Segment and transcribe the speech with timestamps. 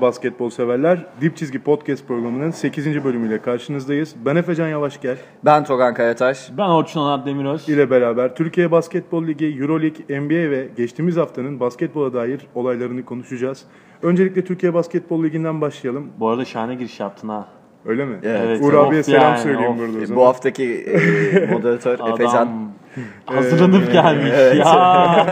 [0.00, 3.04] Basketbol severler, Dip Çizgi Podcast programının 8.
[3.04, 4.14] bölümüyle karşınızdayız.
[4.24, 6.50] Ben Efecan Yavaş gel Ben Togan Kayataş.
[6.58, 7.68] Ben Orçun Onat Demiröz.
[7.68, 13.62] ile beraber Türkiye Basketbol Ligi, Euroleague, NBA ve geçtiğimiz haftanın basketbola dair olaylarını konuşacağız.
[14.02, 16.06] Öncelikle Türkiye Basketbol Ligi'nden başlayalım.
[16.20, 17.48] Bu arada şahane giriş yaptın ha.
[17.86, 18.16] Öyle mi?
[18.22, 18.62] Evet.
[18.62, 19.78] Uğur abiye selam yani, söyleyeyim of.
[19.78, 20.22] burada o E, zaman.
[20.22, 22.70] Bu haftaki e, moderatör Efecan.
[23.26, 24.56] Hazırlanıp gelmiş Evet.
[24.56, 25.26] ya.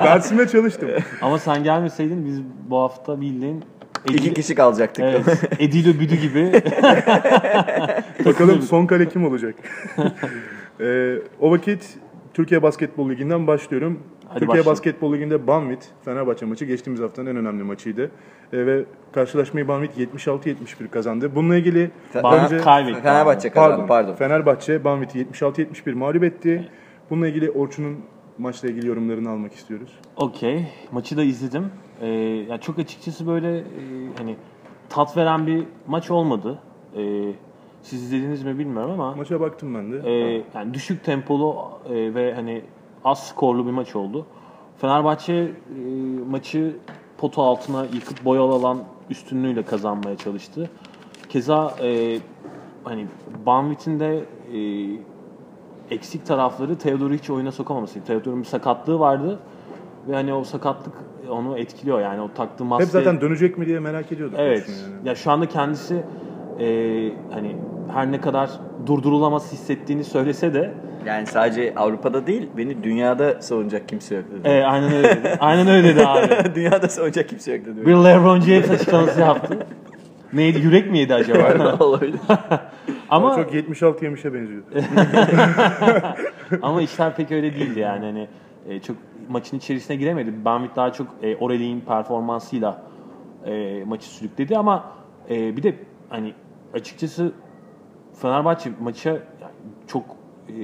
[0.04, 0.88] Dersime çalıştım.
[1.22, 3.64] Ama sen gelmeseydin biz bu hafta bildiğin
[4.08, 5.04] İki kişi kalacaktık.
[5.04, 6.52] Evet, Edilo Büdü gibi.
[8.24, 9.54] Bakalım son kale kim olacak?
[10.82, 11.98] Ee, o vakit
[12.34, 14.00] Türkiye Basketbol Ligi'nden başlıyorum.
[14.28, 14.70] Hadi Türkiye başla.
[14.70, 18.10] Basketbol Ligi'nde Banvit Fenerbahçe maçı geçtiğimiz haftanın en önemli maçıydı.
[18.52, 21.34] Ee, ve karşılaşmayı Banvit 76-71 kazandı.
[21.34, 23.02] Bununla ilgili Fe- Banvit bence- kaybetti.
[23.02, 24.14] Fenerbahçe kazandı pardon.
[24.14, 26.68] Fenerbahçe Banvit'i 76-71 mağlup etti.
[27.10, 27.96] Bununla ilgili Orçun'un
[28.38, 29.90] maçla ilgili yorumlarını almak istiyoruz.
[30.16, 30.66] Okey.
[30.92, 31.64] Maçı da izledim.
[32.00, 32.08] Ee,
[32.50, 33.62] ya çok açıkçası böyle e,
[34.18, 34.36] hani
[34.88, 36.58] tat veren bir maç olmadı.
[36.96, 37.32] Ee,
[37.82, 40.10] siz izlediniz mi bilmiyorum ama Maça baktım ben de.
[40.10, 41.56] e, yani düşük tempolu
[41.90, 42.62] e, ve hani
[43.04, 44.26] az skorlu bir maç oldu.
[44.78, 45.50] Fenerbahçe e,
[46.30, 46.76] maçı
[47.18, 48.78] potu altına yıkıp boyalı alan
[49.10, 50.70] üstünlüğüyle kazanmaya çalıştı.
[51.28, 52.18] Keza e,
[52.84, 53.06] hani
[53.46, 54.60] Banvit'in de e,
[55.94, 58.04] eksik tarafları Theodor'u hiç oyuna sokamaması.
[58.04, 59.38] Theodor'un bir sakatlığı vardı
[60.08, 60.94] ve hani o sakatlık
[61.30, 62.84] onu etkiliyor yani o taktığı maske.
[62.84, 64.38] Hep zaten dönecek mi diye merak ediyorduk.
[64.38, 64.68] Evet.
[64.68, 65.08] Yani.
[65.08, 65.94] Ya şu anda kendisi
[66.60, 66.66] e,
[67.32, 67.56] hani
[67.92, 68.50] her ne kadar
[68.86, 70.74] durdurulamaz hissettiğini söylese de
[71.06, 74.48] Yani sadece Avrupa'da değil, beni dünyada savunacak kimse yok dedi.
[74.48, 75.36] e, aynen öyle dedi.
[75.40, 76.28] aynen öyle dedi abi.
[76.54, 77.86] dünyada savunacak kimse yok dedi.
[77.86, 79.58] Bir LeBron James açıklaması yaptı.
[80.32, 80.58] Neydi?
[80.58, 81.76] Yürek mi yedi acaba?
[81.84, 82.20] Olabilir.
[83.10, 84.62] ama Çok 76 yemişe benziyor.
[86.62, 88.04] ama işler pek öyle değildi yani.
[88.04, 88.28] Hani
[88.68, 88.96] e, çok
[89.30, 90.44] maçın içerisine giremedi.
[90.44, 92.82] Banvit daha çok e, Aurelie'nin performansıyla
[93.46, 94.92] e, maçı sürükledi ama
[95.30, 95.74] e, bir de
[96.08, 96.34] hani
[96.74, 97.32] açıkçası
[98.14, 99.22] Fenerbahçe maça yani
[99.86, 100.04] çok
[100.48, 100.54] e,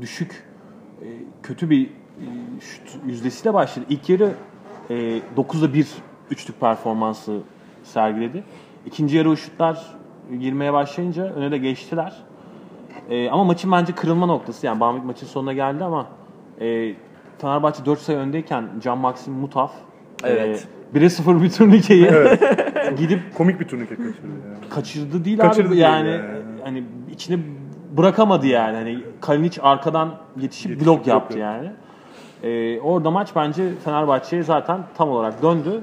[0.00, 0.44] düşük
[1.02, 1.06] e,
[1.42, 2.26] kötü bir e,
[2.60, 3.86] şut yüzdesiyle başladı.
[3.88, 4.32] İlk yarı
[4.90, 4.94] e,
[5.36, 5.88] 9'da 1
[6.30, 7.40] üçlük performansı
[7.84, 8.44] sergiledi.
[8.86, 9.86] İkinci yarı o şutlar
[10.40, 12.22] girmeye başlayınca öne de geçtiler.
[13.10, 16.06] E, ama maçın bence kırılma noktası yani Banvit maçın sonuna geldi ama
[16.60, 16.94] e,
[17.38, 19.72] Fenerbahçe 4 sayı öndeyken Can Maxim Mutaf
[20.24, 20.66] Evet.
[20.94, 22.04] e, 1'e 0 bir turnikeyi
[22.98, 24.70] gidip Komik bir turnike kaçırdı yani.
[24.70, 26.22] kaçırdı değil Kaçırdı abi yani yani.
[26.64, 27.38] hani içine
[27.96, 31.38] bırakamadı yani hani Kalinic arkadan yetişip, Yetişip blok yaptı yaptı.
[31.38, 31.70] yani.
[32.42, 35.80] Ee, orada maç bence Fenerbahçe'ye zaten tam olarak döndü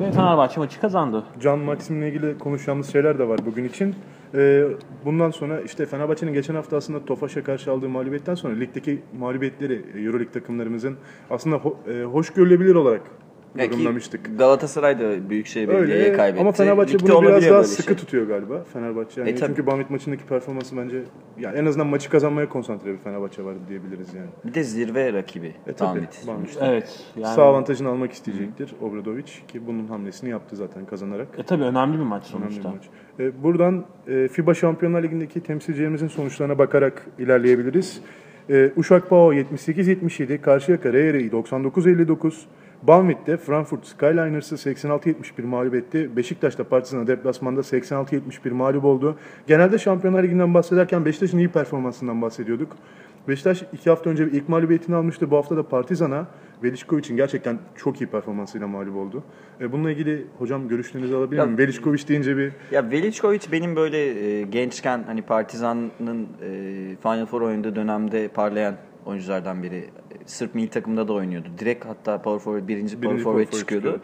[0.00, 1.22] ve Fenerbahçe maçı kazandı.
[1.40, 3.94] Can Maxim'le ilgili konuşacağımız şeyler de var bugün için.
[4.34, 4.64] Ee,
[5.04, 10.30] bundan sonra işte Fenerbahçe'nin geçen hafta aslında Tofaş'a karşı aldığı mağlubiyetten sonra ligdeki mağlubiyetleri Euroleague
[10.32, 10.96] takımlarımızın
[11.30, 13.00] aslında ho- e, hoş görülebilir olarak
[13.58, 14.38] yorumlamıştık.
[14.38, 16.40] Galatasaray da Büyükşehir Belediye'ye kaybetti.
[16.40, 17.96] ama Fenerbahçe Ligde bunu biraz daha sıkı şey.
[17.96, 19.20] tutuyor galiba Fenerbahçe.
[19.20, 19.48] Yani E, tabii.
[19.48, 21.02] çünkü Banvit maçındaki performansı bence
[21.38, 24.28] yani en azından maçı kazanmaya konsantre bir Fenerbahçe vardı diyebiliriz yani.
[24.44, 25.54] Bir de zirve rakibi.
[25.66, 26.00] E tabii.
[26.26, 26.58] Banvit.
[26.60, 27.04] Evet.
[27.16, 31.28] Yani, Sağ avantajını almak isteyecektir Obradovic ki bunun hamlesini yaptı zaten kazanarak.
[31.38, 32.70] E tabii önemli bir maç Önemli bir sonuçta.
[32.70, 32.84] maç.
[33.18, 38.00] E, Buradan e, FIBA Şampiyonlar Ligi'ndeki temsilcilerimizin sonuçlarına bakarak ilerleyebiliriz.
[38.50, 42.32] E, Uşak Pau 78-77, Karşıyaka Reyer'i 99-59,
[42.82, 46.10] Banvit'te Frankfurt Skyliners'ı 86-71 mağlup etti.
[46.16, 49.16] Beşiktaş'ta Partizan'a deplasmanda 86-71 mağlup oldu.
[49.46, 52.76] Genelde Şampiyonlar Ligi'nden bahsederken Beşiktaş'ın iyi performansından bahsediyorduk.
[53.28, 55.30] Beşiktaş iki hafta önce ilk mağlubiyetini almıştı.
[55.30, 56.26] Bu hafta da Partizan'a
[56.62, 59.24] Velişkovic'in gerçekten çok iyi performansıyla mağlup oldu.
[59.60, 61.58] E, bununla ilgili hocam görüşlerinizi alabilir miyim?
[61.58, 67.76] Velişkovic deyince bir Ya Veličković benim böyle e, gençken hani Partizan'ın e, Final Four oynadığı
[67.76, 68.74] dönemde parlayan
[69.06, 69.84] oyunculardan biri.
[70.26, 71.48] Sırp milli takımda da oynuyordu.
[71.58, 74.00] Direkt hatta power forward, birinci, Birinci forward power forward çıkıyordu.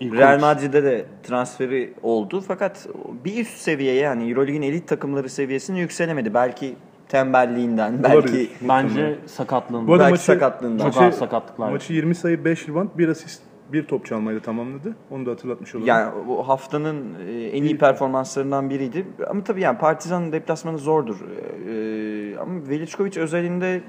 [0.00, 0.40] İlk Real.
[0.40, 2.88] Madrid'de de transferi oldu fakat
[3.24, 6.34] bir üst seviyeye yani Euroleague'in elit takımları seviyesine yükselemedi.
[6.34, 6.74] Belki
[7.12, 8.50] tembelliğinden, belki.
[8.68, 9.88] Bence sakatlığında.
[9.88, 10.90] Bu arada belki maçı- sakatlığından.
[10.90, 11.70] Çok ağır sakatlıklar.
[11.70, 13.42] Maçı 20 sayı 5 rebound 1 asist
[13.72, 14.96] 1 top çalmayla tamamladı.
[15.10, 15.88] Onu da hatırlatmış olalım.
[15.88, 19.06] Yani bu haftanın e, en iyi performanslarından biriydi.
[19.30, 21.16] Ama tabii yani Partizan'ın deplasmanı zordur.
[21.20, 23.80] Ee, ama Veličković özelinde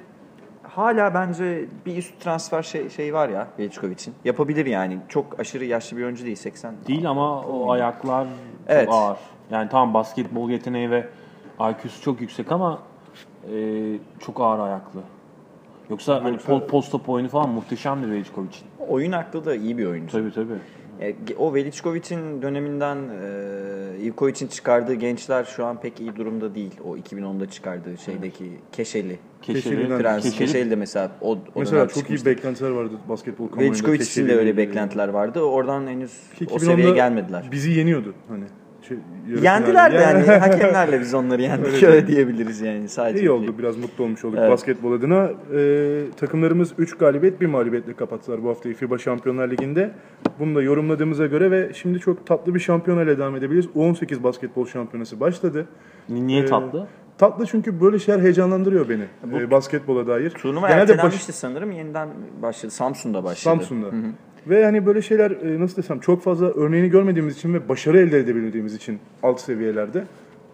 [0.63, 4.13] hala bence bir üst transfer şey, şey var ya Veličković'in.
[4.25, 4.97] Yapabilir yani.
[5.09, 6.75] Çok aşırı yaşlı bir oyuncu değil 80.
[6.87, 8.27] Değil ama o ayaklar
[8.67, 8.85] Evet.
[8.85, 9.17] çok ağır.
[9.51, 11.07] Yani tamam basketbol yeteneği ve
[11.59, 12.79] IQ'su çok yüksek ama
[13.53, 13.55] e,
[14.19, 14.99] çok ağır ayaklı.
[15.89, 18.87] Yoksa hani Yoksa- po- post-up oyunu falan muhteşemdir Veličkovic'in.
[18.89, 20.11] Oyun aklı da iyi bir oyuncu.
[20.17, 20.53] Tabii tabii.
[21.01, 26.71] E, O Veličković'in döneminden e, Ivkovic'in çıkardığı gençler şu an pek iyi durumda değil.
[26.85, 29.19] O 2010'da çıkardığı şeydeki Keşeli.
[29.41, 32.25] Keşeli'den- Prens Keşeli- Keşeli de mesela o, o Mesela dönem çok iyi çıkmıştı.
[32.25, 33.77] beklentiler vardı basketbol kamuoyunda.
[33.77, 35.41] Veličković için de öyle beklentiler vardı.
[35.41, 37.49] Oradan henüz Ki o 2010'da seviyeye gelmediler.
[37.51, 38.43] Bizi yeniyordu hani.
[38.87, 38.97] Şey,
[39.43, 40.25] Yendiler de finalde.
[40.31, 43.19] yani hakemlerle biz onları yendik Öyle öyle diyebiliriz yani sadece.
[43.23, 44.51] İyi oldu biraz mutlu olmuş olduk Evet.
[44.51, 45.29] basketbol adına.
[45.55, 49.91] Ee, takımlarımız 3 galibiyet 1 mağlubiyetle kapattılar bu haftayı FIBA Şampiyonlar Ligi'nde.
[50.39, 53.65] Bunu da yorumladığımıza göre ve şimdi çok tatlı bir şampiyonayla devam edebiliriz.
[53.65, 55.65] U18 basketbol şampiyonası başladı.
[56.09, 56.87] Niye Ee, tatlı?
[57.17, 59.03] Tatlı çünkü böyle şeyler heyecanlandırıyor beni
[59.41, 60.29] e, basketbola dair.
[60.29, 62.09] Turnuva Genelde baş- ertelenmişti sanırım yeniden
[62.41, 62.71] başladı.
[62.71, 63.39] Samsun'da başladı.
[63.43, 63.87] Samsun'da.
[64.47, 68.19] Ve hani böyle şeyler e, nasıl desem çok fazla örneğini görmediğimiz için ve başarı elde
[68.19, 70.03] edebildiğimiz için alt seviyelerde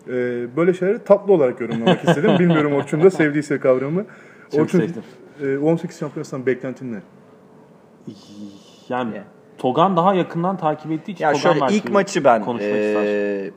[0.07, 0.11] e,
[0.55, 2.31] böyle şeyleri tatlı olarak yorumlamak istedim.
[2.39, 4.05] Bilmiyorum Orçun da sevdiyse kavramı.
[4.51, 5.03] Çok Orçun, sevdim.
[5.43, 6.99] e, 18 şampiyonasından beklentin ne?
[8.89, 9.23] Yani Ya.
[9.57, 13.51] Togan daha yakından takip ettiği için Ya Togan şöyle ilk maçı ben konuşmak eee, ister.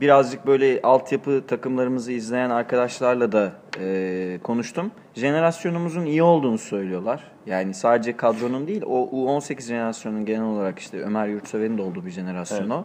[0.00, 4.90] Birazcık böyle altyapı takımlarımızı izleyen arkadaşlarla da eee, konuştum.
[5.14, 7.24] Jenerasyonumuzun iyi olduğunu söylüyorlar.
[7.46, 12.10] Yani sadece kadronun değil o U18 jenerasyonunun genel olarak işte Ömer Yurtsever'in de olduğu bir
[12.10, 12.84] jenerasyon o.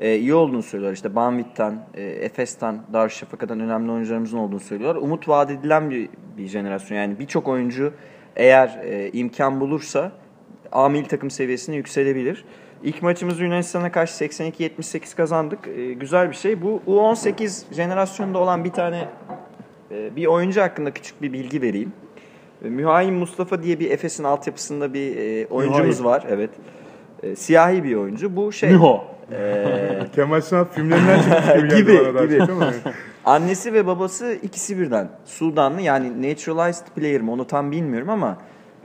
[0.00, 0.94] Eee, iyi olduğunu söylüyorlar.
[0.94, 5.02] İşte Banvit'ten, eee, Efes'ten, Darüşşafaka'dan önemli oyuncularımızın olduğunu söylüyorlar.
[5.02, 6.08] Umut vaat edilen bir,
[6.38, 6.98] bir jenerasyon.
[6.98, 7.92] Yani birçok oyuncu
[8.36, 10.12] eğer eee, imkan bulursa
[10.72, 12.44] A milli takım seviyesine yükselebilir.
[12.82, 15.58] İlk maçımızı Yunanistan'a karşı 82-78 kazandık.
[15.68, 16.62] Ee, güzel bir şey.
[16.62, 19.08] Bu U18 jenerasyonda olan bir tane
[19.90, 21.92] e, bir oyuncu hakkında küçük bir bilgi vereyim.
[22.64, 26.04] E, Mühaim Mustafa diye bir Efes'in altyapısında bir e, oyuncumuz Mühaim.
[26.04, 26.24] var.
[26.30, 26.50] Evet.
[27.22, 28.36] E, siyahi bir oyuncu.
[28.36, 28.70] Bu şey.
[28.70, 29.04] Müho.
[29.32, 29.66] e,
[30.14, 32.46] Kemal Sunal filmlerinden çıkmış gibi Gibi, gibi.
[33.24, 35.08] Annesi ve babası ikisi birden.
[35.24, 38.38] Sudanlı yani naturalized player mi onu tam bilmiyorum ama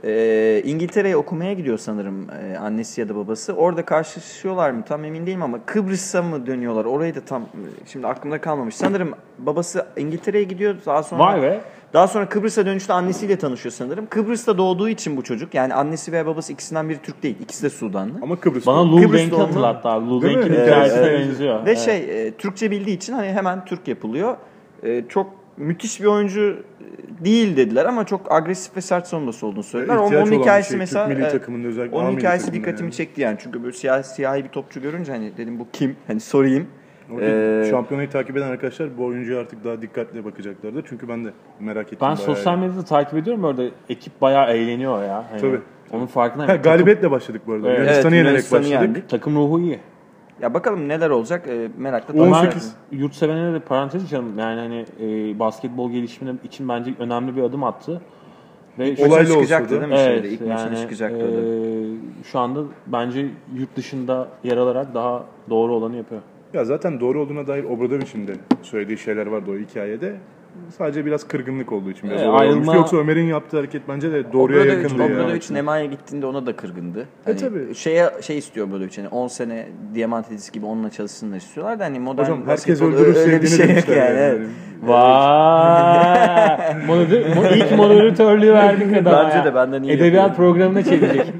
[0.04, 3.52] e, İngiltere'ye okumaya gidiyor sanırım e, annesi ya da babası.
[3.52, 6.84] Orada karşılaşıyorlar mı tam emin değilim ama Kıbrıs'a mı dönüyorlar?
[6.84, 7.46] Orayı da tam e,
[7.86, 8.76] şimdi aklımda kalmamış.
[8.76, 11.60] Sanırım babası İngiltere'ye gidiyor daha sonra Vay be.
[11.92, 14.06] daha sonra Kıbrıs'a dönüşte annesiyle tanışıyor sanırım.
[14.06, 17.36] Kıbrıs'ta doğduğu için bu çocuk yani annesi ve babası ikisinden biri Türk değil.
[17.42, 18.12] İkisi de Sudanlı.
[18.22, 18.66] Ama Kıbrıs.
[18.66, 19.38] Bana Lou doğumlu.
[19.38, 20.10] hatırlattı abi.
[20.10, 21.28] Lou Evet, hikayesine evet.
[21.28, 21.64] benziyor.
[21.66, 21.78] Ve Evet.
[21.78, 24.36] şey e, Türkçe bildiği için hani hemen Türk yapılıyor.
[24.82, 26.56] E, çok müthiş bir oyuncu
[27.24, 29.96] değil dediler ama çok agresif ve sert savunması olduğunu söylediler.
[29.96, 32.92] Onun, İhtiyaç onun bir hikayesi şey, mesela Türk milli takımında özellikle onun hikayesi dikkatimi yani.
[32.94, 33.36] çekti yani.
[33.40, 35.96] Çünkü böyle siyah siyahi bir topçu görünce hani dedim bu kim?
[36.06, 36.66] Hani sorayım.
[37.14, 40.84] Orada Ee, şampiyonayı takip eden arkadaşlar bu oyuncuya artık daha dikkatli bakacaklardır.
[40.88, 41.28] Çünkü ben de
[41.60, 41.98] merak ettim.
[42.00, 45.24] Ben sosyal medyada takip ediyorum orada ekip bayağı eğleniyor ya.
[45.30, 45.60] Hani Tabii.
[45.92, 46.50] Onun farkındayım.
[46.50, 47.68] Ha, galibiyetle başladık bu arada.
[47.68, 47.78] Evet.
[47.80, 48.70] Yunanistan'ı Evet, yenerek başladık.
[48.70, 49.08] yendik.
[49.08, 49.78] Takım ruhu iyi.
[50.42, 52.66] Ya bakalım neler olacak e, merakla On takip sekiz.
[52.66, 53.02] ediyorum.
[53.04, 54.38] Yurtsevenlere de parantez açalım.
[54.38, 58.00] Yani hani e, basketbol gelişimi için bence önemli bir adım attı.
[58.78, 60.24] Ve İlk Olaylı çıkacaktı değil mi Evet?
[60.24, 63.26] İlk yani, çıkacaktı e, şu anda bence
[63.56, 66.20] yurt dışında yer alarak daha doğru olanı yapıyor.
[66.52, 70.16] Ya zaten doğru olduğuna dair Obradovic'in de söylediği şeyler vardı o hikayede.
[70.78, 72.40] Sadece biraz kırgınlık olduğu için biraz olmuş.
[72.40, 75.14] ayrılma- Yoksa Ömer'in yaptığı hareket bence de doğruya Obradovic, yakındı yani.
[75.14, 77.06] Obradovic Nemanja gittiğinde ona da kırgındı.
[77.24, 77.74] Hani tabii.
[77.74, 82.22] Şeye, şey istiyor Obradovic hani 10 sene Diamantidis gibi onunla çalışsınlar istiyorlar da hani modern
[82.24, 84.20] Hocam herkes öldürür öyle bir sevdiğini şey yok demişler yani.
[84.20, 84.36] yani.
[84.38, 84.48] evet.
[84.82, 84.98] Vay!
[86.88, 89.44] Moder- mo- ilk moderatörlüğü verdik adama Bence ya.
[89.44, 90.36] de benden iyi Edebiyat yapıyor.
[90.36, 91.26] programına çevirecek.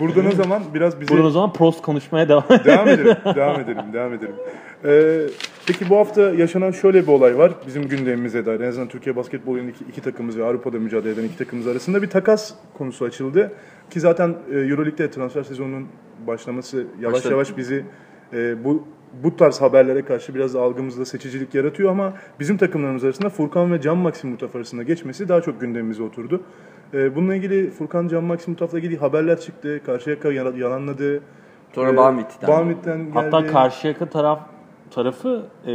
[0.00, 2.64] Buradan o zaman biraz bize Buradan o zaman Prost konuşmaya devam edelim.
[2.64, 4.34] devam edelim, devam edelim, devam edelim.
[4.84, 5.20] Ee,
[5.66, 7.52] peki bu hafta yaşanan şöyle bir olay var.
[7.66, 8.60] Bizim gündemimize dair.
[8.60, 12.10] En azından Türkiye Basketbol Ligi'ndeki iki takımımız ve Avrupa'da mücadele eden iki takımımız arasında bir
[12.10, 13.52] takas konusu açıldı.
[13.90, 15.86] Ki zaten e, Euroleague'de transfer sezonunun
[16.26, 17.32] başlaması yavaş Başladı.
[17.32, 17.84] yavaş bizi
[18.32, 18.84] e, bu
[19.24, 23.80] bu tarz haberlere karşı biraz da algımızda seçicilik yaratıyor ama bizim takımlarımız arasında Furkan ve
[23.80, 26.42] Can Maxim Mutaf arasında geçmesi daha çok gündemimize oturdu.
[26.94, 29.80] E, bununla ilgili Furkan Can Maxim Mutaf'la ilgili haberler çıktı.
[29.86, 31.20] Karşıyaka yala- yalanladı.
[31.74, 32.48] Sonra Ee, Banvit'ten.
[32.48, 33.10] Banvit'ten geldi.
[33.14, 34.40] Hatta Karşıyaka taraf
[34.96, 35.72] tarafı e,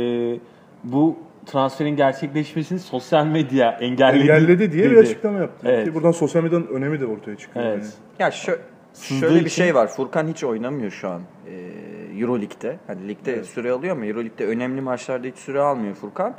[0.83, 4.19] bu transferin gerçekleşmesini sosyal medya engelledi.
[4.31, 4.99] engelledi diye bir dedi.
[4.99, 5.67] açıklama yaptı.
[5.69, 5.85] Evet.
[5.87, 7.65] Ki buradan sosyal medyanın önemi de ortaya çıkıyor.
[7.65, 7.77] Evet.
[7.79, 7.91] yani.
[8.19, 8.59] Ya şö-
[8.93, 9.87] Sızdığı şöyle bir için- şey var.
[9.87, 11.21] Furkan hiç oynamıyor şu an.
[11.47, 12.77] Ee, Euro Lig'de.
[12.87, 16.35] Hani ligde süre alıyor ama Euro Lig'de önemli maçlarda hiç süre almıyor Furkan.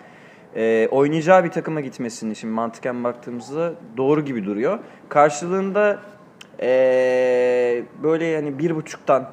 [0.57, 4.79] Ee, oynayacağı bir takıma gitmesini şimdi mantıken baktığımızda doğru gibi duruyor.
[5.09, 5.99] Karşılığında
[6.61, 9.29] ee, böyle yani bir buçuktan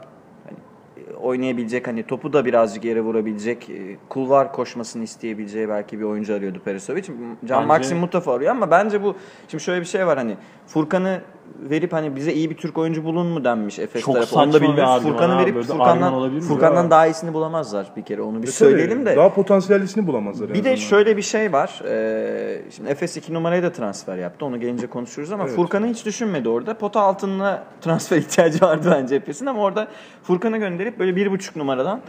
[1.22, 6.60] oynayabilecek hani topu da birazcık yere vurabilecek e, kulvar koşmasını isteyebileceği belki bir oyuncu arıyordu
[6.66, 7.04] Perisovic.
[7.04, 9.16] Can Bence- Maxim Mutaf arıyor ama bence bu
[9.48, 11.22] şimdi şöyle bir şey var hani Furkan'ı
[11.70, 14.36] verip hani bize iyi bir Türk oyuncu bulun mu denmiş Efes Çok tarafı.
[14.39, 15.03] Onu da bilmiyoruz.
[15.03, 16.39] Furkan'ı verip Böyle Furkan'dan?
[16.39, 16.89] Furkan'dan Ya.
[16.91, 18.22] daha iyisini bulamazlar bir kere.
[18.22, 19.15] Onu bir E söyleyelim de.
[19.15, 20.53] Daha potansiyellisini bulamazlar.
[20.53, 21.82] Bir de şöyle bir şey var.
[21.86, 24.46] Ee, şimdi Efes 2 numaraya da transfer yaptı.
[24.46, 25.56] Onu gelince konuşuruz ama Evet.
[25.56, 26.77] Furkan'ı hiç düşünmedi orada.
[26.77, 29.88] Pota altına transfer ihtiyacı vardı bence Efes'in ama orada
[30.24, 32.01] Furkan'ı gönderip böyle 1.5 numaradan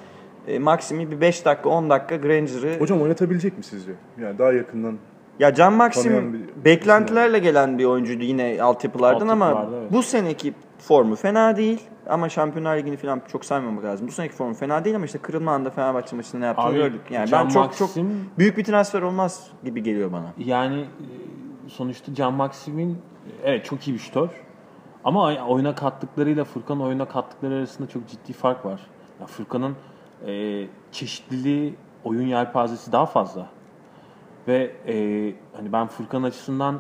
[0.48, 3.92] e, Maxim'i bir 5 dakika 10 dakika Granger'ı Hocam oynatabilecek mi sizce?
[4.22, 4.98] Yani daha yakından.
[5.40, 9.92] Ya Can Maxim bir beklentilerle gelen bir oyuncuydu yine altyapılardan ama Altyapılarda, evet.
[9.92, 11.80] bu seneki formu fena değil.
[12.08, 14.08] Ama Şampiyonlar Ligi'ni falan çok saymamak lazım.
[14.08, 17.00] Bu seneki formu fena değil ama işte kırılma anda Fenerbahçe maçında ne yaptığını gördük.
[17.10, 20.32] Yani Can ben çok çok Maxim- büyük bir transfer olmaz gibi geliyor bana.
[20.38, 22.98] Yani e, sonuçta Can Maxim'in
[23.44, 24.28] evet çok iyi bir şutör.
[25.04, 28.80] Ama oy- oyuna kattıklarıyla Furkan'ın oyuna kattıkları arasında çok ciddi fark var.
[29.20, 29.76] Ya Furkan'ın
[30.26, 33.46] e, çeşitliliği, oyun yelpazesi daha fazla.
[34.48, 34.94] Ve e,
[35.56, 36.78] hani ben Furkan açısından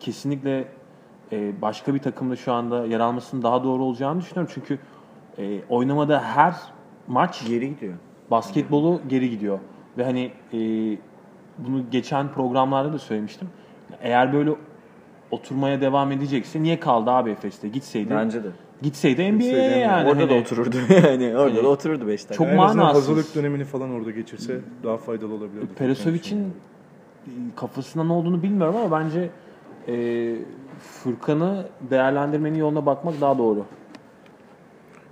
[0.00, 0.64] kesinlikle
[1.32, 4.52] e, başka bir takımda şu anda yer almasının daha doğru olacağını düşünüyorum.
[4.54, 4.78] Çünkü
[5.38, 6.54] e, oynamada her
[7.08, 7.94] maç Geri gidiyor.
[8.30, 9.58] basketbolu geri gidiyor.
[9.98, 10.58] Ve hani e,
[11.58, 13.48] bunu geçen programlarda da söylemiştim.
[14.02, 14.50] Eğer böyle
[15.30, 17.68] oturmaya devam edecekse niye kaldı abi Efes'te?
[17.68, 18.10] Gitseydi.
[18.14, 18.48] Bence de.
[18.82, 20.08] Gitseydi NBA'ye Gitseydi yani.
[20.10, 20.76] Orada da Hani otururdu
[21.08, 21.36] yani.
[21.36, 22.34] Orada Hani- da otururdu 5 dakika.
[22.34, 23.02] Çok azından manasız.
[23.08, 25.66] hazırlık dönemini falan orada geçirse daha faydalı olabilirdi.
[25.78, 26.46] Perasovic'in e,
[27.56, 29.30] kafasında ne olduğunu bilmiyorum ama bence
[29.88, 30.34] e,
[30.80, 33.64] Furkan'ı değerlendirmenin yoluna bakmak daha doğru.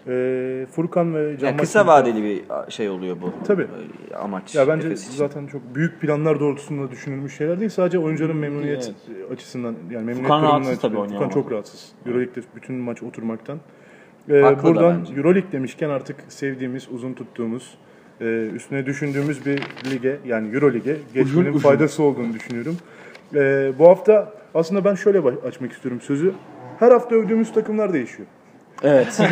[0.06, 3.33] Ee, Furkan ve Can Yani kısa vadeli bir şey oluyor bu.
[3.47, 3.66] Tabii.
[4.11, 4.54] e, Amaç.
[4.54, 5.16] Ya bence Efes için.
[5.16, 7.71] zaten çok büyük planlar doğrultusunda düşünülmüş şeyler değil.
[7.71, 8.92] Sadece oyuncuların memnuniyet
[9.33, 11.92] açısından yani memnuniyet Furkan rahatsız açısından- tabii Furkan çok rahatsız.
[12.06, 13.59] Euroleague'de bütün maç oturmaktan.
[14.28, 15.06] Ee, Haklı buradan.
[15.16, 17.78] Euroleague demişken artık sevdiğimiz, uzun tuttuğumuz,
[18.21, 21.59] e, üstüne düşündüğümüz bir lige yani Euroleague'e geçmenin uzun.
[21.59, 22.76] faydası olduğunu düşünüyorum.
[23.35, 26.33] Ee, bu hafta aslında ben şöyle açmak istiyorum sözü.
[26.78, 28.28] Her hafta övdüğümüz takımlar değişiyor.
[28.83, 29.21] Evet.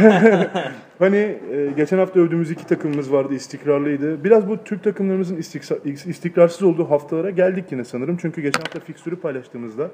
[0.98, 4.24] Hani e, geçen hafta övdüğümüz iki takımımız vardı, istikrarlıydı.
[4.24, 8.16] Biraz bu Türk takımlarımızın istiksa- istikrarsız olduğu haftalara geldik yine sanırım.
[8.16, 9.90] Çünkü geçen hafta fikstürü paylaştığımızda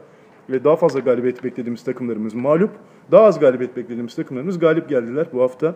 [0.51, 2.71] ve daha fazla galibiyet beklediğimiz takımlarımız mağlup,
[3.11, 5.75] daha az galibiyet beklediğimiz takımlarımız galip geldiler bu hafta.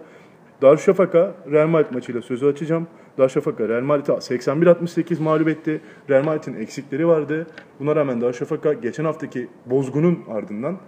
[0.63, 2.87] Darüşşafaka Real Madrid maçıyla sözü açacağım.
[3.19, 5.81] Darüşşafaka Real Madrid'i 81-68 mağlup etti.
[6.11, 7.47] Real Madrid'in eksikleri vardı.
[7.81, 10.79] Buna rağmen Darüşşafaka geçen haftaki bozgunun ardından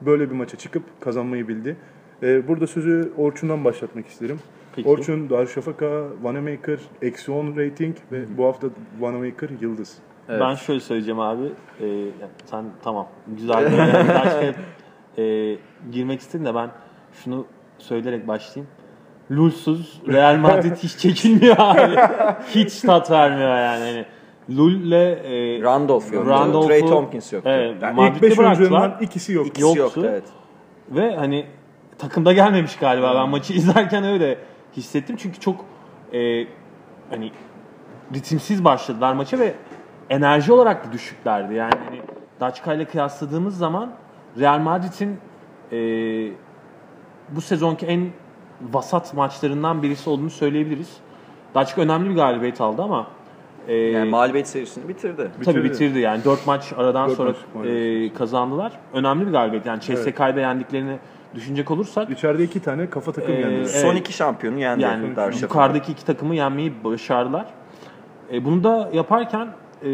[0.00, 1.76] böyle bir maça çıkıp kazanmayı bildi.
[2.22, 4.38] Ee, burada sözü Orçun'dan başlatmak isterim.
[4.76, 4.88] Peki.
[4.88, 8.66] Orçun, Darüşşafaka, Vanamaker, eksi 10 rating ve bu hafta
[9.00, 9.98] Vanamaker yıldız.
[10.28, 10.40] Evet.
[10.40, 11.44] Ben şöyle söyleyeceğim abi.
[11.80, 12.06] Ee,
[12.44, 13.64] sen tamam güzel
[14.24, 14.54] başka
[15.22, 15.56] e,
[15.92, 16.70] girmek istedin de ben
[17.12, 17.46] şunu
[17.78, 18.70] söyleyerek başlayayım.
[19.36, 21.96] Lulsuz Real Madrid hiç çekilmiyor abi.
[22.54, 23.84] hiç tat vermiyor yani.
[23.84, 24.04] Hani
[24.58, 26.30] Lul'le e, Randolph yoktu.
[26.30, 27.50] Randolph'u- Trey Tompkins yoktu.
[27.52, 28.60] Evet, Yani Madrid'de ilk 5 bıraktılar.
[28.60, 29.46] oyuncularından ikisi yok.
[29.46, 29.80] İkisi yoktu.
[29.82, 30.06] yoktu.
[30.10, 30.24] evet.
[30.90, 31.46] Ve hani
[31.98, 33.14] takımda gelmemiş galiba.
[33.14, 34.38] Ben maçı izlerken öyle
[34.76, 35.16] hissettim.
[35.18, 35.64] Çünkü çok
[36.12, 36.46] e,
[37.10, 37.32] hani
[38.14, 39.54] ritimsiz başladılar maça ve
[40.10, 41.54] enerji olarak da düşüklerdi.
[41.54, 42.00] Yani hani
[42.40, 43.92] Daçka ile kıyasladığımız zaman
[44.38, 45.18] Real Madrid'in
[45.72, 45.78] e,
[47.30, 48.08] bu sezonki en
[48.72, 50.96] vasat maçlarından birisi olduğunu söyleyebiliriz.
[51.54, 53.06] Daçka önemli bir galibiyet aldı ama
[53.68, 55.16] e, Yani mağlubiyet serisini bitirdi.
[55.16, 55.64] Tabii Bitirdi.
[55.64, 56.24] bitirdi yani.
[56.24, 58.72] 4 maç aradan Dört sonra maç, e, kazandılar.
[58.94, 59.66] Önemli bir galibiyet.
[59.66, 60.98] Yani CSK'da yendiklerini
[61.34, 63.54] düşünecek olursak İçeride iki tane kafa takım Ee, yendi.
[63.54, 63.70] evet.
[63.70, 67.46] Son iki şampiyonu yendi yani yukarıdaki iki takımı yenmeyi başardılar.
[68.32, 69.48] E, bunu da yaparken
[69.84, 69.90] e,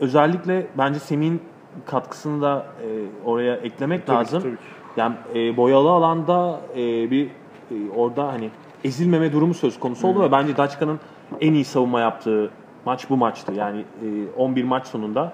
[0.00, 1.42] özellikle bence Semih'in
[1.86, 2.86] katkısını da e,
[3.24, 4.42] oraya eklemek Tabii ki, lazım.
[4.42, 4.62] tabii ki.
[4.98, 7.30] Yani e, boyalı alanda e, bir e,
[7.96, 8.50] orada hani
[8.84, 11.00] ezilmeme durumu söz konusu oldu ve bence Daçka'nın
[11.40, 12.50] en iyi savunma yaptığı
[12.84, 13.52] maç bu maçtı.
[13.52, 15.32] Yani e, 11 maç sonunda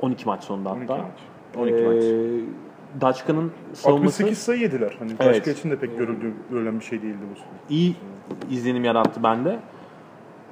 [0.00, 1.02] 12 maç sonunda 12 hatta.
[1.02, 1.18] maç.
[1.56, 2.04] 12 maç.
[2.04, 4.96] E, Daçka'nın savunması 68 sayı yediler.
[4.98, 5.36] Hani Evet.
[5.36, 7.38] başka için de pek görüldüğü, görülen bir şey değildi bu.
[7.74, 7.96] iyi
[8.50, 9.58] izlenim yarattı bende.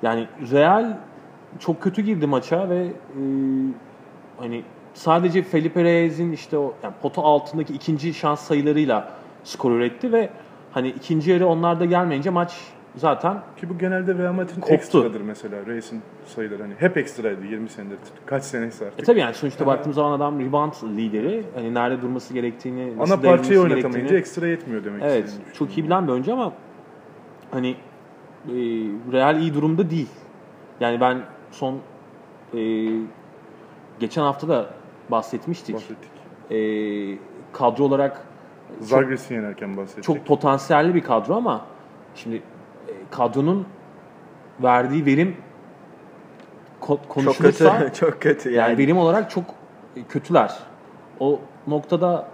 [0.02, 0.96] Yani Real
[1.58, 2.92] çok kötü girdi maça ve e,
[4.38, 4.62] hani
[4.94, 9.12] sadece Felipe Reyes'in işte o yani pota altındaki ikinci şans sayılarıyla
[9.44, 10.30] skor üretti ve
[10.72, 12.56] hani ikinci yarı onlar da gelmeyince maç
[12.96, 15.66] zaten Ki bu genelde Real Madrid'in ekstradır mesela.
[15.66, 17.98] Reis'in sayıları hani hep ekstraydı 20 senedir.
[18.26, 19.00] Kaç senesi artık.
[19.00, 21.44] e tabii yani sonuçta baktığımız zaman adam rebound lideri.
[21.54, 26.12] Hani nerede durması gerektiğini, Ana parçayı oynatamayınca ekstra yetmiyor demek Evet, çok iyi bilen bir
[26.12, 26.52] oyuncu ama
[27.50, 28.54] hani e,
[29.12, 30.08] Real iyi durumda değil.
[30.80, 31.18] Yani ben
[31.50, 31.78] son
[32.54, 32.88] e,
[34.00, 34.79] geçen hafta da
[35.10, 35.74] bahsetmiştik.
[35.74, 36.10] bahsettik.
[36.50, 36.58] E,
[37.52, 38.24] kadro olarak
[38.80, 40.04] Zagres'i yenerken bahsettik.
[40.04, 41.60] çok potansiyelli bir kadro ama
[42.14, 42.42] şimdi e,
[43.10, 43.66] kadronun
[44.62, 45.36] verdiği verim
[46.80, 47.94] ko- Çok konuşulursa kötü.
[48.00, 48.50] çok kötü.
[48.50, 49.44] yani Yani, verim olarak çok
[50.08, 50.58] kötüler.
[51.20, 52.28] O noktada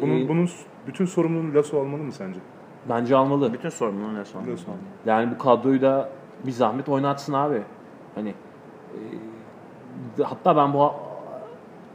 [0.00, 0.50] Bunun, e, bunun
[0.86, 2.38] bütün sorumluluğunu Lasso almalı mı sence?
[2.88, 3.52] bence almalı.
[3.52, 4.40] Bütün sorumluluğu ne son?
[4.40, 4.82] Lasso almalı.
[5.06, 6.08] Yani bu kadroyu da
[6.46, 7.62] bir zahmet oynatsın abi.
[8.14, 8.34] Hani
[10.18, 10.92] e, hatta ben bu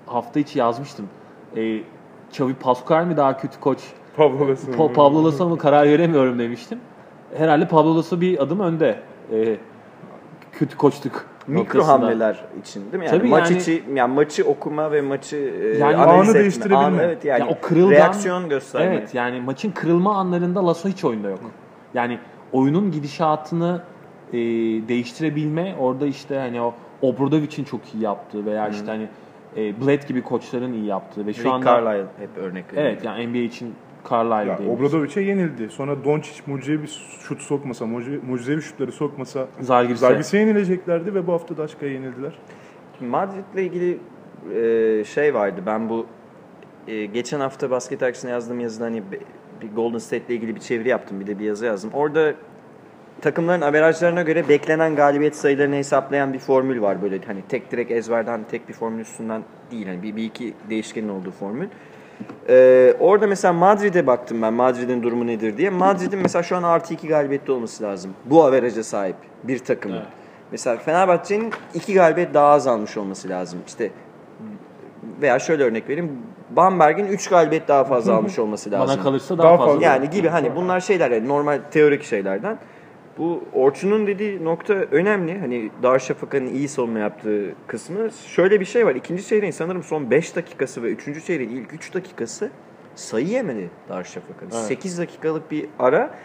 [0.08, 1.06] hafta içi yazmıştım.
[1.58, 1.80] E,
[2.32, 3.80] Xavi Pascual mi daha kötü koç?
[4.18, 4.72] Pablo Lasso.
[4.72, 6.80] Pa- Pablo Lasso mu karar veremiyorum demiştim.
[7.38, 9.00] Herhalde Pablo Lasso bir adım önde.
[9.34, 9.58] E,
[10.52, 11.94] kötü koçluk Mikro noktasında.
[11.94, 13.06] hamleler için değil mi?
[13.06, 16.40] Yani Tabii maç yani- içi yani maçı okuma ve maçı e, Yani analiz anı etme.
[16.40, 16.78] değiştirebilme.
[16.78, 18.96] An- evet yani Ya o kırılgan- reaksiyon gösterme.
[18.96, 21.40] Evet yani maçın kırılma anlarında Lasso hiç oyunda yok.
[21.94, 22.20] Yani
[22.54, 23.82] oyunun gidişatını
[24.34, 24.38] e,
[24.88, 29.08] değiştirebilme orada işte hani o Obradovic'in çok iyi yaptığı veya işte hani
[29.58, 32.88] e, Bled gibi koçların iyi yaptığı ve şu Rick anda Carlisle hep örnek veriyor.
[32.88, 33.74] evet yani NBA için
[34.12, 34.72] Carlisle Ya.
[34.72, 35.70] Obradovic'e yenildi.
[35.70, 40.00] Sonra Doncic mucizevi bir şut sokmasa, mucize- mucizevi şutları sokmasa Zalgiris'e.
[40.00, 42.34] Zalgiris'e yenileceklerdi ve bu hafta da Aşka'ya yenildiler.
[43.02, 43.98] Madrid'le ilgili
[44.56, 45.62] e, şey vardı.
[45.66, 46.06] Ben bu
[46.88, 49.04] e, geçen hafta basket dergisine yazdığım yazıda hani
[49.62, 51.20] bir Golden State'le ilgili bir çeviri yaptım.
[51.20, 51.90] Bir de bir yazı yazdım.
[51.94, 52.34] Orada
[53.22, 57.02] takımların averajlarına göre beklenen galibiyet sayılarını hesaplayan bir formül var.
[57.02, 59.88] Böyle hani tek direkt ezberden tek bir formül üstünden değil.
[59.88, 61.68] Hani bir, bir iki değişkenin olduğu formül.
[62.50, 65.70] Ee, orada mesela Madrid'e baktım ben Madrid'in durumu nedir diye.
[65.70, 68.12] Madrid'in mesela şu an artı iki galibiyette olması lazım.
[68.26, 69.96] Bu averaja sahip bir takımın.
[69.98, 70.08] Evet.
[70.52, 73.60] Mesela Fenerbahçe'nin iki galibiyet daha az almış olması lazım.
[73.68, 73.92] İşte
[75.22, 76.12] veya şöyle örnek vereyim.
[76.50, 78.96] Bamberg'in 3 galibiyet daha fazla almış olması lazım.
[78.96, 79.86] Bana kalırsa daha, Daha fazla.
[79.86, 82.58] Yani gibi hani bunlar şeyler yani normal teorik şeylerden.
[83.18, 85.40] Bu Orçun'un dediği nokta önemli.
[85.40, 88.12] Hani Darüşşafaka'nın iyi savunma yaptığı kısmı.
[88.28, 88.96] Şöyle bir şey var.
[88.96, 92.52] İkinci çeyreğin sanırım son 5 dakikası ve üçüncü çeyreğin ilk 3 dakikası
[92.96, 94.52] sayı yemedi Darüşşafaka'nın.
[94.52, 94.64] Evet.
[94.64, 96.16] 8 dakikalık bir ara.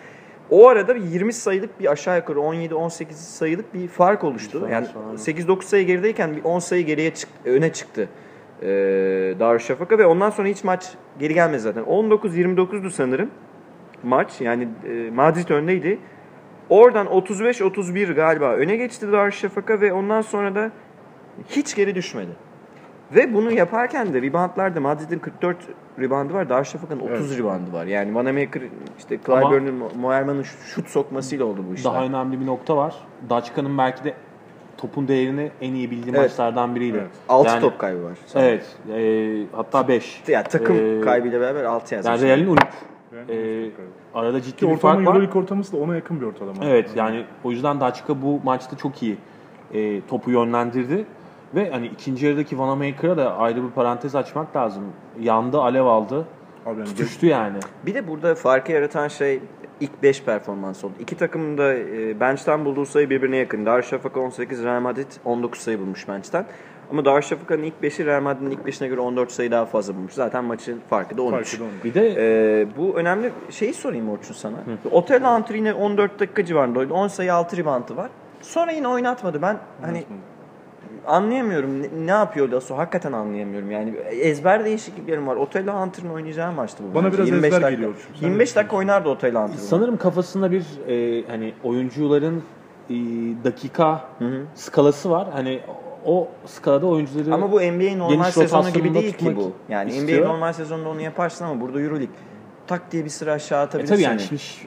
[0.51, 4.61] O arada bir 20 sayılık bir aşağı yukarı 17-18 sayılık bir fark oluştu.
[4.61, 5.15] Fark Yani sonra.
[5.15, 8.09] 8-9 sayı gerideyken bir 10 sayı geriye çık öne çıktı
[8.63, 8.69] e,
[9.41, 11.83] Darüşşafaka ve ondan sonra hiç maç geri gelmedi zaten.
[11.83, 13.31] 19-29'du sanırım
[14.03, 14.41] maç.
[14.41, 15.99] Yani e, Madrid öndeydi.
[16.73, 20.71] Oradan 35-31 galiba öne geçti Darüşşafaka ve ondan sonra da
[21.49, 22.31] hiç geri düşmedi.
[23.15, 25.57] Ve bunu yaparken de reboundlarda Madrid'in 44
[26.01, 26.49] reboundu var.
[26.49, 27.39] Darüşşafaka'nın 30 Evet.
[27.39, 27.87] reboundu var.
[27.87, 28.63] Yani Vanamaker
[28.99, 31.93] işte Clyburn'un, Moerman'ın şut sokmasıyla oldu bu işler.
[31.93, 32.95] Daha önemli bir nokta var.
[33.31, 34.15] Daçka'nın belki de
[34.77, 36.21] topun değerini en iyi bildiği Evet.
[36.31, 36.99] maçlardan biriydi.
[37.01, 37.11] Evet.
[37.29, 38.19] 6 Yani- top kaybı var.
[38.27, 38.49] sanırım.
[38.51, 38.77] Evet.
[39.53, 40.23] e, hatta 5.
[40.29, 42.21] Ya takım Ee, kaybıyla beraber 6 yazmış.
[42.23, 42.61] Yani Real'in 13.
[43.29, 43.71] Ee,
[44.15, 45.15] arada ciddi Ki bir fark var.
[45.15, 46.65] Euroleague ortalaması da ona yakın bir ortalama.
[46.65, 49.17] Evet yani o yüzden Daçka bu maçta çok iyi
[49.75, 51.05] e, topu yönlendirdi.
[51.55, 54.85] Ve hani ikinci yarıdaki Vanamaker'a da ayrı bir parantez açmak lazım.
[55.21, 56.27] Yandı, alev aldı.
[56.67, 57.59] Abi yani Tutuştu yani.
[57.87, 59.41] Bir de burada farkı yaratan şey
[59.81, 60.93] ilk 5 performans oldu.
[61.01, 63.67] İki takımın da e, bench'ten bulduğu sayı birbirine yakın.
[63.67, 66.47] Darüşşafaka 18, Real Madrid 19 sayı bulmuş bench'ten.
[66.93, 70.13] Ama Darüşşafaka'nın ilk 5'i Real Madrid'in ilk 5'ine göre 14 sayı daha fazla bulmuş.
[70.13, 71.33] Zaten maçın farkı da 13.
[71.33, 71.73] farkı da onun.
[71.85, 74.57] Bir de Ee, bu önemli şeyi sorayım Orçun sana.
[74.91, 76.95] Otel Antri yine 14 dakika civarında oynadı.
[76.95, 78.11] 10 sayı 6 reboundu var.
[78.41, 79.43] Sonra yine oynatmadı.
[79.43, 80.05] Ben hani
[81.07, 82.77] anlayamıyorum ne, ne yapıyor Lasso.
[82.77, 83.71] Hakikaten anlayamıyorum.
[83.71, 85.37] Yani ezber değişikliklerim var.
[85.37, 86.95] Otel Hunter'ın oynayacağı maçtı bu.
[86.95, 87.17] Bana bence.
[87.17, 87.71] biraz 25 ezber dakika.
[87.71, 87.95] geliyor.
[88.21, 89.59] Sen 25 ne dakika oynardı Otel Hunter.
[89.59, 92.43] sanırım kafasında bir e, hani oyuncuların
[92.91, 92.95] e,
[93.45, 94.43] dakika hı.
[94.55, 95.29] skalası var.
[95.33, 95.61] Hani
[96.07, 99.53] o skalada oyuncuları Ama bu NBA normal sezonu gibi değil ki bu.
[99.69, 100.23] Yani istiyor.
[100.25, 102.15] NBA normal sezonunda onu yaparsın ama burada Euroleague
[102.67, 103.95] tak diye bir sıra aşağı E atabilirsin.
[103.95, 104.67] tabii yani şimdi ş-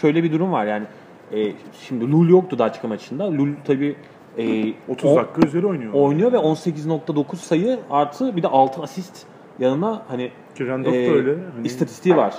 [0.00, 0.84] şöyle bir durum var yani
[1.32, 3.32] e, şimdi Lul yoktu Daçka maçında.
[3.32, 3.96] Lul tabii
[4.38, 5.92] e, 30 o- dakika üzeri oynuyor.
[5.92, 9.26] oynuyor ve 18.9 sayı artı bir de 6 asist
[9.58, 11.30] yanına hani Ki Randolph e, da öyle.
[11.56, 12.34] Hani istatistiği var.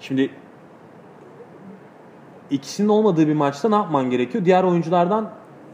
[0.00, 0.30] Şimdi
[2.50, 4.44] ikisinin olmadığı bir maçta ne yapman gerekiyor?
[4.44, 5.30] Diğer oyunculardan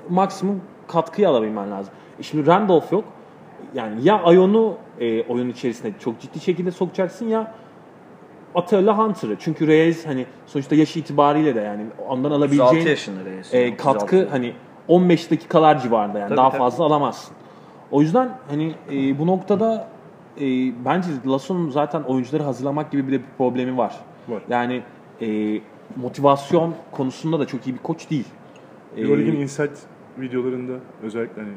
[0.08, 0.60] maksimum
[0.92, 1.94] katkıyı alabilmen lazım.
[2.18, 3.04] E şimdi Randolph yok.
[3.74, 7.54] Yani ya Ayon'u e, oyun içerisine çok ciddi şekilde sokacaksın ya
[8.54, 9.36] Atilla Hunter'ı.
[9.38, 13.06] Çünkü Reyes hani sonuçta yaş itibariyle de yani ondan 36 alabileceğin
[13.52, 14.30] e, katkı 36.
[14.30, 14.52] hani
[14.88, 16.58] 15 dakikalar civarında yani Tabii, daha tabii.
[16.58, 17.36] fazla alamazsın.
[17.90, 19.88] O yüzden hani e, bu noktada
[20.36, 20.44] e,
[20.84, 23.94] bence Lasso'nun zaten oyuncuları hazırlamak gibi bir de bir problemi var.
[24.28, 24.42] Var.
[24.48, 24.82] Yani
[25.22, 25.60] e,
[25.96, 28.26] motivasyon konusunda da çok iyi bir koç değil.
[28.96, 29.78] E, Euroleague'in Insight
[30.20, 31.52] videolarında özellikle hani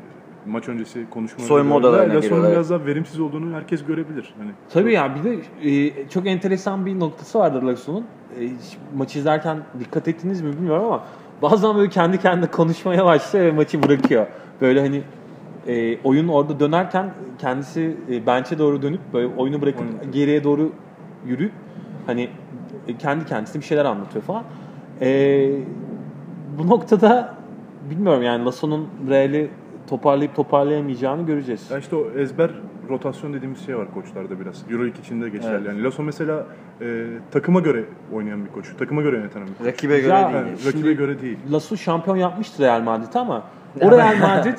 [0.45, 4.33] maç öncesi konuşmalarında Soyunma odalarına giriyorlar, biraz daha verimsiz olduğunu herkes görebilir.
[4.39, 5.37] Hani Tabii ya bir de
[5.69, 8.05] e, çok enteresan bir noktası vardır Lasso'nun.
[8.39, 8.49] E,
[8.97, 11.03] maçı izlerken dikkat ettiniz mi bilmiyorum ama
[11.41, 14.25] bazen böyle kendi kendine konuşmaya başlıyor ve maçı bırakıyor.
[14.61, 15.01] Böyle hani
[15.67, 20.71] e, oyun orada dönerken kendisi e, bench'e doğru dönüp böyle oyunu bırakıp Oyunu- geriye doğru
[21.25, 21.51] yürüyüp
[22.05, 22.29] hani
[22.87, 24.43] e, kendi kendisine bir şeyler anlatıyor falan.
[25.01, 25.49] E,
[26.59, 27.33] bu noktada
[27.89, 29.49] bilmiyorum yani Lasso'nun Real'i
[29.89, 31.71] toparlayıp toparlayamayacağını göreceğiz.
[31.71, 32.49] ya işte o ezber
[32.89, 34.63] rotasyon dediğimiz şey var koçlarda biraz.
[34.71, 35.55] Euroleague içinde geçerli.
[35.55, 35.67] Evet.
[35.67, 36.45] Yani Lasso mesela
[36.81, 38.65] e, takıma göre oynayan bir koç.
[38.79, 39.67] Takıma göre yöneten bir koç.
[39.67, 40.35] Rakibe göre Ya, değil.
[40.35, 41.37] Yani rakibe göre değil.
[41.51, 43.43] Lasso şampiyon yapmıştı Real Madrid ama
[43.81, 44.57] o Real Madrid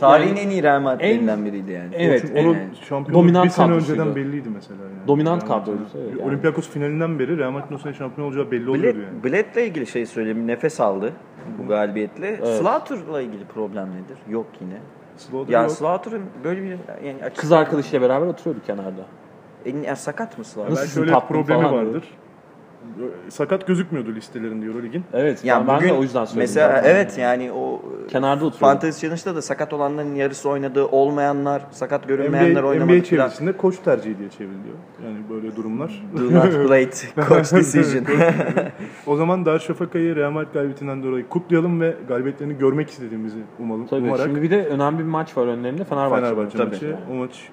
[0.00, 1.94] Tarihin yani en iyi Real Madrid'lerinden biriydi yani.
[1.94, 2.76] Evet, Çünkü onun evet.
[2.88, 4.00] şampiyonluk Dominant bir sene kadrosuydu.
[4.02, 4.82] önceden belliydi mesela.
[4.82, 5.08] Yani.
[5.08, 5.76] Dominant Real Madrid'in.
[5.76, 6.28] kadroydu, evet, yani.
[6.28, 9.24] Olympiakos finalinden beri Real Madrid'in o sene şampiyon olacağı belli Bled, oluyordu yani.
[9.24, 10.46] Bled'le ilgili şey söyleyeyim.
[10.46, 11.12] Nefes aldı
[11.58, 12.36] bu galibiyetle.
[12.36, 14.18] Slaughter'la ilgili problem nedir?
[14.28, 14.78] Yok yine.
[15.16, 15.72] Slaughter Yani yok.
[15.72, 16.68] Slaughter'ın böyle bir
[17.06, 19.02] yani açık kız arkadaşıyla beraber oturuyordu kenarda.
[19.66, 20.72] En, yani sakat mı Slaughter?
[20.72, 22.04] Nasıl Belki şöyle tatlım problemi falan vardır.
[23.28, 25.04] Sakat gözükmüyordu listelerinde Euroleague'in.
[25.12, 26.40] Evet, Yani ben bugün de o yüzden söyledim.
[26.40, 26.90] mesela zaten.
[26.90, 28.56] evet yani o Kenarda oturuyordu.
[28.58, 33.78] Fantasy Challenge'da da sakat olanların yarısı oynadı, olmayanlar, sakat görünmeyenler NBA, oynamadı NBA çevresinde koç
[33.84, 34.74] tercihi diye çevriliyor.
[35.04, 36.02] Yani böyle durumlar.
[36.18, 36.90] Do not play
[37.28, 38.04] coach decision.
[39.06, 44.24] o zaman Darüşşafaka'yı Real Madrid galibiyetinden dolayı kutlayalım ve galibiyetlerini görmek istediğimizi umalım, Tabii umarak
[44.26, 46.22] şimdi bir de önemli bir maç var önlerinde Fenerbahçe.
[46.24, 46.70] Fenerbahçe Tabii.
[46.70, 46.96] maçı.
[47.10, 47.48] O maç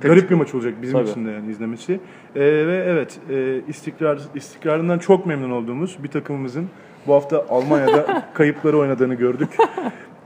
[0.00, 1.10] garip bir maç olacak bizim Tabii.
[1.10, 2.00] için de yani izlemesi.
[2.36, 6.66] Ee, ve evet e, istikrar istikrarından çok memnun olduğumuz bir takımımızın
[7.06, 9.48] bu hafta Almanya'da kayıpları oynadığını gördük.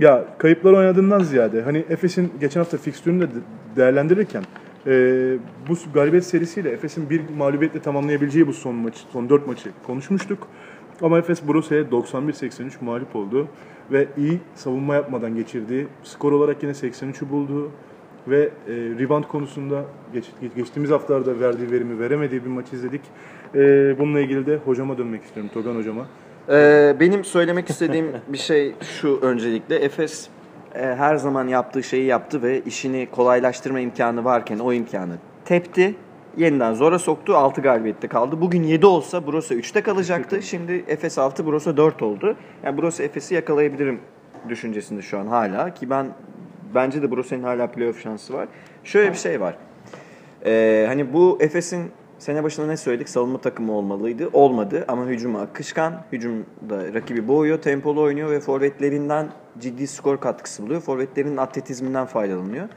[0.01, 3.41] Ya kayıpları oynadığından ziyade hani Efes'in geçen hafta fikstürünü de de-
[3.77, 4.43] değerlendirirken
[4.87, 4.93] e,
[5.69, 10.49] bu galibiyet serisiyle Efes'in bir mağlubiyetle tamamlayabileceği bu son maçı, son dört maçı konuşmuştuk.
[11.03, 13.49] Ama Efes Borussia'ya 91-83 mağlup oldu
[13.93, 15.89] ve iyi savunma yapmadan geçirdi.
[16.03, 17.71] Skor olarak yine 83'ü buldu
[18.29, 20.25] ve e, rebound konusunda geç,
[20.57, 23.03] geçtiğimiz haftalarda verdiği verimi veremediği bir maç izledik.
[23.55, 23.59] E,
[23.99, 26.07] bununla ilgili de hocama dönmek istiyorum, Togan hocama.
[26.49, 29.77] Ee, benim söylemek istediğim bir şey şu öncelikle.
[29.77, 30.29] Efes
[30.75, 35.13] e, her zaman yaptığı şeyi yaptı ve işini kolaylaştırma imkanı varken o imkanı
[35.45, 35.95] tepti.
[36.37, 37.37] Yeniden zora soktu.
[37.37, 38.41] 6 galibiyette kaldı.
[38.41, 40.43] Bugün 7 olsa Bursa 3'te kalacaktı.
[40.53, 42.37] Şimdi Efes 6, Bursa 4 oldu.
[42.63, 44.01] Yani Bursa Efes'i yakalayabilirim
[44.49, 45.75] düşüncesinde şu an hala.
[45.75, 46.07] Ki ben
[46.75, 48.49] bence de Bursa'nın hala playoff şansı var.
[48.85, 49.57] Şöyle bir şey var.
[50.47, 53.09] Ee, hani bu Efes'in sene başında ne söyledik?
[53.09, 54.29] Savunma takımı olmalıydı.
[54.33, 55.95] Olmadı ama hücumu akışkan.
[56.13, 59.29] Hücumda rakibi boğuyor, tempolu oynuyor ve forvetlerinden
[59.59, 60.81] ciddi skor katkısı buluyor.
[60.81, 62.69] Forvetlerin atletizminden faydalanıyor.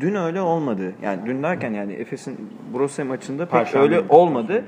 [0.00, 0.92] Dün öyle olmadı.
[1.02, 4.64] Yani dün derken yani Efes'in Brose maçında pek Perşembe öyle olmadı.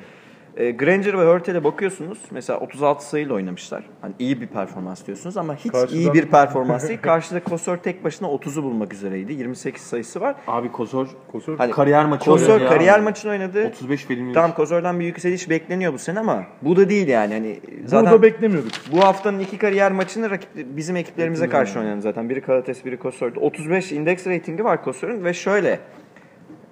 [0.56, 2.18] E, Granger ve Hurtel'e bakıyorsunuz.
[2.30, 3.84] Mesela 36 sayıyla oynamışlar.
[4.00, 7.00] Hani iyi bir performans diyorsunuz ama hiç Karşıdan- iyi bir performans değil.
[7.02, 9.32] Karşıda Kosor tek başına 30'u bulmak üzereydi.
[9.32, 10.34] 28 sayısı var.
[10.46, 12.68] Abi Kosor Kosor Hani kariyer maçı Kosor oynadı ya.
[12.70, 13.66] kariyer maçını oynadı.
[13.68, 14.32] 35 verimli.
[14.32, 17.34] Tamam Kosor'dan bir yükseliş bekleniyor bu sene ama bu da değil yani.
[17.34, 18.72] Hani zaten Burada beklemiyorduk.
[18.92, 22.28] bu haftanın iki kariyer maçını rakip, bizim ekiplerimize karşı oynadı zaten.
[22.30, 23.40] Biri Kalates, biri Kosor'du.
[23.40, 25.80] 35 indeks ratingi var Kosor'un ve şöyle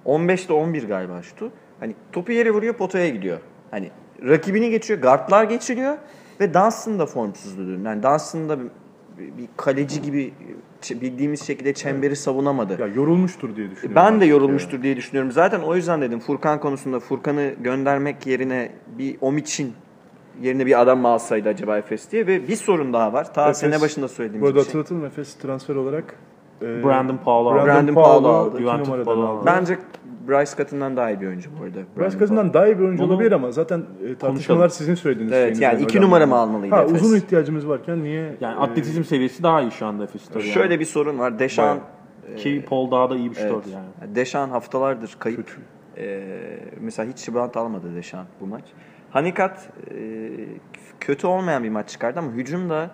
[0.05, 1.51] 15'te 11 galiba şutu.
[1.79, 3.37] Hani topu yere vuruyor potaya gidiyor.
[3.73, 3.91] Hani
[4.27, 5.97] rakibini geçiyor, guardlar geçiriyor
[6.39, 7.85] ve Dunstan da formsuzdu dün.
[7.85, 8.65] Yani Dunstan da bir,
[9.17, 10.33] bir kaleci gibi
[10.81, 12.81] ç- bildiğimiz şekilde çemberi savunamadı.
[12.81, 13.95] Ya yorulmuştur diye düşünüyorum.
[13.95, 15.31] Ben de yorulmuştur diye düşünüyorum.
[15.31, 19.73] Zaten o yüzden dedim Furkan konusunda Furkan'ı göndermek yerine bir Omiç'in
[20.41, 23.33] yerine bir adam mı alsaydı acaba Efes diye ve bir sorun daha var.
[23.33, 24.67] Ta Efes- sene başında Bu söylediğimiz arada bir şey.
[24.73, 26.15] hatırlatalım Efes transfer olarak
[26.61, 27.65] e, Brandon Paul'u aldı.
[27.65, 28.61] Brandon Paul'u aldı.
[28.61, 29.45] numaradan Paul'u aldı.
[29.45, 29.77] Bence
[30.27, 31.79] Bryce Cutton'dan daha iyi bir oyuncu bu arada.
[31.99, 34.69] Bryce Cousin'dan daha iyi bir oyuncu Bunu olabilir ama zaten e, tartışmalar konuşalım.
[34.69, 37.01] sizin söylediğiniz Evet, yani iki öyle numara mı almalıydı Ha, Efes?
[37.01, 38.35] uzun ihtiyacımız varken niye?
[38.41, 40.39] Yani e, atletizm seviyesi daha iyi şu anda Efes'te.
[40.39, 40.49] Yani.
[40.49, 41.39] Şöyle bir sorun var.
[41.39, 41.79] Deşan
[42.37, 43.67] Ki Paul daha da iyi bir şutördü Evet.
[44.01, 44.15] yani.
[44.15, 45.37] Deşan haftalardır kayıp.
[45.47, 45.61] Kötü.
[45.97, 48.63] Ee, mesela hiç rebound almadı Deşan bu maç.
[49.11, 50.29] Hanikat e,
[50.99, 52.91] kötü olmayan bir maç çıkardı ama hücumda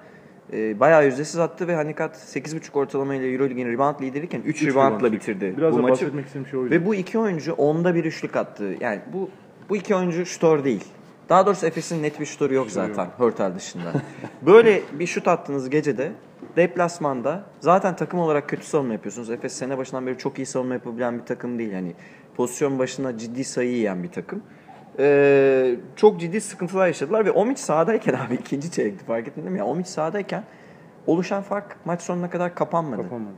[0.54, 5.14] e, bayağı yüzdesiz attı ve Hanikat 8.5 ortalamayla Euroleague'in rebound lideriyken 3 Üç reboundla rebound
[5.14, 6.06] bitirdi Biraz bu maçı.
[6.06, 6.72] istediğim şey oydu.
[6.72, 8.76] Ve bu iki oyuncu onda bir üçlük attı.
[8.80, 9.30] Yani bu
[9.70, 10.84] bu iki oyuncu şutör değil.
[11.30, 13.94] Daha doğrusu Efes'in net bir şutörü yok zaten Hurtel dışında.
[14.42, 16.12] Böyle bir şut attığınız gecede
[16.56, 19.30] deplasmanda zaten takım olarak kötü savunma yapıyorsunuz.
[19.30, 21.72] Efes sene başından beri çok iyi savunma yapabilen bir takım değil.
[21.72, 21.94] Yani
[22.36, 24.44] pozisyon başına ciddi sayı yiyen bir takım.
[25.00, 29.58] Ee, çok ciddi sıkıntılar yaşadılar ve Omic sahadayken abi ikinci çeyrekti fark ettin değil mi?
[29.60, 30.44] Ya Omic sahadayken
[31.08, 33.02] oluşan fark maç sonuna kadar kapanmadı.
[33.02, 33.34] Kapanmadı.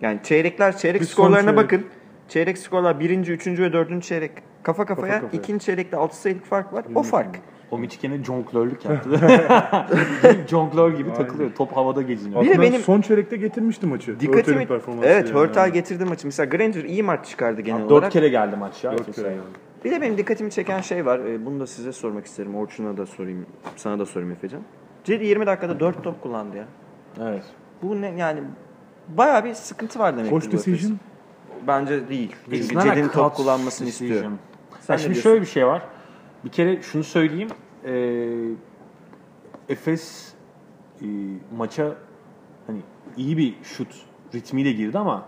[0.00, 1.64] Yani çeyrekler, çeyrek son skorlarına çeyrek.
[1.64, 1.86] bakın.
[2.28, 4.30] Çeyrek skorlar birinci, üçüncü ve dördüncü çeyrek
[4.62, 5.20] kafa kafaya.
[5.20, 5.38] kafaya.
[5.40, 6.84] ikinci çeyrekte altı sayılık fark var.
[6.94, 7.40] O fark.
[7.70, 9.10] O Mitch gene jonglörlük yaptı.
[10.48, 11.50] Jonglör gibi takılıyor.
[11.54, 12.42] Top havada geziniyor.
[12.42, 14.20] Bir de benim- son çeyrekte getirmişti maçı.
[14.20, 14.66] Dikkatimi...
[15.02, 15.38] Evet, yani.
[15.38, 16.26] Hurtel getirdi maçı.
[16.26, 18.12] Mesela Granger iyi maç çıkardı genel Dört olarak.
[18.12, 18.92] kere geldi maç ya.
[18.92, 19.22] Dört Efes'e.
[19.22, 19.42] kere yani.
[19.86, 21.18] Bir de benim dikkatimi çeken şey var.
[21.18, 22.54] Ee, Bunu da size sormak isterim.
[22.54, 23.46] Orçun'a da sorayım.
[23.76, 24.62] Sana da sorayım Efecan.
[25.04, 26.64] Cedi 20 dakikada 4 top kullandı ya.
[27.20, 27.44] Evet.
[27.82, 28.40] Bu ne yani
[29.08, 30.98] bayağı bir sıkıntı var demek Coach decision.
[31.66, 32.36] Bence değil.
[32.50, 34.16] Çünkü Cedi'nin top kullanmasını decision.
[34.16, 34.32] istiyor.
[34.80, 35.30] Sen şimdi diyorsun?
[35.30, 35.82] şöyle bir şey var.
[36.44, 37.48] Bir kere şunu söyleyeyim.
[37.84, 38.28] Ee,
[39.68, 40.34] Efes
[41.02, 41.06] e,
[41.56, 41.94] maça
[42.66, 42.80] hani
[43.16, 43.88] iyi bir şut
[44.34, 45.26] ritmiyle girdi ama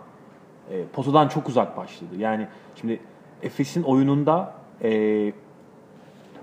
[0.71, 2.11] e, potadan çok uzak başladı.
[2.19, 3.01] Yani şimdi
[3.43, 5.33] Efes'in oyununda e,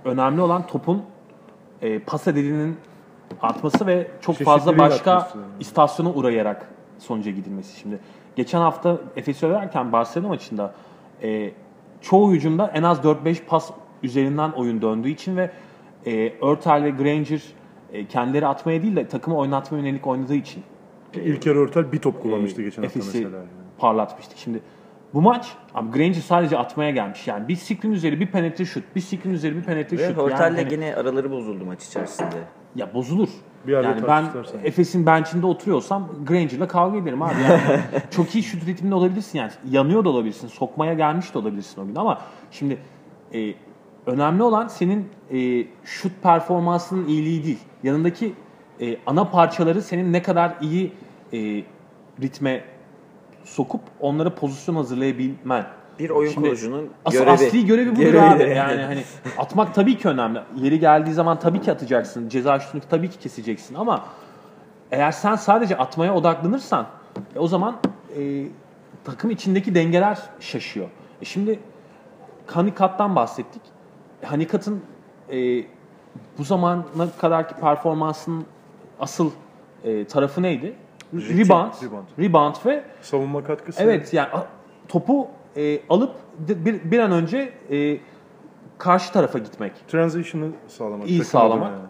[0.06, 1.04] önemli olan topun
[1.82, 2.78] e, pas edilinin
[3.42, 5.38] artması ve çok fazla başka artması.
[5.60, 7.80] istasyona uğrayarak sonuca gidilmesi.
[7.80, 8.00] Şimdi
[8.36, 10.74] geçen hafta Efes'i överken Barcelona maçında
[11.24, 11.52] e,
[12.02, 13.72] çoğu hücumda en az 4-5 pas
[14.04, 15.52] üzerinden oyun döndüğü için ve
[16.06, 17.44] e, Örtel ve Granger
[17.94, 20.64] e, kendileri atmaya değil de takımı oynatmaya yönelik oynadığı için
[21.14, 23.38] İlker Örtel bir top kullanmıştı e, geçen hafta mesela.
[23.38, 23.48] yani.
[23.78, 24.38] parlatmıştık.
[24.38, 24.60] Şimdi
[25.16, 27.28] bu maç abi Granger sadece atmaya gelmiş.
[27.28, 30.18] Yani bir screen üzeri bir penetre şut, bir screen üzeri bir penetre Ve şut.
[30.18, 32.36] Hörtel'le yani hani- yine araları bozuldu maç içerisinde.
[32.76, 33.30] ya bozulur.
[33.68, 34.26] Bir yerde yani ben.
[34.64, 37.34] Efes'in bench'inde oturuyorsam Granger'la kavga ederim abi.
[37.44, 39.52] Yani çok iyi şut ritminde olabilirsin yani.
[39.70, 40.48] Yanıyor da olabilirsin.
[40.48, 42.78] Sokmaya gelmiş de olabilirsin o gün ama şimdi
[43.34, 43.54] e,
[44.06, 47.60] önemli olan senin e, şut performansının iyiliği değil.
[47.84, 48.34] Yanındaki
[48.82, 50.94] e, ana parçaları senin ne kadar iyi
[51.34, 51.38] e,
[52.22, 52.64] ritme
[53.46, 55.66] sokup onlara pozisyon hazırlayabilmen.
[56.00, 57.32] Bir oyun Şimdi kurucunun Asıl görevi.
[57.32, 58.44] asli görevi budur Görevi abi.
[58.44, 59.04] Yani hani
[59.38, 60.40] atmak tabii ki önemli.
[60.56, 62.30] Yeri geldiği zaman tabii ki atacaksın.
[62.30, 64.06] Ceza şutunu tabii ki keseceksin ama
[64.92, 66.88] eğer sen sadece atmaya odaklanırsan
[67.36, 67.76] e, o zaman
[68.20, 68.46] e,
[69.04, 70.90] takım içindeki dengeler şaşıyor.
[71.22, 71.60] E şimdi
[72.48, 73.62] Hanikat'tan bahsettik.
[74.24, 74.82] Hanikat'ın
[75.32, 75.64] e,
[76.38, 76.84] bu zamana
[77.22, 78.46] kadarki performansının
[79.00, 79.32] asıl
[79.84, 80.76] e, tarafı neydi?
[81.22, 82.06] Rebound, rebound.
[82.20, 83.84] rebound ve Savunma katkısı.
[83.84, 84.28] Evet yani
[84.88, 87.98] topu e, alıp bir, bir an önce e,
[88.78, 89.88] karşı tarafa gitmek.
[89.88, 91.10] Transition'ı sağlamak.
[91.10, 91.72] İyi sağlamak.
[91.72, 91.82] yani.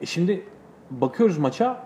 [0.00, 0.44] E şimdi
[0.90, 1.84] bakıyoruz maça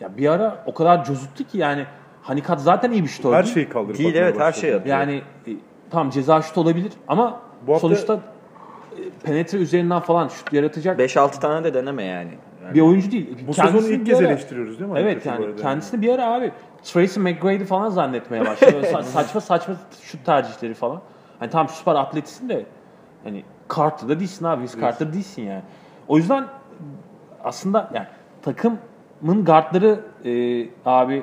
[0.00, 1.86] ya bir ara o kadar cozuttu ki yani
[2.22, 3.54] Hanikat zaten iyi bir şutör Her değil.
[3.54, 4.96] şeyi kaldırıp Değil, evet, her şey atıyor.
[4.98, 5.50] Yani e,
[5.90, 11.40] tamam ceza şut olabilir ama Bu hafta- sonuçta e, penetre üzerinden falan şut yaratacak 5-6
[11.40, 12.30] tane de deneme yani.
[12.64, 13.28] Yani bir oyuncu değil.
[13.48, 14.98] Bu Kendisini sezon ilk bir kez ara- eleştiriyoruz değil mi?
[14.98, 18.76] Evet yani kendisini bir ara abi Tracy McGrady falan zannetmeye başladı.
[18.82, 21.00] Sa- saçma saçma şut tercihleri falan.
[21.38, 22.66] Hani tam süper atletisin de
[23.24, 23.44] hani
[23.76, 24.62] Carter'da değilsin abi.
[24.62, 25.62] Vince Carter değilsin yani.
[26.08, 26.44] O yüzden
[27.44, 28.06] aslında yani
[28.42, 31.22] takımın guardları e, abi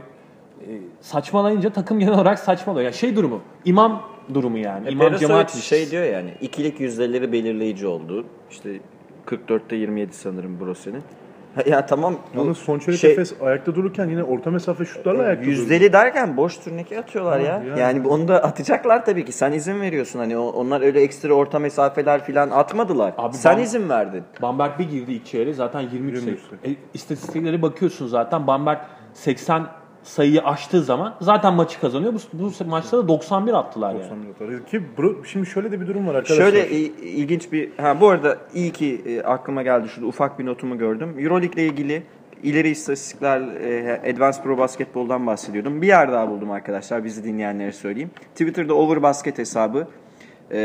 [0.61, 0.67] e,
[1.01, 2.85] saçmalayınca takım genel olarak saçmalıyor.
[2.85, 4.87] Ya şey durumu, imam durumu yani.
[4.87, 8.25] E, imam cemaat şey diyor yani ikilik yüzdeleri belirleyici oldu.
[8.51, 8.69] İşte
[9.27, 11.03] 44'te 27 sanırım Brose'nin.
[11.55, 15.41] Ha, Ya tamam Yalnız son çeyrek şey- Efes ayakta dururken yine orta mesafe şutlarla ayakta
[15.41, 15.49] durdu.
[15.49, 17.45] Yüzdeli derken boş turnike atıyorlar ya.
[17.53, 17.79] Tamam, yani.
[17.79, 19.31] Yani onu da atacaklar tabii ki.
[19.31, 20.19] Sen izin veriyorsun.
[20.19, 23.13] Hani onlar öyle ekstra orta mesafeler falan atmadılar.
[23.17, 24.23] Abi Sen ben- izin verdin.
[24.41, 26.25] Bamberg bir girdi ilk çeyreğe zaten 23 sayı.
[26.25, 26.75] 23 sayı.
[26.75, 28.79] E, istatistiklere bakıyorsun zaten Bamberg
[29.13, 29.67] 80
[30.03, 32.13] sayıyı aştığı zaman zaten maçı kazanıyor.
[32.13, 34.03] Bu, bu maçta da 91 attılar yani.
[34.03, 34.65] 90 atar.
[34.65, 34.81] Ki
[35.25, 36.45] şimdi şöyle de bir durum var arkadaşlar.
[36.45, 40.45] Şöyle il- ilginç bir ha bu arada iyi ki e, aklıma geldi şurada ufak bir
[40.45, 41.15] notumu gördüm.
[41.19, 42.03] EuroLeague ile ilgili
[42.43, 45.81] ileri istatistikler e, Advanced Pro Basketbol'dan bahsediyordum.
[45.81, 48.11] Bir yer daha buldum arkadaşlar bizi dinleyenlere söyleyeyim.
[48.31, 49.87] Twitter'da Overbasket hesabı
[50.51, 50.59] e,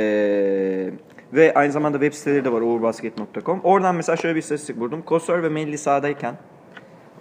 [1.33, 3.61] ve aynı zamanda web siteleri de var overbasket.com.
[3.65, 5.03] Oradan mesela şöyle bir istatistik buldum.
[5.03, 6.35] Kosor ve Melli sahadayken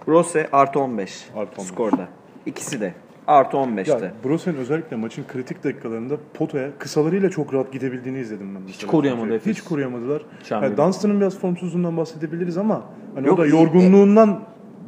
[0.07, 1.67] Rose artı 15, Artı 15.
[1.71, 2.07] skorda.
[2.45, 2.93] İkisi de
[3.27, 4.05] artı 15'te.
[4.05, 8.61] Ya Brosen özellikle maçın kritik dakikalarında potaya kısalarıyla çok rahat gidebildiğini izledim ben.
[8.67, 8.91] mesela.
[8.91, 10.21] koruyamadı Hiç koruyamadılar.
[10.49, 12.83] Yani Dunstan'ın biraz formsuzluğundan bahsedebiliriz ama
[13.15, 14.39] hani Yok, o da yorgunluğundan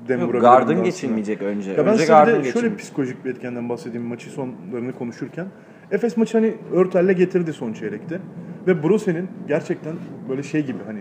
[0.07, 1.71] dem Yok, Gardın geçilmeyecek önce.
[1.71, 5.47] Ya ben önce size de şöyle psikolojik bir etkenden bahsedeyim maçı sonlarını konuşurken.
[5.91, 8.19] Efes maçı hani Örtel'le getirdi son çeyrekte.
[8.67, 9.95] Ve Brosen'in gerçekten
[10.29, 10.99] böyle şey gibi hani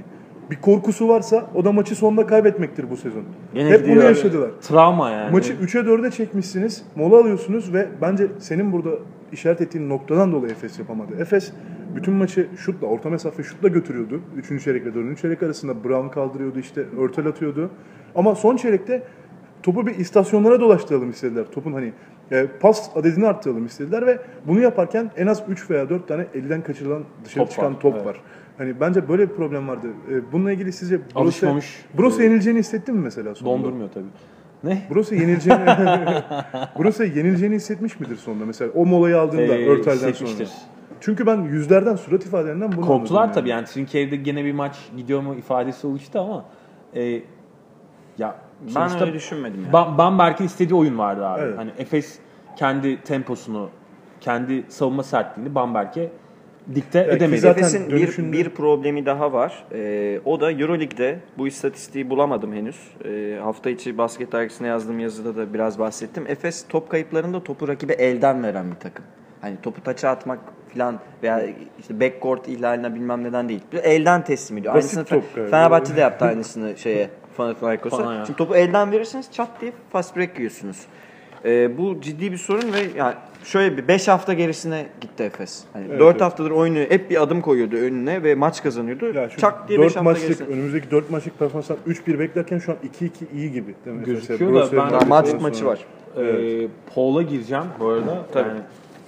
[0.51, 3.23] bir korkusu varsa o da maçı sonunda kaybetmektir bu sezon.
[3.55, 4.51] Yine Hep bunu yaşadılar.
[4.63, 5.33] Travma yani.
[5.33, 6.83] Maçı 3'e 4'e çekmişsiniz.
[6.97, 8.91] Mola alıyorsunuz ve bence senin burada
[9.33, 11.13] işaret ettiğin noktadan dolayı Efes yapamadı.
[11.21, 11.53] Efes
[11.97, 14.21] bütün maçı şutla, orta mesafe şutla götürüyordu.
[14.37, 14.65] 3.
[14.65, 15.19] çeyrek ve 4.
[15.19, 17.71] çeyrek arasında Brown kaldırıyordu işte, örtel atıyordu.
[18.15, 19.03] Ama son çeyrekte
[19.63, 21.45] topu bir istasyonlara dolaştıralım istediler.
[21.55, 21.93] Topun hani
[22.33, 26.63] e, pas adedini arttıralım istediler ve bunu yaparken en az 3 veya 4 tane elden
[26.63, 28.07] kaçırılan dışarı Top çıkan var, top evet.
[28.07, 28.21] var.
[28.59, 29.87] Hani bence böyle bir problem vardı.
[30.11, 31.55] E, bununla ilgili sizce Brose.
[31.99, 33.57] Brose yenileceğini hissettin mi mesela sonunda?
[33.59, 34.05] Dondurmuyor tabii.
[34.65, 34.83] Ne?
[34.95, 35.65] Brose yenileceğini
[36.79, 40.49] Brose yenileceğini hissetmiş midir sonunda mesela o molayı aldığında Ee, Örtel'den sonra?
[41.01, 45.21] Çünkü ben yüzlerden surat ifadelerinden bunu Korktular anladım tabii yani Trincave'de gene bir maç gidiyor
[45.21, 46.45] mu ifadesi oluştu ama
[46.95, 47.23] e,
[48.19, 48.37] ya
[48.75, 49.73] Ben öyle düşünmedim yani.
[49.73, 51.41] Ba- Bamberg'in istediği oyun vardı abi.
[51.43, 51.59] Evet.
[51.59, 52.19] Hani Efes
[52.57, 53.69] kendi temposunu,
[54.21, 56.11] kendi savunma sertliğini Bamberg'e
[56.75, 57.41] dikte ki edemedi.
[57.41, 59.65] zaten Efes'in bir, dönüşünde- bir problemi daha var.
[59.73, 62.77] Ee, o da Euroleague'de bu istatistiği bulamadım henüz.
[63.05, 66.25] Ee, hafta içi basket dergisine yazdığım yazıda da biraz bahsettim.
[66.29, 69.05] Efes top kayıplarında topu rakibe elden veren bir takım.
[69.41, 70.39] Hani topu taça atmak
[70.75, 71.43] falan veya
[71.81, 73.61] işte backcourt ihlaline bilmem neden değil.
[73.83, 74.75] Elden teslim ediyor.
[74.75, 75.51] Basit Aynısını top galiba.
[75.51, 77.97] Fenerbahçe de yaptı aynısını şeye Panathinaikos'a.
[77.97, 78.25] Pana ya.
[78.25, 80.77] Şimdi topu elden verirseniz çat diye fast break yiyorsunuz.
[81.45, 85.65] E, bu ciddi bir sorun ve yani şöyle bir 5 hafta gerisine gitti Efes.
[85.73, 86.21] Hani Evet, 4 evet.
[86.21, 89.13] haftadır oyunu hep bir adım koyuyordu önüne ve maç kazanıyordu.
[89.15, 90.49] Ya Çak diye 5 4 hafta maçlık, gerisine.
[90.49, 93.75] önümüzdeki 4 maçlık performanstan 3-1 beklerken şu an 2-2 iyi gibi.
[93.87, 94.05] Değil mi?
[94.05, 95.79] Gözüküyor Mesela da ben- Daha Madrid maçı var.
[96.19, 98.27] Ee, Paul'a gireceğim bu arada.
[98.33, 98.49] Tabii.
[98.49, 98.61] Yani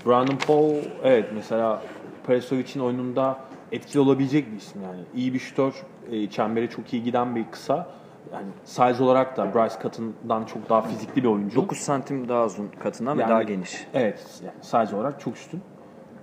[0.07, 1.83] Brandon Paul evet mesela
[2.27, 3.39] Presovic'in oyununda
[3.73, 5.01] etkili olabilecek bir isim yani.
[5.15, 5.73] İyi bir şutör,
[6.13, 7.91] e, çembere çok iyi giden bir kısa.
[8.33, 11.57] Yani size olarak da Bryce Cotton'dan çok daha fizikli bir oyuncu.
[11.57, 12.71] 9 santim daha uzun
[13.19, 13.87] ve Yani- daha geniş.
[13.95, 15.63] Evet, yani size olarak çok üstün.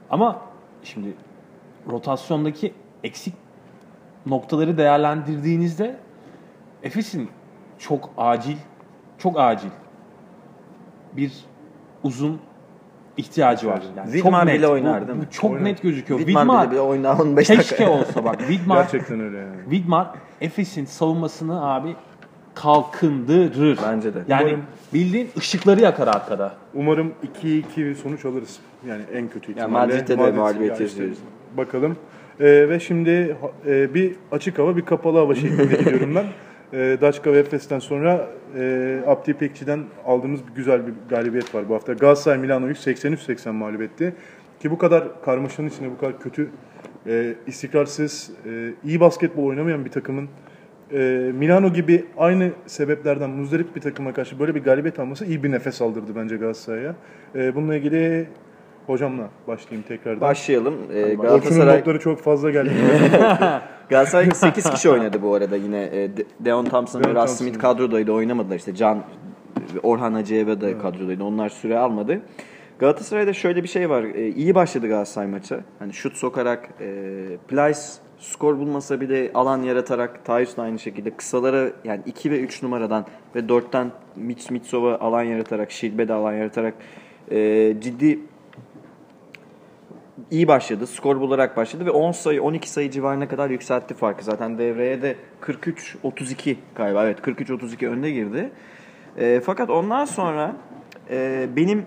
[0.09, 0.41] Ama
[0.83, 1.13] şimdi
[1.89, 3.33] rotasyondaki eksik
[4.25, 5.99] noktaları değerlendirdiğinizde
[6.83, 7.29] Efes'in
[7.77, 8.57] çok acil,
[9.17, 9.69] çok acil
[11.13, 11.45] bir
[12.03, 12.41] uzun
[13.17, 13.83] ihtiyacı var.
[13.97, 14.11] Yani
[14.47, 14.59] net.
[14.59, 15.25] bile Bu- oynar bu, değil mi?
[15.31, 15.63] çok Oynar.
[15.65, 16.19] net gözüküyor.
[16.19, 17.89] Widmer bile bir oynar 15 keşke dakika.
[17.99, 18.39] olsa bak.
[18.39, 19.55] Widmer, Gerçekten öyle yani.
[19.69, 20.07] Widmer
[20.41, 21.95] Efes'in savunmasını abi
[22.55, 23.79] kalkındırır.
[23.87, 24.19] Bence de.
[24.27, 24.61] Yani Umarım-
[24.93, 26.53] bildiğin ışıkları yakar arkada.
[26.73, 28.59] Umarım 2-2 bir sonuç alırız.
[28.87, 29.71] Yani en kötü ihtimalle.
[29.71, 31.03] Madrid'de de mağlubiyet işte.
[31.57, 31.97] Bakalım.
[32.39, 36.25] Ee, ve şimdi e, bir açık hava, bir kapalı hava şeklinde gidiyorum ben.
[36.73, 41.75] E, Daçka ve Efes'ten sonra e, Abdi İpekçi'den aldığımız bir güzel bir galibiyet var bu
[41.75, 41.93] hafta.
[41.93, 44.13] Galatasaray Milano'yu 83-80 mağlup etti.
[44.59, 46.49] Ki bu kadar karmaşanın içinde bu kadar kötü,
[47.07, 50.29] e, istikrarsız, e, iyi basketbol oynamayan bir takımın
[50.91, 55.51] e, Milano gibi aynı sebeplerden muzdarip bir takıma karşı böyle bir galibiyet alması iyi bir
[55.51, 56.95] nefes aldırdı bence Galatasaray'a.
[57.35, 58.27] E, bununla ilgili
[58.87, 60.21] hocamla başlayayım tekrardan.
[60.21, 60.75] Başlayalım.
[60.93, 62.71] Ee, Galatasaray notları çok fazla geldi.
[63.89, 65.83] Galatasaray 8 kişi oynadı bu arada yine.
[65.83, 67.31] E, De- Deon Thompson ve Russ.
[67.31, 68.55] Smith kadrodaydı oynamadılar.
[68.55, 69.03] İşte Can
[69.83, 71.23] Orhan Hacıeva da kadrodaydı.
[71.23, 72.21] Onlar süre almadı.
[72.79, 74.03] Galatasaray'da şöyle bir şey var.
[74.03, 75.59] E, iyi başladı Galatasaray maça.
[75.79, 76.87] Hani şut sokarak, e,
[77.47, 77.79] Plyce
[78.19, 83.05] skor bulmasa bile alan yaratarak, Tyus da aynı şekilde kısalara yani 2 ve 3 numaradan
[83.35, 86.73] ve 4'ten Mitch Mitsova alan yaratarak, Şilbe de alan yaratarak
[87.31, 88.19] e, ciddi
[90.31, 90.87] iyi başladı.
[90.87, 94.23] Skor bularak başladı ve 10 sayı 12 sayı civarına kadar yükseltti farkı.
[94.23, 97.05] Zaten devreye de 43-32 galiba.
[97.05, 98.51] Evet 43-32 önde girdi.
[99.17, 100.55] E, fakat ondan sonra
[101.09, 101.85] e, benim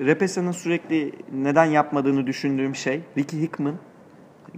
[0.00, 3.74] Repesa'nın sürekli neden yapmadığını düşündüğüm şey Ricky Hickman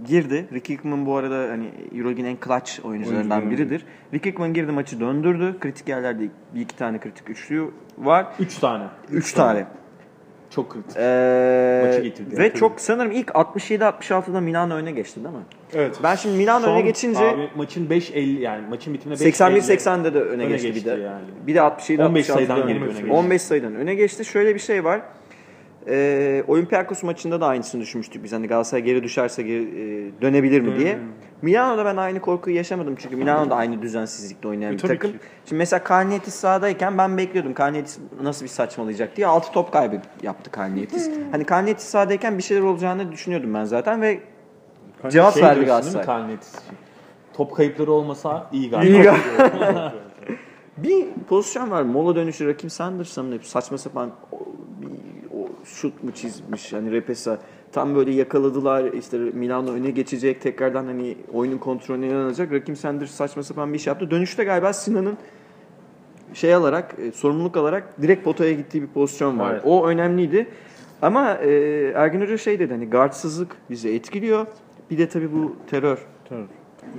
[0.05, 0.47] girdi.
[0.53, 3.85] Ricky Hickman bu arada hani Euroleague'in en clutch oyuncularından biridir.
[4.13, 5.59] Ricky Hickman girdi maçı döndürdü.
[5.59, 8.27] Kritik yerlerde bir iki tane kritik üçlü var.
[8.39, 8.83] 3 tane.
[9.11, 9.65] Üç tane.
[10.55, 10.97] Çok kritik.
[10.97, 12.37] Ee, Maçı getirdi.
[12.37, 15.41] Ve çok sanırım ilk 67-66'da Milano öne geçti değil mi?
[15.73, 15.99] evet.
[16.03, 19.31] Ben şimdi Milano öne geçince abi maçın 5-50 yani maçın bitimine 5-50.
[19.31, 21.01] 81-80'de de öne, öne geçti, bir geçti de.
[21.01, 21.25] yani.
[21.47, 23.11] Bir de 67 15 sayıdan 66'da geri öne geçti.
[23.11, 24.25] 15 sayıdan öne geçti.
[24.25, 25.01] Şöyle bir şey var.
[25.87, 28.33] Ee, Olympiakos maçında da aynısını düşünmüştük biz.
[28.33, 30.99] Hani Galatasaray geri düşerse geri, e, dönebilir mi diye.
[31.41, 32.95] Milano'da ben aynı korkuyu yaşamadım.
[32.99, 35.11] Çünkü Milano da aynı düzensizlikle oynayan E, bir takım.
[35.11, 35.17] ki.
[35.45, 37.53] Şimdi mesela Karniyetis sahadayken ben bekliyordum.
[37.53, 39.27] Karniyetis nasıl bir saçmalayacak diye.
[39.27, 41.09] 6 top kaybı yaptı Karniyetis.
[41.31, 44.19] hani Karniyetis sahadayken bir şeyler olacağını düşünüyordum ben zaten ve
[45.09, 46.05] cevap Şey verdi Galatasaray.
[47.33, 48.97] Top kayıpları olmasa iyi galiba.
[48.97, 49.03] İyi
[50.77, 51.81] Bir pozisyon var.
[51.83, 54.11] Mola dönüşü Rakim Sanders'ın hep saçma sapan
[55.65, 57.39] şut mu çizmiş hani Repesa
[57.71, 63.43] tam böyle yakaladılar işte Milano öne geçecek tekrardan hani oyunun kontrolünü alacak Rakim Sanders saçma
[63.43, 64.11] sapan bir iş yaptı.
[64.11, 65.17] Dönüşte galiba Sinan'ın
[66.33, 69.53] şey alarak e, sorumluluk alarak direkt potaya gittiği bir pozisyon var.
[69.53, 69.61] Evet.
[69.65, 70.47] O önemliydi.
[71.01, 71.49] Ama e,
[71.95, 74.47] Ergin Hoca şey dedi hani guardsızlık bizi etkiliyor.
[74.91, 75.97] Bir de tabii bu terör
[76.29, 76.47] Tamam.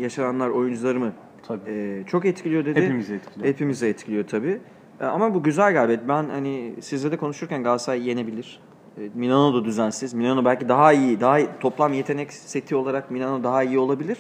[0.01, 1.13] yaşananlar oyuncularımı
[1.49, 1.71] Tabii.
[1.71, 2.83] e, çok etkiliyor dedi.
[2.83, 3.53] Hepimizi etkiliyor.
[3.53, 4.59] Hepimizi etkiliyor tabii.
[5.03, 6.09] E, Ama bu güzel galibiyet.
[6.09, 8.61] Ben hani sizle de konuşurken Galatasaray yenebilir.
[8.99, 10.15] E, Milano da düzensiz.
[10.15, 14.19] Milano belki daha iyi, daha iyi- toplam yetenek seti olarak Milano daha iyi olabilir.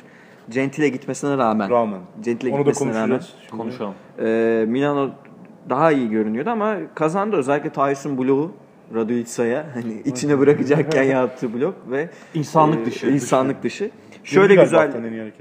[0.49, 1.71] Gentile gitmesine rağmen.
[1.71, 2.01] Rağmen.
[2.21, 3.18] Gentile Onu da gitmesine rağmen.
[3.18, 3.51] Şimdi.
[3.62, 3.95] Konuşalım.
[4.18, 5.11] E, Milano
[5.71, 7.37] daha iyi görünüyordu ama kazandı.
[7.37, 8.53] Özellikle Tyson bloğu
[8.95, 13.07] Radulitsa'ya hani içine bırakacakken yaptığı blok ve İnsanlık e, dışı.
[13.07, 13.85] insanlık dışı.
[13.85, 13.92] Yedi
[14.25, 14.93] Şöyle güzel.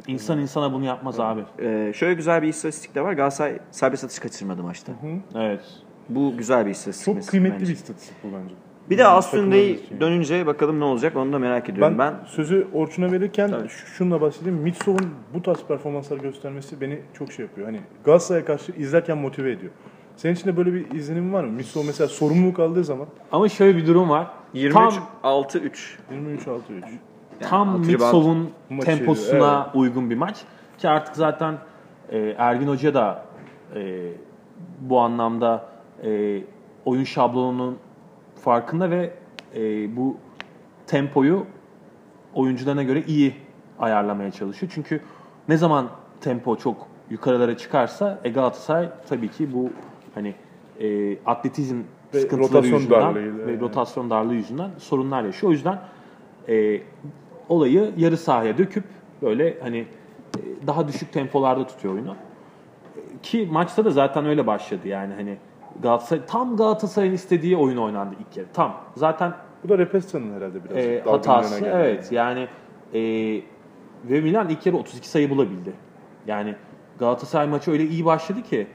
[0.08, 1.42] İnsan insana bunu yapmaz abi.
[1.60, 3.14] e, şöyle güzel bir istatistik de var.
[3.14, 4.92] Galatasaray serbest atış kaçırmadı maçta.
[5.36, 5.62] Evet.
[6.10, 7.06] Bu güzel bir istatistik.
[7.06, 7.66] Çok kıymetli bence.
[7.66, 8.56] bir istatistik bu bence.
[8.90, 12.26] Bir de Asunde'yi dönünce bakalım ne olacak onu da merak ediyorum Ben, ben.
[12.26, 13.70] sözü Orçun'a verirken Tabii.
[13.70, 14.58] şununla bahsedeyim.
[14.60, 17.68] Mitsov'un bu tarz performanslar göstermesi beni çok şey yapıyor.
[17.68, 19.72] Hani Galatasaray'a karşı izlerken motive ediyor.
[20.16, 21.52] Senin için de böyle bir izlenim var mı?
[21.52, 24.28] Mitsov mesela sorumluluk aldığı zaman Ama şöyle bir durum var.
[24.54, 25.98] 23 Tam 6 3.
[27.42, 27.50] 23-6-3.
[27.50, 28.50] tam Mitsov'un
[28.82, 30.42] temposuna uygun bir maç.
[30.78, 31.58] Ki artık zaten
[32.10, 33.26] e, Ergin Hoca da
[33.76, 34.10] e,
[34.82, 35.66] bu anlamda
[36.04, 36.42] e,
[36.86, 37.78] oyun şablonunun
[38.44, 39.14] farkında ve
[39.56, 40.18] e, bu
[40.88, 41.46] tempoyu
[42.34, 43.36] oyuncularına göre iyi
[43.80, 44.72] ayarlamaya çalışıyor.
[44.76, 45.02] Çünkü
[45.50, 45.90] ne zaman
[46.22, 49.70] tempo çok yukarılara çıkarsa e, Galatasaray tabii ki bu
[50.16, 50.36] hani
[50.80, 51.78] e, atletizm
[52.14, 53.60] Ve sıkıntıları rotasyon yüzünden ve yani.
[53.60, 55.50] rotasyon darlığı yüzünden sorunlar yaşıyor.
[55.50, 55.80] O yüzden
[56.50, 56.82] e,
[57.52, 58.84] olayı yarı sahaya döküp
[59.22, 62.16] böyle hani e, daha düşük tempolarda tutuyor oyunu.
[62.96, 65.38] E, Ki maçta da zaten öyle başladı yani hani
[65.84, 68.46] Galatasaray tam Galatasaray'ın istediği oyun oynandı ilk kere.
[68.54, 68.78] Tam.
[68.96, 69.34] Zaten
[69.64, 70.78] Bu da Repesta'nın herhalde biraz.
[70.78, 72.48] e, hatası evet yani
[72.94, 73.00] e,
[74.10, 75.74] ve Milan ilk yarı 32 sayı bulabildi.
[76.28, 76.56] Yani
[77.00, 78.68] Galatasaray maçı öyle iyi başladı ki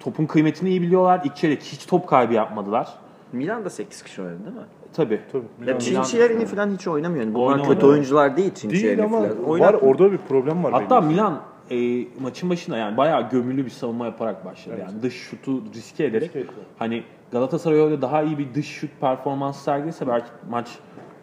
[0.00, 1.20] topun kıymetini iyi biliyorlar.
[1.24, 2.88] İlk çeyrek hiç top kaybı yapmadılar.
[3.32, 4.62] Milan'da 8 kişi oynadı değil mi?
[4.96, 5.20] Tabii.
[5.32, 5.42] Tabii.
[5.60, 7.24] Ya Milan- Çinçilerini falan hiç oynamıyor.
[7.24, 7.74] Yani bunlar Oynamadı.
[7.74, 9.60] kötü oyuncular değil Değil Çinçilerini ama falan.
[9.60, 10.72] var orada bir problem var.
[10.72, 11.10] Hatta belli.
[11.10, 11.40] Milan
[11.70, 14.74] e, maçın başında yani bayağı gömülü bir savunma yaparak başladı.
[14.78, 14.88] Evet.
[14.90, 16.44] Yani dış şutu riske ederek Riske
[16.78, 20.68] hani Galatasaray öyle daha iyi bir dış şut performansı sergilese belki maç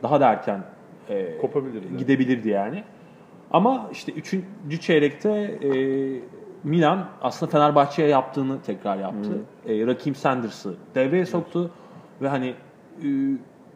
[0.04, 0.64] daha da erken
[1.10, 1.98] e, Kopabilirdi.
[1.98, 2.84] gidebilirdi yani.
[3.52, 4.36] Ama işte 3.
[4.82, 5.70] çeyrekte e,
[6.64, 9.30] Milan aslında Fenerbahçe'ye yaptığını tekrar yaptı.
[9.68, 11.72] E, Rakim Sanders'ı devreye soktu
[12.22, 12.48] ve hani
[13.04, 13.08] e,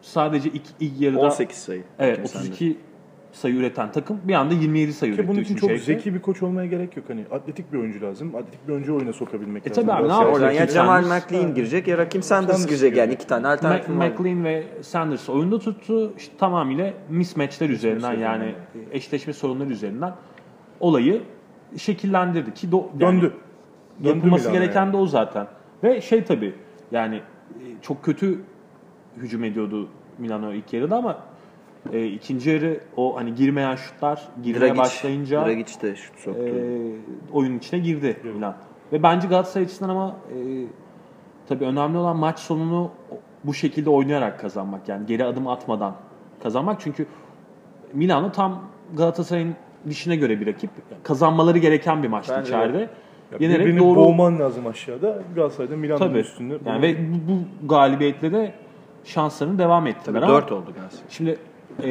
[0.02, 1.82] sadece ilk, ilk yarıda 18 sayı.
[1.98, 2.44] evet Kim sende?
[2.48, 2.76] 32
[3.32, 5.28] sayı üreten takım bir anda 27 sayı üretti.
[5.28, 5.92] bunun için çok çeyrekte.
[5.94, 7.06] zeki bir koç olmaya gerek yok.
[7.08, 8.34] Hani atletik bir oyuncu lazım.
[8.36, 9.82] Atletik bir oyuncu oyuna sokabilmek E lazım.
[9.86, 11.08] tabii abi, ne Galatasaray- Oradan ya Sanders.
[11.08, 14.08] McLean girecek ya Rakim Sanders Sanders girecek yani iki tane alternatif var.
[14.10, 16.12] McLean ve Sanders oyunda tuttu.
[16.18, 18.54] İşte tamamıyla mismatchler üzerinden yani
[18.92, 20.12] eşleşme sorunları üzerinden
[20.80, 21.22] olayı
[21.76, 23.32] şekillendirdi ki do- yani Döndü.
[24.04, 24.92] Döndü yapılması gereken yani.
[24.92, 25.46] de o zaten.
[25.82, 26.54] Ve şey tabii
[26.92, 27.22] yani e,
[27.82, 28.40] çok kötü
[29.22, 29.88] hücum ediyordu
[30.18, 31.18] Milano ilk yarıda ama
[31.92, 36.42] e, ikinci yarı o hani girmeyen şutlar girmeye Dragic- başlayınca Dragic de şut soktu.
[36.42, 38.56] e, oyunun içine girdi Milan.
[38.92, 40.36] Ve bence Galatasaray açısından ama e,
[41.48, 42.90] tabii önemli olan maç sonunu
[43.44, 44.88] bu şekilde oynayarak kazanmak.
[44.88, 45.94] Yani geri adım atmadan
[46.42, 46.80] kazanmak.
[46.80, 47.06] Çünkü
[47.92, 48.62] Milano tam
[48.96, 49.54] Galatasaray'ın
[49.88, 50.70] dişine göre bir rakip.
[51.02, 52.78] Kazanmaları gereken bir maçtı Bence içeride.
[52.78, 55.22] Ya Yenerek birbirini doğru boğman lazım aşağıda.
[55.34, 56.18] Galatasaray'da Milan'ın tabii.
[56.18, 56.58] üstünde.
[56.66, 58.52] Yani ve bu, bu galibiyetle de
[59.04, 60.20] şanslarını devam ettiler.
[60.20, 61.06] Tabii ama 4 oldu Galatasaray.
[61.08, 61.38] Şimdi
[61.82, 61.86] e,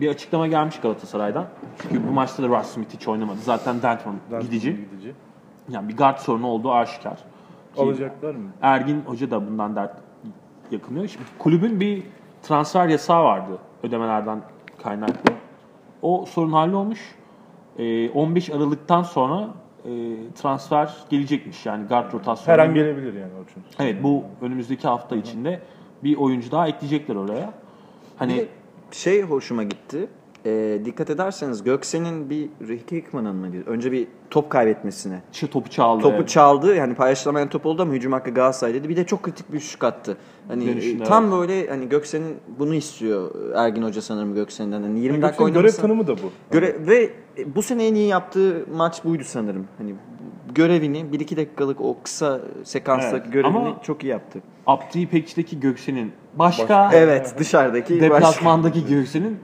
[0.00, 1.46] bir açıklama gelmiş Galatasaray'dan.
[1.82, 3.38] Çünkü bu maçta da Russ Smith hiç oynamadı.
[3.38, 4.70] Zaten Denton Danton gidici.
[4.70, 5.14] gidici.
[5.68, 7.16] Yani bir guard sorunu olduğu aşikar.
[7.74, 8.50] Ki Alacaklar mı?
[8.62, 9.96] Ergin Hoca da bundan dert
[10.70, 11.08] yakınıyor.
[11.08, 12.02] Şimdi kulübün bir
[12.42, 14.42] transfer yasağı vardı ödemelerden
[14.82, 15.32] kaynaklı.
[16.02, 17.14] O sorun hallolmuş.
[17.78, 19.48] Ee, 15 Aralık'tan sonra
[19.84, 19.90] e,
[20.34, 22.58] transfer gelecekmiş yani guard rotasyonu.
[22.58, 23.62] Her an gelebilir yani Orçun.
[23.78, 25.62] Evet bu önümüzdeki hafta içinde
[26.04, 27.52] bir oyuncu daha ekleyecekler oraya.
[28.16, 28.36] Hani
[28.90, 30.08] Bir şey hoşuma gitti.
[30.46, 33.46] Ee, dikkat ederseniz Göksen'in bir Ricky Hickman'ın mı?
[33.66, 35.22] Önce bir top kaybetmesine.
[35.32, 36.02] çı- topu çaldı.
[36.02, 36.28] Topu evet.
[36.28, 38.88] çaldı yani paylaşılamayan top oldu ama hücum hakkı Galatasaray dedi.
[38.88, 40.16] Bir de çok kritik bir şut attı.
[40.48, 41.32] Hani Dönüşünde, e, tam evet.
[41.32, 44.82] böyle hani Göksen'in bunu istiyor Ergin Hoca sanırım Göksen'den.
[44.82, 46.30] Hani 20 dakika Göksel'in görev tanımı da bu.
[46.50, 47.10] Göre ve
[47.46, 49.66] bu sene en iyi yaptığı maç buydu sanırım.
[49.78, 49.94] Hani
[50.54, 53.32] görevini 1-2 dakikalık o kısa sekanstaki Evet.
[53.32, 54.40] görevini Ama- çok iyi yaptı.
[54.66, 58.14] Abdi İpekçi'deki Göksen'in başka, Evet dışarıdaki başka.
[58.14, 59.38] deplasmandaki Göksen'in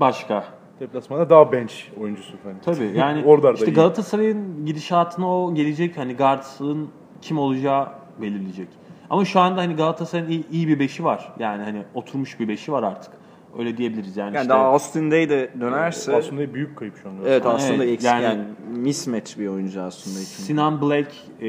[0.00, 0.44] başka.
[0.80, 2.56] Deplasmanda daha bench oyuncusu falan.
[2.64, 3.74] Tabii yani Oralarda işte iyi.
[3.74, 6.88] Galatasaray'ın gidişatını o gelecek hani guards'ın
[7.22, 7.88] kim olacağı
[8.20, 8.68] belirleyecek.
[9.10, 11.32] Ama şu anda hani Galatasaray'ın iyi, iyi bir beşi var.
[11.38, 13.12] Yani hani oturmuş bir beşi var artık.
[13.58, 14.26] Öyle diyebiliriz yani.
[14.34, 17.28] Yani işte, daha Austin Day de dönerse Aslında büyük kayıp şu anda.
[17.28, 20.42] evet aslında Evet, eksik yani, yani- mismatch bir oyuncu aslında için.
[20.42, 21.08] Sinan Black,
[21.40, 21.44] e,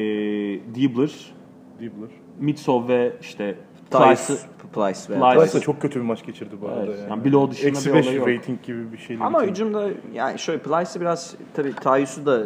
[0.76, 1.34] Diebler,
[1.80, 2.10] Dibbler.
[2.40, 3.56] Mitsov ve işte
[3.92, 4.38] Price, Price'ı
[4.74, 6.86] Price ve Price- Price da çok kötü bir maç geçirdi bu arada.
[6.86, 7.10] Evet, yani.
[7.10, 8.28] yani below dışında Eksi bir 5 olayı yok.
[8.28, 9.52] rating gibi bir şeyle Ama bitirdi.
[9.52, 12.44] hücumda yani şöyle Plyce'ı biraz tabii Tayyus'u da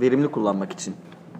[0.00, 0.94] verimli kullanmak için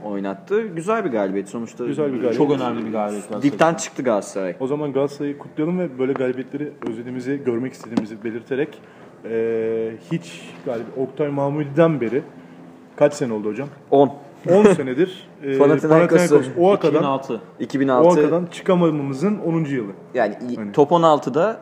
[0.05, 0.67] oynattı.
[0.67, 1.87] Güzel bir galibiyet sonuçta.
[1.87, 2.37] Güzel bir galibiyet.
[2.37, 3.43] çok önemli bir galibiyet.
[3.43, 4.57] Dipten çıktı Galatasaray.
[4.61, 8.79] O zaman Galatasaray'ı kutlayalım ve böyle galibiyetleri özlediğimizi, görmek istediğimizi belirterek
[9.25, 12.23] eee, hiç galip Oktay Mahmudi'den beri
[12.97, 13.69] kaç sene oldu hocam?
[13.91, 14.13] 10.
[14.51, 15.29] 10 senedir
[15.59, 17.41] Panathinaikos'u Panathinaikos OAKA'dan 2006.
[17.61, 19.65] 2006 OAKA'dan çıkamamamızın 10.
[19.65, 19.93] yılı.
[20.15, 20.73] yani i- Hani.
[20.73, 21.61] top 16'da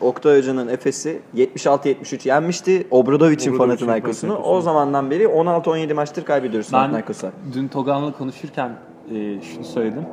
[0.00, 2.86] Oktay Hoca'nın Efes'i 76-73 yenmişti.
[2.90, 4.36] Obradovic'in Panathinaikos'unu.
[4.36, 7.30] O zamandan beri 16-17 maçtır kaybediyoruz Ben Panathinaikos'a.
[7.54, 8.70] dün Togan'la konuşurken
[9.14, 10.06] e, şunu söyledim.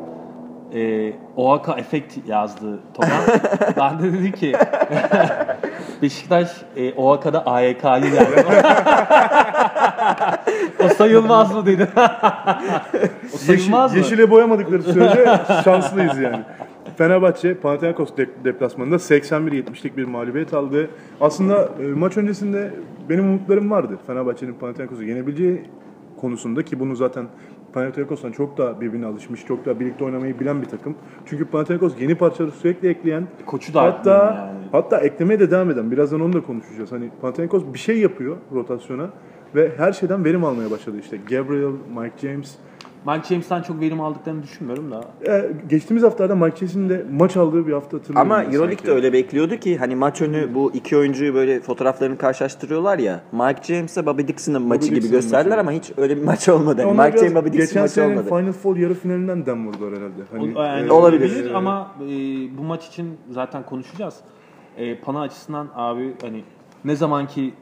[0.73, 3.11] E, Oaka efekt yazdı Togan.
[3.77, 4.53] ben de dedi ki
[6.01, 8.45] Beşiktaş e, Oaka'da AYK'lı geldi.
[10.85, 11.87] o sayılmaz mı dedi.
[13.33, 14.05] o sayılmaz Yeşil, mı?
[14.05, 15.25] yeşile boyamadıkları sürece
[15.63, 16.39] şanslıyız yani.
[16.97, 20.89] Fenerbahçe Panathinaikos de- deplasmanında 81-70'lik bir mağlubiyet aldı.
[21.21, 22.73] Aslında e, maç öncesinde
[23.09, 23.99] benim umutlarım vardı.
[24.07, 25.61] Fenerbahçe'nin Panathinaikos'u yenebileceği
[26.21, 27.25] konusunda ki bunu zaten
[27.73, 30.95] Panathinaikos'tan çok daha birbirine alışmış, çok daha birlikte oynamayı bilen bir takım.
[31.25, 34.67] Çünkü Panathinaikos yeni parçaları sürekli ekleyen, Koçu da hatta yani.
[34.71, 35.91] hatta eklemeye de devam eden.
[35.91, 36.91] Birazdan onu da konuşacağız.
[36.91, 39.09] Hani Panathinaikos bir şey yapıyor rotasyona
[39.55, 40.97] ve her şeyden verim almaya başladı.
[40.99, 42.55] İşte Gabriel, Mike James,
[43.07, 45.01] Mike James'ten çok verim aldıklarını düşünmüyorum da.
[45.27, 48.31] E, geçtiğimiz haftalarda Mike James'in de maç aldığı bir hafta hatırlıyorum.
[48.31, 52.99] Ama Euroleague de öyle bekliyordu ki hani maç önü bu iki oyuncuyu böyle fotoğraflarını karşılaştırıyorlar
[52.99, 53.21] ya.
[53.31, 55.61] Mike James'e Bobby Dixon'ın maçı gibi Dixon'ın gösterdiler maçı.
[55.69, 56.81] ama hiç öyle bir maç olmadı.
[56.81, 58.29] Yani Mike James Bobby Dixon geçen maçı olmadı.
[58.29, 60.21] Final Four yarı finalinden dem vurdular herhalde.
[60.31, 61.51] Hani, O- yani e, olabilir.
[61.53, 62.07] ama e,
[62.57, 64.15] bu maç için zaten konuşacağız.
[64.77, 66.43] E, Pana açısından abi hani
[66.85, 67.53] ne zamanki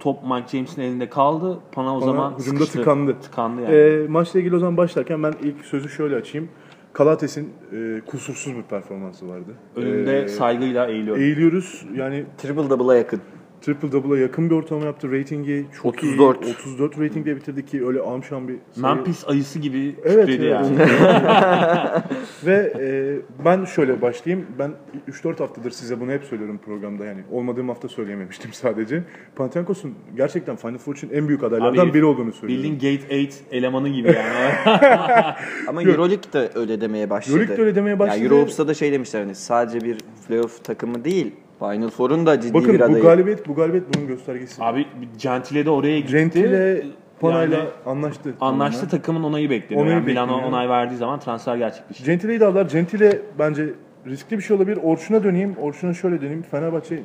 [0.00, 2.78] top Mike James'in elinde kaldı, Pana o Pana zaman hücumda sıkıştı.
[2.78, 3.16] tıkandı.
[3.22, 3.74] Tıkandı yani.
[3.74, 6.48] E, maçla ilgili o zaman başlarken ben ilk sözü şöyle açayım.
[6.92, 9.50] Kalates'in e, kusursuz bir performansı vardı.
[9.76, 11.22] Önünde E, saygıyla eğiliyorum.
[11.22, 11.86] eğiliyoruz.
[11.94, 13.20] Yani Triple double'a yakın.
[13.64, 15.12] Triple double'a yakın bir ortalama yaptı.
[15.12, 16.44] Ratingi çok 34.
[16.44, 16.54] iyi.
[16.54, 18.94] 34 ratingle bitirdi ki öyle amşan bir sayı.
[18.94, 20.60] Memphis ayısı gibi Evet, titredi evet.
[20.60, 20.78] yani.
[22.46, 24.46] Ve e, ben şöyle başlayayım.
[24.58, 24.72] Ben
[25.08, 27.20] 3-4 haftadır size bunu hep söylüyorum programda yani.
[27.30, 29.02] Olmadığım hafta söyleyememiştim sadece.
[29.36, 32.64] Panathinaikos'un gerçekten Final Four için en büyük adaylardan Abi, biri olduğunu söylüyorum.
[32.72, 34.54] Bildiğin Gate 8 elemanı gibi yani.
[35.68, 37.36] Ama Euroleague de öyle demeye başladı.
[37.36, 38.18] Euroleague de öyle demeye başladı.
[38.18, 39.98] Yani Eurohops'ta da şey demişler hani sadece bir
[40.28, 41.32] playoff takımı değil.
[41.58, 43.02] Final Four'un da ciddi Bakın bir bu adayı.
[43.02, 44.64] galibiyet bu galibiyet bunun göstergesi.
[44.64, 44.86] Abi
[45.18, 46.12] Gentile de oraya gitti.
[46.12, 46.82] Gentile
[47.20, 48.34] Pana'yla Yani anlaştı.
[48.40, 48.90] Anlaştı tamamen.
[48.90, 49.82] takımın onayı bekliyor.
[49.82, 50.48] Onayı yani Milano bekliyor.
[50.48, 52.04] onay verdiği zaman transfer gerçekleşti.
[52.04, 52.70] Gentile'yi de aldılar.
[52.70, 53.68] Gentile bence
[54.06, 54.78] riskli bir şey olabilir.
[54.82, 55.56] Orçun'a döneyim.
[55.60, 56.42] Orçun'a şöyle döneyim.
[56.42, 57.02] Fenerbahçe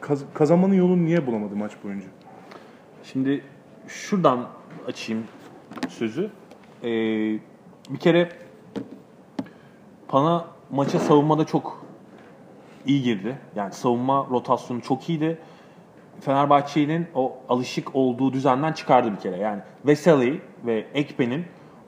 [0.00, 2.06] kaz- kazanmanın yolunu niye bulamadı maç boyunca?
[3.04, 3.40] Şimdi
[3.88, 4.46] şuradan
[4.88, 5.22] açayım
[5.88, 6.30] sözü.
[6.82, 6.88] Ee,
[7.90, 8.28] bir kere
[10.08, 11.83] Pana maça savunmada çok
[12.86, 13.38] iyi girdi.
[13.56, 15.38] Yani savunma rotasyonu çok iyiydi.
[16.20, 19.36] Fenerbahçe'nin o alışık olduğu düzenden çıkardı bir kere.
[19.36, 21.44] Yani Veseli ve Ekpe'nin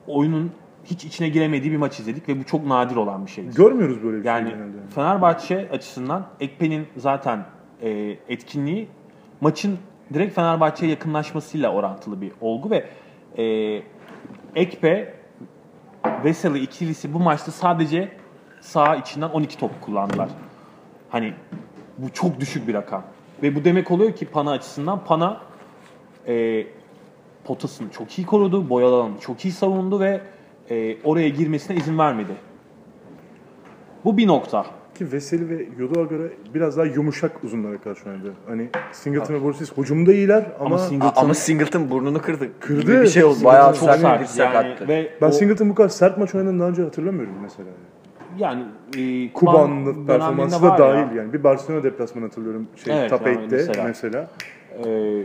[0.07, 0.51] oyunun
[0.85, 3.49] hiç içine giremediği bir maç izledik ve bu çok nadir olan bir şey.
[3.49, 4.77] Görmüyoruz böyle bir Yani şey genelde.
[4.95, 7.45] Fenerbahçe açısından Ekpe'nin zaten
[7.81, 7.89] e,
[8.29, 8.87] etkinliği
[9.41, 9.77] maçın
[10.13, 12.85] direkt Fenerbahçe'ye yakınlaşmasıyla orantılı bir olgu ve
[13.37, 13.43] e,
[14.55, 15.13] Ekpe
[16.23, 18.11] Veseli ikilisi bu maçta sadece
[18.61, 20.29] sağ içinden 12 top kullandılar.
[21.09, 21.33] Hani
[21.97, 23.03] bu çok düşük bir rakam.
[23.43, 25.41] Ve bu demek oluyor ki Pana açısından Pana
[26.27, 26.63] e,
[27.43, 30.21] potasını çok iyi korudu, boyalı alanı çok iyi savundu ve
[30.69, 32.31] e, oraya girmesine izin vermedi.
[34.05, 34.65] Bu bir nokta.
[34.97, 38.33] Ki Veseli ve Yodo'a göre biraz daha yumuşak uzunlara karşı oynadı.
[38.47, 42.49] Hani Singleton ve Borsis hücumda iyiler ama, Ama A- Singleton Ama Singleton burnunu kırdı.
[42.59, 42.81] Kırdı.
[42.81, 43.33] Gibi bir şey oldu.
[43.33, 46.59] Singleton Bayağı çok sert, sert yani ve ben o- Singleton bu kadar sert maç oynadığını
[46.59, 47.69] daha önce hatırlamıyorum mesela.
[47.69, 47.77] yani
[48.97, 51.21] e, Kuban'ın döneminde performansı da dahil ya.
[51.21, 51.33] yani.
[51.33, 52.67] Bir Barcelona deplasmanı hatırlıyorum.
[52.83, 53.83] Şey, Evet, Top yani 8'te mesela.
[53.83, 54.27] mesela.
[54.85, 55.23] Ee,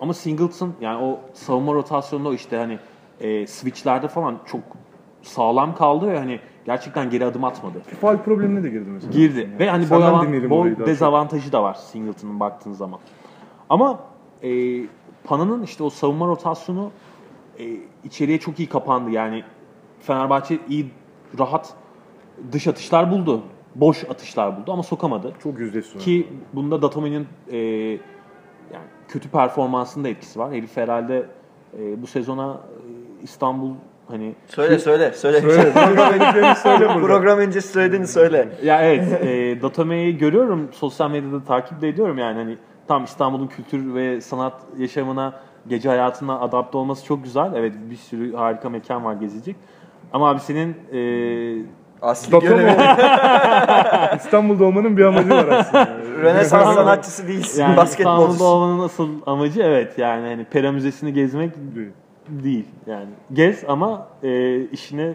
[0.00, 2.78] ama Singleton yani o savunma rotasyonunda o işte hani
[3.20, 4.60] e, switchlerde falan çok
[5.22, 7.80] sağlam kaldı ve hani gerçekten geri adım atmadı.
[8.00, 9.12] Faal problemine de girdi mesela.
[9.12, 9.50] Girdi.
[9.58, 10.86] Ve hani boy, avan, boy çok.
[10.86, 13.00] dezavantajı da var Singleton'ın baktığın zaman.
[13.70, 13.98] Ama
[14.42, 14.80] e,
[15.24, 16.90] Pana'nın işte o savunma rotasyonu
[17.58, 17.64] e,
[18.04, 19.10] içeriye çok iyi kapandı.
[19.10, 19.44] Yani
[20.00, 20.90] Fenerbahçe iyi
[21.38, 21.74] rahat
[22.52, 23.42] dış atışlar buldu.
[23.74, 25.32] Boş atışlar buldu ama sokamadı.
[25.42, 25.98] Çok yüzdesi.
[25.98, 27.58] Ki bunda Datome'nin e,
[28.72, 30.52] yani kötü performansında etkisi var.
[30.52, 31.26] Herif herhalde
[31.78, 33.70] e, bu sezona e, İstanbul
[34.08, 35.40] hani Söyle söyle söyle.
[35.40, 36.86] Söyle, söyle.
[37.00, 38.48] Program öncesi söylediğini söyle.
[38.62, 42.56] ya evet e, Datome'yi görüyorum sosyal medyada takip de ediyorum yani hani
[42.88, 47.52] tam İstanbul'un kültür ve sanat yaşamına gece hayatına adapte olması çok güzel.
[47.54, 49.56] Evet bir sürü harika mekan var gezilecek.
[50.12, 50.98] Ama abi senin e,
[52.04, 52.70] Asli görevi.
[54.16, 55.88] İstanbul'da olmanın bir amacı var aslında.
[56.22, 57.62] Rönesans sanatçısı değilsin.
[57.62, 58.32] yani basketbolcusun.
[58.32, 61.50] İstanbul'da olmanın asıl amacı evet yani hani Pera Müzesi'ni gezmek
[62.28, 63.08] değil yani.
[63.32, 65.12] Gez ama e, işini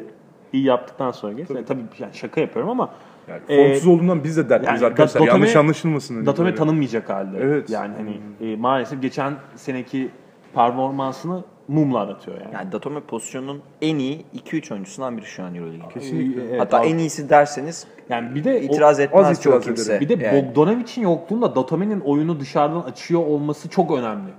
[0.53, 1.49] iyi yaptıktan sonra gez.
[1.49, 2.89] Yani tabii yani şaka yapıyorum ama
[3.27, 5.21] Yani Ee, formsuz olduğundan biz de dertliyiz yani arkadaşlar.
[5.21, 6.25] Datome- Yanlış anlaşılmasın.
[6.25, 7.37] Datome tanınmayacak halde.
[7.41, 7.69] Evet.
[7.69, 10.09] Yani hani e, maalesef geçen seneki
[10.55, 12.53] performansını mumla aratıyor yani.
[12.53, 15.89] Yani Datome pozisyonun en iyi 2-3 oyuncusundan biri şu an Euroleague'in.
[15.89, 16.43] Kesinlikle.
[16.49, 16.87] Evet, Hatta abi.
[16.87, 19.93] en iyisi derseniz yani bir de o- itiraz etmez az itiraz kimse.
[19.93, 20.09] ederim.
[20.09, 20.47] bir de Yani.
[20.47, 24.29] Bogdanovic'in yokluğunda Datome'nin oyunu dışarıdan açıyor olması çok önemli.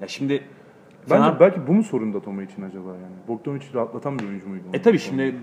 [0.00, 0.42] Ya şimdi
[1.10, 3.14] Bence Fener- belki bu mu sorun Datome için acaba yani?
[3.28, 4.62] Bogdanovic'i rahatlatan bir oyuncu muydu?
[4.72, 5.34] e tabii şimdi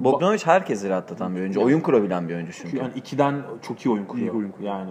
[0.00, 1.62] Bogdanovic herkesi rahatlatan bir oyuncu.
[1.62, 2.76] Oyun kurabilen bir oyuncu çünkü.
[2.76, 4.34] yani ikiden çok iyi oyun kuruyor.
[4.34, 4.72] oyun kuruyor.
[4.74, 4.90] Yani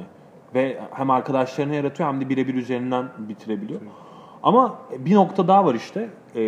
[0.55, 3.81] ve hem arkadaşlarına yaratıyor hem de birebir üzerinden bitirebiliyor.
[4.43, 6.09] Ama bir nokta daha var işte.
[6.35, 6.41] E,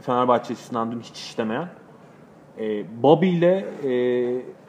[0.00, 1.68] Fenerbahçe açısından dün hiç işlemeyen.
[2.58, 3.92] E, Bobby ile e,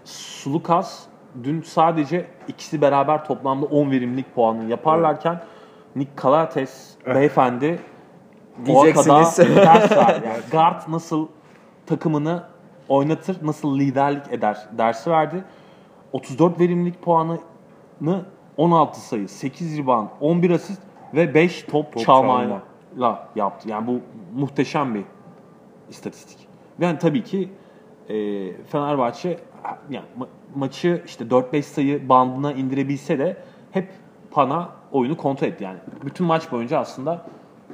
[0.04, 1.04] Sulukas
[1.44, 5.44] dün sadece ikisi beraber toplamda 10 verimlilik puanı yaparlarken
[5.96, 7.80] Nick Calates beyefendi
[8.66, 9.08] Diyeceksiniz.
[9.08, 10.22] Ortada ders ver.
[10.26, 11.28] Yani guard nasıl
[11.86, 12.44] takımını
[12.90, 15.44] oynatır, nasıl liderlik eder dersi verdi.
[16.12, 18.26] 34 verimlilik puanını
[18.58, 20.82] 16 sayı, 8 rebound, 11 asist
[21.14, 22.62] ve 5 top, Top çalmayla
[23.36, 23.70] yaptı.
[23.70, 24.00] Yani bu
[24.40, 25.04] muhteşem bir
[25.90, 26.48] istatistik.
[26.80, 27.50] Yani tabii ki
[28.10, 28.14] e,
[28.64, 29.38] Fenerbahçe
[29.90, 33.38] yani ma- maçı işte 4-5 sayı bandına indirebilse de
[33.72, 33.88] hep
[34.32, 35.78] Pana oyunu kontrol etti yani.
[36.06, 37.26] Bütün maç boyunca aslında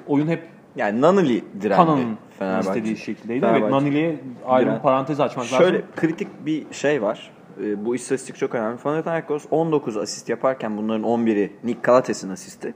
[0.07, 2.67] oyun hep Yani Nanili direndi Pana'nın Fenerbahçe.
[2.69, 3.45] istediği şekildeydi.
[3.45, 3.75] Evet Fenerbahçe.
[3.85, 5.89] Nanili'ye ayrı bir parantez açmak Şöyle lazım.
[5.95, 7.31] kritik bir şey var.
[7.63, 8.77] Ee, bu istatistik çok önemli.
[8.77, 12.73] Panathinaikos 19 asist yaparken bunların 11'i Nick Galates'in asisti.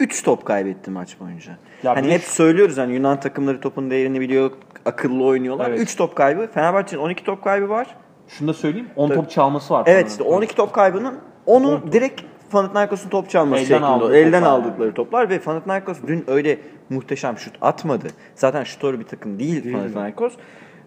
[0.00, 1.52] 3 top kaybetti maç boyunca.
[1.82, 4.50] Ya hani bir- hep söylüyoruz hani Yunan takımları topun değerini biliyor,
[4.84, 5.70] akıllı oynuyorlar.
[5.70, 5.80] Evet.
[5.80, 6.46] 3 top kaybı.
[6.54, 7.86] Fenerbahçe'nin 12 top kaybı var.
[8.28, 8.88] Şunu da söyleyeyim.
[8.96, 9.16] 10 Tabii.
[9.20, 9.84] top çalması var.
[9.86, 11.14] Evet işte 12 top kaybının
[11.46, 13.86] onu direkt Panathinaikos'un top çalması Elden şeklinde.
[13.86, 16.58] aldığı Elden toplar aldıkları toplar ve Panathinaikos dün öyle
[16.90, 18.06] muhteşem şut atmadı.
[18.34, 20.32] Zaten şutör bir takım değil, Panathinaikos.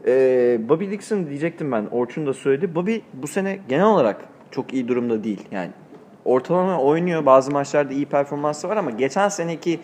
[0.08, 1.86] Ee, Bobby Dixon diyecektim ben.
[1.92, 2.76] Orçun da söyledi.
[2.76, 4.18] Bobby bu sene genel olarak
[4.52, 5.42] çok iyi durumda değil.
[5.52, 5.70] Yani
[6.26, 7.26] ortalama oynuyor.
[7.26, 9.80] Bazı maçlarda iyi performansı var ama geçen seneki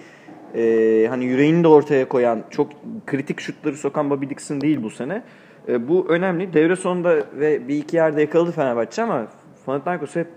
[0.56, 2.72] e, hani yüreğini de ortaya koyan, çok
[3.06, 5.24] kritik şutları sokan Bobby Dixon değil bu sene.
[5.68, 6.54] E, bu önemli.
[6.54, 9.28] Devre sonunda ve bir iki yerde yakaladı Fenerbahçe ama
[9.66, 10.28] Panathinaikos hep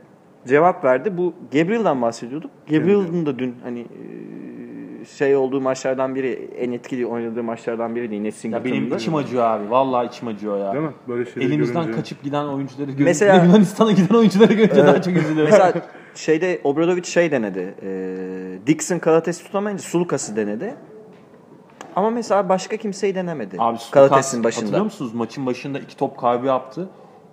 [0.47, 1.17] cevap verdi.
[1.17, 2.51] Bu Gabriel'dan bahsediyorduk.
[2.71, 3.87] Gabriel'ın da dün hani e,
[5.05, 8.73] şey olduğu maçlardan biri, en etkili oynadığı maçlardan biriydi yine Ya Singleton'da.
[8.75, 9.71] benim içim acıyor abi.
[9.71, 10.73] Vallahi içim acıyor ya.
[10.73, 10.93] Değil mi?
[11.09, 11.99] Böyle şeyleri Elimizden görünce.
[11.99, 15.53] kaçıp giden oyuncuları görünce, Mesela- Yunanistan'a giden oyuncuları görünce daha çok üzülüyorum.
[15.53, 15.73] Mesela
[16.15, 17.75] şeyde Obradovic şey denedi.
[17.83, 20.75] E, Dixon Kalates'i tutamayınca Sulukas'ı denedi.
[21.97, 23.57] Ama mesela başka kimseyi denemedi.
[23.59, 24.63] Abi Kalates'in başında.
[24.63, 25.15] Hatırlıyor musunuz?
[25.15, 26.89] Maçın başında iki top kaybı yaptı.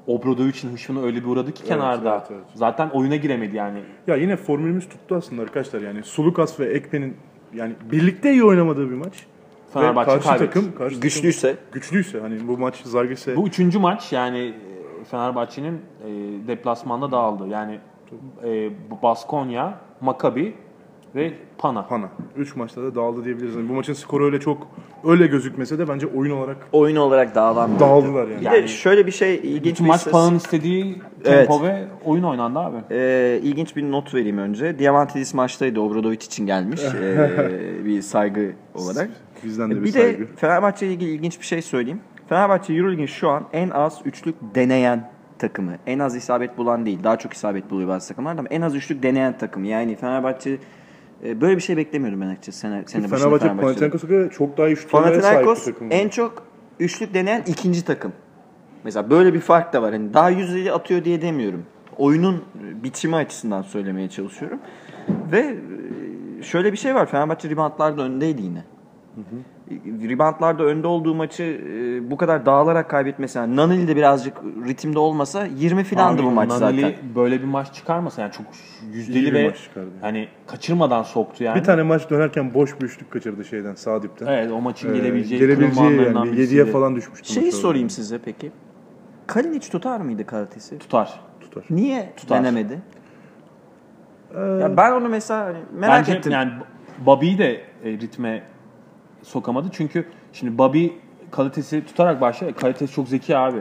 [0.07, 2.11] Obradovic'in hışmına öyle bir uğradı ki kenarda.
[2.17, 2.45] evet, evet.
[2.53, 3.79] Zaten oyuna giremedi yani.
[4.07, 5.81] Ya yine formülümüz tuttu aslında arkadaşlar.
[5.81, 7.17] Yani Sulukas ve Ekpe'nin
[7.53, 9.25] yani birlikte iyi oynamadığı bir maç.
[9.73, 10.53] Fenerbahçe ve karşı kaybetti.
[10.53, 11.51] takım karşı Güçlüyse.
[11.51, 15.77] takım, güçlüyse hani bu maç Zalgiris'e Bu üçüncü maç yani e, Fenerbahçe'nin e,
[16.47, 17.47] deplasmanda dağıldı.
[17.47, 17.79] Yani
[18.43, 20.55] e, bu Baskonya, Maccabi
[21.15, 21.91] ve Pana.
[21.91, 22.09] Hana.
[22.35, 23.55] 3 maçta da dağıldı diyebiliriz.
[23.55, 24.67] Yani bu maçın skoru öyle çok
[25.03, 28.41] öyle gözükmese de bence oyun olarak Oyun olarak dağılan dağıldılar yani.
[28.41, 30.95] Bir de şöyle bir şey ilginç bir maç istatistik- Pana'nın istediği
[31.25, 31.47] Evet.
[31.47, 32.77] tempo ve oyun oynandı abi.
[32.91, 34.79] Ee, ilginç bir not vereyim önce.
[34.79, 35.79] Diamantidis maçtaydı.
[35.79, 36.81] Obradovic için gelmiş.
[37.03, 39.09] ee, bir saygı olarak.
[39.43, 40.19] Bizden de bir, Bir saygı.
[40.19, 41.99] de Fenerbahçe ile ilgili ilginç bir şey söyleyeyim.
[42.29, 45.71] Fenerbahçe Euroleague'in şu an en az üçlük deneyen takımı.
[45.87, 46.99] En az isabet bulan değil.
[47.03, 49.63] Daha çok isabet buluyor bazı takımlar ama en az üçlük deneyen takım.
[49.65, 50.57] Yani Fenerbahçe
[51.23, 52.59] e, böyle bir şey beklemiyordum ben açıkçası.
[52.59, 53.61] Sene, sene başında Fenerbahçe.
[53.61, 55.87] Panathinaikos'a göre çok daha iyi şutörlere sahip Panathinaikos takım.
[55.91, 56.43] en çok
[56.79, 58.13] üçlük deneyen ikinci takım.
[58.83, 59.91] Mesela böyle bir fark da var.
[59.91, 61.65] Hani daha yüzdeli atıyor diye demiyorum.
[61.97, 62.43] Oyunun
[62.83, 64.59] biçimi açısından söylemeye çalışıyorum.
[65.31, 65.39] Ve
[66.39, 67.05] e, şöyle bir şey var.
[67.05, 68.63] Fenerbahçe reboundlarda öndeydi yine.
[70.09, 73.37] Reboundlarda önde olduğu maçı e, bu kadar dağılarak kaybetmesi.
[73.37, 74.37] Yani Nanili de birazcık
[74.67, 76.95] ritimde olmasa 20 filandı bu maç Naneli zaten.
[77.15, 78.45] böyle bir maç çıkarmasa yani çok
[78.93, 79.89] yüzdeli İyi bir ve maç çıkardı.
[80.01, 81.59] hani kaçırmadan soktu yani.
[81.59, 84.27] Bir tane maç dönerken boş bir üçlük kaçırdı şeyden sağ dipten.
[84.27, 86.65] Evet o maçın Ee, gelebileceği, gelebileceği yani anlarından 7'ye birisiydi.
[86.71, 87.27] falan düşmüştü.
[87.33, 87.61] Şeyi maç orada.
[87.61, 88.51] sorayım size peki.
[89.27, 90.77] Kalinic tutar mıydı Karates'i?
[90.79, 91.19] Tutar.
[91.41, 91.63] Tutar.
[91.69, 92.39] Niye Tutar.
[92.39, 92.81] denemedi?
[94.35, 96.31] Ee, Ya ben onu mesela hani merak Bence ettim.
[96.31, 96.51] yani
[97.05, 97.51] Bobby'yi de
[97.83, 98.43] e, ritme
[99.23, 99.67] sokamadı.
[99.71, 100.87] Çünkü şimdi Bobby
[101.31, 102.53] kalitesi tutarak başladı.
[102.53, 103.57] Kalitesi çok zeki abi.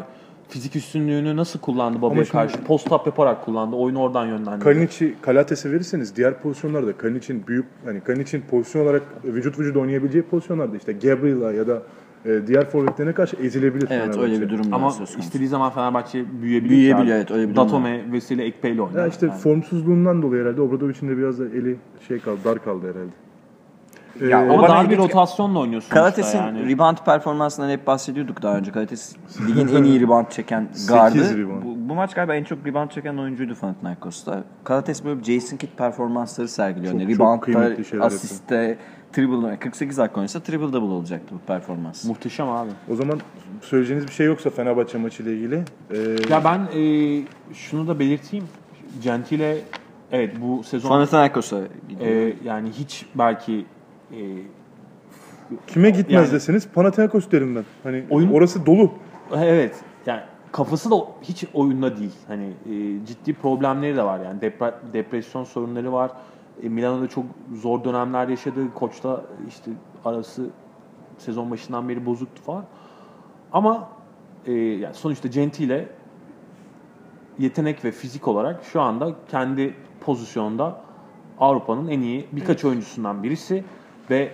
[0.49, 2.65] Fizik üstünlüğünü nasıl kullandı Bobby'ye karşı?
[2.65, 3.77] Post up yaparak kullandı.
[3.77, 4.65] Oyunu oradan yönlendirdi.
[4.65, 10.77] Kalinic'i Kalates'e verirseniz diğer pozisyonlarda Kalinic'in büyük hani Kalinic'in pozisyon olarak vücut vücuda oynayabileceği pozisyonlarda
[10.77, 11.83] işte Gabriel'a ya da
[12.25, 14.21] e, diğer forvetlerine karşı ezilebilir Evet Fenerbahçe.
[14.21, 16.79] öyle bir durum Ama istediği zaman Fenerbahçe büyüyebiliyor.
[16.79, 18.99] Büyüyebiliyor, evet, öyle bir durum Datome, Vesile, Ekpe ile oynar.
[18.99, 19.39] Ya işte Yani.
[19.39, 21.77] formsuzluğundan dolayı herhalde Obradovic'in de biraz da eli
[22.09, 23.13] şey kaldı, dar kaldı herhalde.
[24.21, 26.69] Ya Ee, o Ama bana dar bir ilginç- rotasyonla oynuyorsun Kalates'in yani.
[26.69, 28.73] rebound performansından hep bahsediyorduk daha önce.
[28.73, 29.17] Kalates
[29.49, 31.39] ligin en iyi rebound çeken gardı.
[31.39, 31.63] rebound.
[31.63, 34.45] Bu, bu maç galiba en çok rebound çeken oyuncuydu Panathinaikos'ta.
[34.65, 36.93] Kalates böyle Jason Kidd performansları sergiliyor.
[36.93, 38.79] Çok- yani çok reboundda, kıymetli şeyler asiste,
[39.13, 42.05] triple, 48 dakika oynasa triple double olacaktı bu performans.
[42.05, 42.71] Muhteşem abi.
[42.93, 43.21] o zaman
[43.63, 45.63] söyleyeceğiniz bir şey yoksa Fenerbahçe maçı ile ilgili.
[45.91, 45.97] e,
[46.31, 47.23] Ya ben e,
[47.55, 48.45] şunu da belirteyim.
[49.03, 49.57] Gentile
[50.13, 52.11] evet bu sezon Panathinaikos'a gidiyor.
[52.11, 53.67] e, yani hiç belki
[54.13, 54.17] e,
[55.67, 57.65] kime gitmez yani- deseniz Panathinaikos derim ben.
[57.83, 58.93] Hani Oyun- orası dolu.
[59.37, 59.75] Evet.
[60.07, 60.21] Yani
[60.53, 62.15] kafası da hiç oyunda değil.
[62.29, 66.11] Hani e, ciddi problemleri de var yani Depre- depresyon sorunları var.
[66.63, 68.75] E, Milano'da çok zor dönemler yaşadı.
[68.75, 69.71] Koçta işte
[70.05, 70.47] arası
[71.19, 72.65] sezon başından beri bozuktu falan.
[73.53, 73.89] Ama
[74.47, 75.89] e, yani sonuçta Gentile
[77.39, 80.81] yetenek ve fizik olarak şu anda kendi pozisyonda
[81.41, 83.65] Avrupa'nın en iyi birkaç oyuncusundan birisi
[84.11, 84.29] ve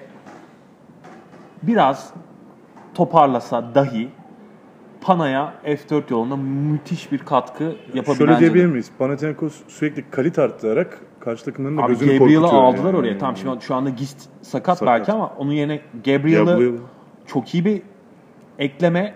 [1.63, 2.13] biraz
[2.95, 4.09] toparlasa dahi
[5.01, 8.19] Pana'ya F4 yolunda müthiş bir katkı yapabilir.
[8.27, 8.91] Şöyle diyebilir miyiz?
[8.99, 12.63] Panathinaikos sürekli kalite arttırarak karşı takımların da Abi gözünü Gabriel'ı korkutuyor.
[12.63, 12.97] aldılar yani.
[12.97, 13.19] oraya.
[13.19, 14.95] Tamam şimdi şu anda Gist sakat, Sakat.
[14.99, 16.73] belki ama onun yerine Gabriel'ı Gabriel.
[17.27, 17.83] çok iyi bir
[18.59, 19.15] ekleme.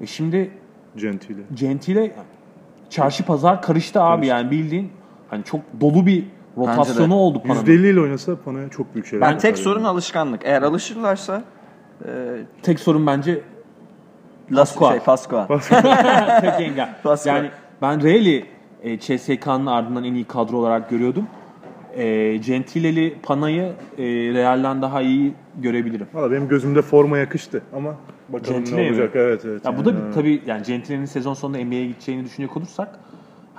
[0.00, 0.50] E şimdi
[0.96, 1.42] Gentile.
[1.54, 2.12] Gentile
[2.90, 4.92] çarşı pazar karıştı abi yani bildiğin
[5.30, 6.24] hani çok dolu bir
[6.58, 7.64] rotasyonu oldu Pana'nın.
[7.66, 9.64] %50 ile oynasa Pana'ya çok büyük şeyler Ben yapar tek yani.
[9.64, 10.40] sorun alışkanlık.
[10.44, 11.42] Eğer alışırlarsa
[12.04, 12.08] e,
[12.62, 13.40] Tek sorun bence
[14.52, 14.90] Las Pascual.
[14.90, 15.46] şey Pascual.
[16.40, 16.94] tek engel.
[17.02, 17.36] Pascal.
[17.36, 17.50] yani
[17.82, 18.44] ben Real'i
[18.82, 21.26] e, CSK'nın ardından en iyi kadro olarak görüyordum.
[21.96, 24.02] E, Gentile'li Pana'yı e,
[24.34, 26.06] Real'den daha iyi görebilirim.
[26.14, 27.94] Valla benim gözümde forma yakıştı ama
[28.28, 28.88] bakalım Gentile ne mi?
[28.90, 29.10] olacak.
[29.14, 29.64] Evet evet.
[29.64, 29.84] Ya bu yani.
[29.84, 32.98] da bir, tabii yani Gentile'nin sezon sonunda NBA'ye gideceğini düşünecek olursak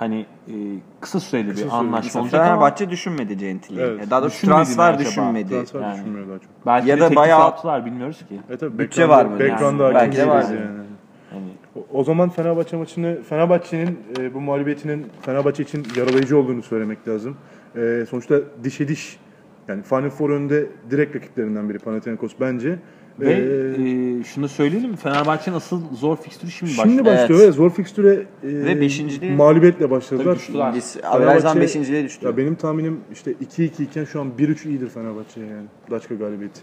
[0.00, 0.54] hani e,
[1.00, 1.70] kısa süreli bir süreli.
[1.70, 3.86] anlaşma olacak ama Fenerbahçe düşünmedi Gentile'yi.
[3.88, 4.10] Evet.
[4.10, 4.98] Daha doğrusu transfer acaba?
[5.08, 5.48] düşünmedi.
[5.48, 5.94] transfer yani.
[5.94, 6.48] düşünmüyor daha çok.
[6.66, 8.40] belki Ya da bayağı- yaptılar bilmiyoruz ki.
[8.50, 9.40] E tabii Bütçe var mı?
[9.40, 10.42] background'da Yani belki de var.
[10.42, 10.56] yani.
[11.30, 11.42] Hani
[11.76, 17.36] O- O zaman Fenerbahçe maçını, Fenerbahçe'nin e, bu mağlubiyetinin Fenerbahçe için yaralayıcı olduğunu söylemek lazım.
[17.76, 19.18] E, sonuçta dişe diş.
[19.68, 22.78] Yani Final Four önünde direkt rakiplerinden biri Panathinaikos bence.
[23.20, 26.88] Ve E, e, şunu söyleyelim Fenerbahçe'nin asıl zor fikstürü şimdi başlıyor.
[26.88, 27.48] şimdi başlıyor Evet.
[27.48, 30.38] ve zor fikstüre e, Ve beşinciliği- mağlubiyetle başladılar.
[31.04, 32.26] Averajdan 5.liğe düştü.
[32.26, 35.66] Ya benim tahminim işte 2-2 iken şu an 1-3 iyidir Fenerbahçe yani.
[35.90, 36.60] Daçka galibiyeti.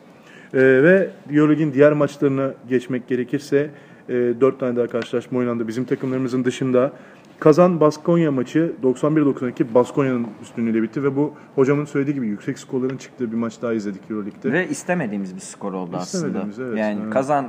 [0.54, 3.70] Ee, ve Euroleague'in diğer maçlarına geçmek gerekirse
[4.10, 5.68] e, 4 tane daha karşılaşma oynandı.
[5.68, 6.92] Bizim takımlarımızın dışında
[7.40, 13.32] Kazan Baskonya maçı 91-92 Baskonya'nın üstünlüğüyle bitti ve bu hocamın söylediği gibi yüksek skorların çıktığı
[13.32, 14.52] bir maç daha izledik Euroleague'de.
[14.54, 16.28] Ve istemediğimiz bir skor oldu aslında.
[16.28, 16.78] İstemediğimiz, evet.
[16.78, 17.14] yani Evet.
[17.14, 17.48] kazan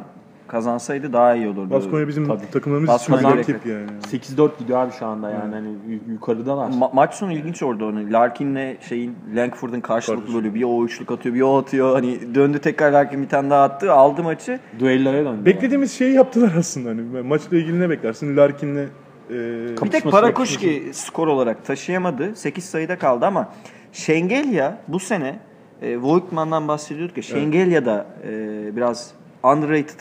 [0.48, 1.70] kazansaydı daha iyi olurdu.
[1.70, 2.50] Baskonya bizim Tabii.
[2.52, 3.86] takımlarımız için Baskonya bir rakip yani.
[4.12, 6.70] 8-4 gidiyor abi şu anda yani hani yu- yukarıdalar.
[6.70, 8.12] Ma- maç sonu ilginç oldu onu.
[8.12, 11.94] Larkin'le şeyin Langford'un karşılıklı böyle bir o üçlük atıyor, bir o atıyor.
[11.94, 13.92] Hani döndü tekrar Larkin bir tane daha attı.
[13.92, 14.60] Aldı maçı.
[14.78, 15.44] Düelloya döndü.
[15.44, 16.88] Beklediğimiz şeyi yaptılar aslında.
[16.88, 18.36] Hani maçla ilgili ne beklersin?
[18.36, 18.86] Larkin'le
[19.30, 19.34] e,
[19.82, 22.36] Bir tek Parakuşki skor olarak taşıyamadı.
[22.36, 23.48] 8 sayıda kaldı ama
[23.92, 25.38] Şengelya bu sene
[25.82, 27.22] e, Voigtman'dan bahsediyorduk ya.
[27.22, 29.10] Şengelya da e, biraz
[29.44, 30.00] underrated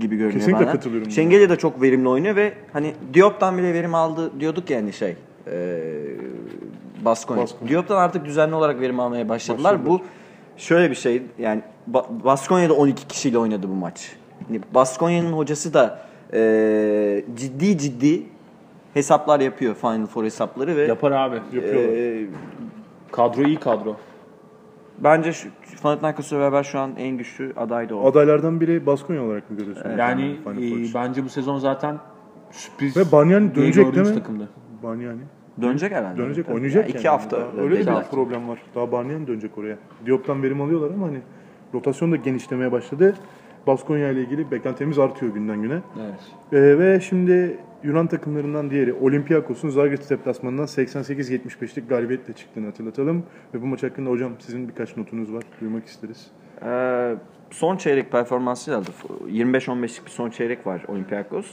[0.00, 0.72] gibi görünüyor Kesinlikle bana.
[0.72, 1.10] katılıyorum.
[1.10, 5.16] Şengelya da çok verimli oynuyor ve hani Diop'tan bile verim aldı diyorduk ya hani şey.
[5.46, 5.80] E,
[7.04, 7.42] Baskonya.
[7.42, 7.70] Baskonya.
[7.70, 9.86] Diop'tan artık düzenli olarak verim almaya başladılar.
[9.86, 10.00] Bu
[10.56, 11.62] şöyle bir şey yani
[11.92, 14.12] Ba- Baskonya'da 12 kişiyle oynadı bu maç.
[14.50, 16.00] Yani Baskonya'nın hocası da
[16.32, 18.22] e, ciddi ciddi
[18.98, 21.36] hesaplar yapıyor Final Four hesapları ve Yapar abi.
[21.52, 21.92] yapıyorlar.
[21.92, 22.26] e,
[23.12, 23.96] Kadro iyi kadro.
[24.98, 25.48] bence şu
[25.82, 28.06] Panathinaikos'la beraber şu an en güçlü aday da o.
[28.10, 29.90] adaylardan biri Baskonya olarak mı görüyorsun?
[29.98, 31.96] Yani Final Four e, bence bu sezon zaten
[32.50, 34.14] sürpriz Ve Banyani dönecek değil mi?
[34.14, 34.48] takımdı.
[34.82, 35.20] Banyani.
[35.62, 36.16] Dönecek herhalde.
[36.18, 36.54] Dönecek, Tabii.
[36.54, 36.98] oynayacak Yani yani.
[36.98, 37.36] iki hafta.
[37.36, 38.04] Daha öyle bir dediler.
[38.10, 38.58] problem var.
[38.74, 39.76] Daha Barney'e dönecek oraya.
[40.06, 41.20] Diop'tan verim alıyorlar ama hani
[41.74, 43.14] rotasyon da genişlemeye başladı.
[43.68, 45.80] Baskonya ile ilgili beklentimiz artıyor günden güne.
[46.02, 46.20] Evet.
[46.52, 53.22] Ee, ve şimdi Yunan takımlarından diğeri Olympiakos'un Zagreb deplasmanından 88-75'lik galibiyetle çıktığını hatırlatalım.
[53.54, 55.42] Ve bu maç hakkında hocam sizin birkaç notunuz var.
[55.60, 56.26] Duymak isteriz.
[56.64, 57.14] Ee,
[57.50, 58.88] son çeyrek performansı aldı.
[59.28, 61.46] 25-15'lik bir son çeyrek var Olympiakos.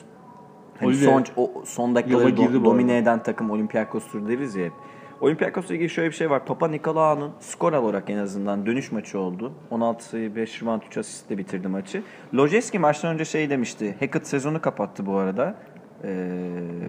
[0.79, 4.73] Hani son o son dakikaları do- domine eden takım Olympiakos'tur deriz ya hep.
[5.21, 6.45] Olympiakos'la ilgili şöyle bir şey var.
[6.45, 9.53] Papa Nikolaou'nun skor olarak en azından dönüş maçı oldu.
[9.71, 12.03] 16 sayı 5 rebound 3 asistle bitirdi maçı.
[12.33, 13.95] Lojeski maçtan önce şey demişti.
[13.99, 15.55] Hackett sezonu kapattı bu arada.
[16.03, 16.29] Ee,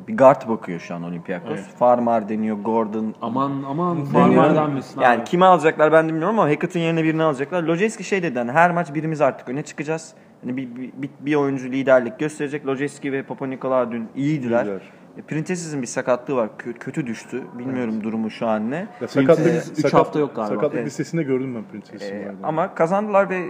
[0.08, 1.50] bir guard bakıyor şu an Olympiakos.
[1.50, 1.64] Evet.
[1.78, 5.24] Farmar deniyor, Gordon, Aman aman farmar denmesin Yani abi.
[5.24, 7.62] kimi alacaklar ben de bilmiyorum ama Hackett'ın yerine birini alacaklar.
[7.62, 10.14] Lojeski şey dedi hani her maç birimiz artık öne çıkacağız.
[10.42, 12.66] Hani bir, bir, bir, bir oyuncu liderlik gösterecek.
[12.66, 14.64] Lojeski ve Papa Nikola dün iyiydiler.
[14.64, 14.80] İyiler.
[15.18, 16.48] E, Printezis'in bir sakatlığı var.
[16.58, 17.42] Kö- kötü düştü.
[17.58, 18.76] Bilmiyorum durumu şu an ne.
[19.00, 20.54] Ya Princes üç hafta yok galiba.
[20.54, 20.86] Sakatlık Evet.
[20.86, 22.14] listesinde gördüm ben Princess'in.
[22.14, 22.36] E, vardı.
[22.42, 23.46] ama kazandılar ve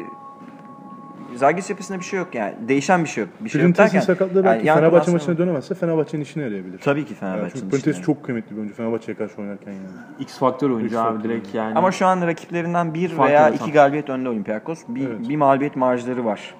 [1.34, 2.54] Zagis yapısında bir şey yok yani.
[2.68, 3.32] Değişen bir şey yok.
[3.40, 6.78] Bir şey yok Printess'in derken, sakatlığı belki yani Fenerbahçe Yankı maçına dönemezse Fenerbahçe'nin işine yarayabilir.
[6.78, 9.86] Tabii ki Yani Fenerbahçe'nin çünkü çok kıymetli bir oyuncu Fenerbahçe'ye karşı oynarken yani.
[10.18, 11.78] X faktör oyuncu X abi faktör direkt yani.
[11.78, 13.56] Ama şu an rakiplerinden bir Fark veya yaratan.
[13.66, 14.82] iki galibiyet önde Olympiakos.
[14.88, 15.28] Bir, Evet.
[15.28, 16.54] bir mağlubiyet marjları var.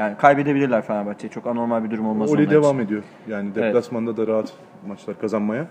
[0.00, 1.30] Yani kaybedebilirler Fenerbahçe'ye.
[1.30, 2.32] Çok anormal bir durum olmaz.
[2.32, 2.86] Oli devam için.
[2.86, 3.02] ediyor.
[3.28, 4.52] Yani deplasmanda da rahat
[4.86, 5.66] maçlar kazanmaya.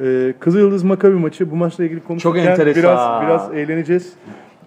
[0.00, 2.82] Ee, Kızıl Yıldız Makabi maçı bu maçla ilgili konuşurken enteresan.
[2.82, 4.12] biraz biraz eğleneceğiz.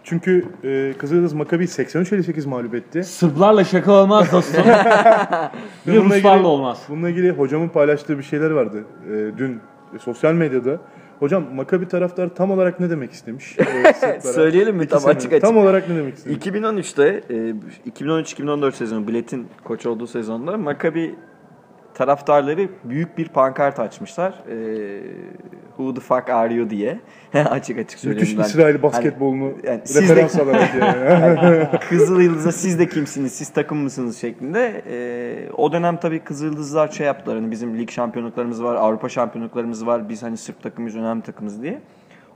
[0.03, 3.03] Çünkü e, Kızıl Yıldız Makabi 83-58 mağlup etti.
[3.03, 4.63] Sırplarla şaka olmaz dostum.
[5.87, 6.81] bir Ruslarla ilgili- olmaz.
[6.89, 9.59] Bununla ilgili hocamın paylaştığı bir şeyler vardı e, dün
[9.95, 10.77] e, sosyal medyada.
[11.21, 13.57] Hocam Makabi taraftar tam olarak ne demek istemiş?
[14.03, 14.19] e?
[14.21, 15.41] Söyleyelim mi tam açık açık?
[15.41, 16.45] Tam olarak ne demek istemiş?
[16.45, 17.33] 2013'te e,
[17.89, 21.15] 2013-2014 sezonu Bilet'in koç olduğu sezonda Maccabi
[21.93, 24.31] taraftarları büyük bir pankart açmışlar.
[24.31, 24.55] E,
[25.77, 26.99] Who the fuck are you diye.
[27.33, 28.43] açık açık söyleyeyim Müthiş ben.
[28.43, 31.67] İsrail basketbolunu Hani- yani siz referans de- alarak yani.
[31.89, 34.81] Kızıl Yıldız'a siz de kimsiniz, siz takım mısınız şeklinde.
[34.89, 37.37] Ee, o dönem tabii Kızıl Yıldızlar şey yaptılar.
[37.37, 40.09] Hani bizim lig şampiyonluklarımız var, Avrupa şampiyonluklarımız var.
[40.09, 41.81] Biz hani Sırp takımıyız, önemli takımız diye.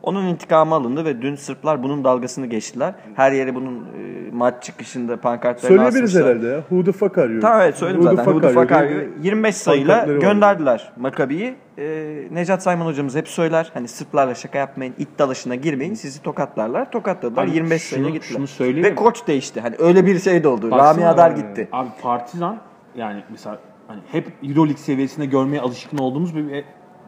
[0.05, 2.93] Onun intikamı alındı ve dün Sırplar bunun dalgasını geçtiler.
[3.15, 6.29] Her yere bunun e, maç çıkışında pankartlarını Söyleyebiliriz asmışlar.
[6.35, 6.59] herhalde ya.
[6.59, 7.41] Who the fuck are you?
[7.41, 8.31] Tamam evet söyledim Who the zaten.
[8.39, 9.01] Who the fuck are you?
[9.19, 11.55] bir 25 sayıyla gönderdiler Makabi'yi.
[11.77, 13.71] Ee, Necat Sayman hocamız hep söyler.
[13.73, 15.93] Hani Sırplarla şaka yapmayın, it dalışına girmeyin.
[15.93, 16.91] Sizi tokatlarlar.
[16.91, 17.43] Tokatladılar.
[17.43, 18.37] Abi 25 şunu- sayıyla gittiler.
[18.37, 18.95] şunu söyleyeyim Ve mi?
[18.95, 19.61] koç değişti.
[19.61, 20.71] Hani öyle bir şey de oldu.
[20.71, 21.67] Baksana Rami Adar gitti.
[21.71, 22.57] Abi Partizan
[22.95, 26.63] yani mesela hani hep Euroleague seviyesinde görmeye alışkın olduğumuz bir, bir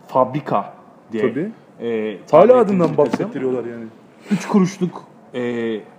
[0.08, 0.74] fabrika
[1.12, 1.30] diye.
[1.32, 1.52] Tabii.
[1.82, 3.86] E, Hala ettiğimiz adından bahsettiriyorlar yani.
[4.32, 5.04] 3 kuruşluk
[5.34, 5.42] e,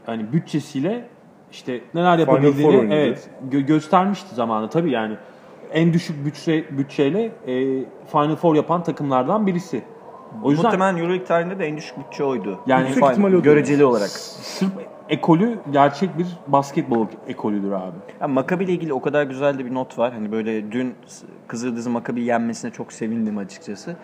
[0.06, 1.04] hani bütçesiyle
[1.52, 5.16] işte neler yapabildiğini evet gö- göstermişti zamanı tabii yani
[5.72, 9.82] en düşük bütçe bütçeyle e, Final Four yapan takımlardan birisi.
[10.42, 12.58] O yüzden Muhtemelen Euroleague tarihinde de en düşük bütçe oydu.
[12.66, 14.08] Yani Yüksek Final- göreceli olarak.
[14.08, 14.72] Sırp
[15.08, 17.96] ekolü gerçek bir basketbol ekolüdür abi.
[18.20, 20.12] Ya Maccabi ile ilgili o kadar güzel de bir not var.
[20.12, 20.94] Hani böyle dün
[21.46, 23.96] Kızıldız'ın Maccabi'yi yenmesine çok sevindim açıkçası.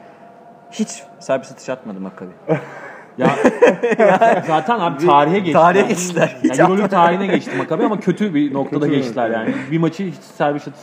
[0.78, 2.30] Hiç serbest atış atmadı Maccabi.
[3.18, 3.30] Ya
[4.46, 5.52] zaten abi tarihe geçti.
[5.52, 6.36] Tarihe geçtiler.
[6.42, 9.36] Yani Euroleague tarihine geçti Makabi ama kötü bir noktada Kötü, geçtiler evet.
[9.36, 9.54] yani.
[9.70, 10.82] Bir maçı hiç serbest atış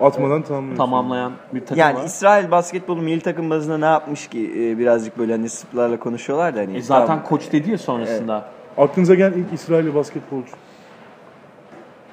[0.00, 0.76] Atmadan tamamlıyorsun.
[0.76, 2.04] tamamlayan bir takım Yani var.
[2.04, 6.60] İsrail basketbolu milli takım bazında ne yapmış ki e, birazcık böyle hani Sırplarla konuşuyorlar da
[6.60, 6.76] hani.
[6.76, 7.24] E zaten tamam.
[7.24, 8.44] koç dedi ya sonrasında.
[8.78, 10.52] Aklınıza gelen ilk İsrailli basketbolcu.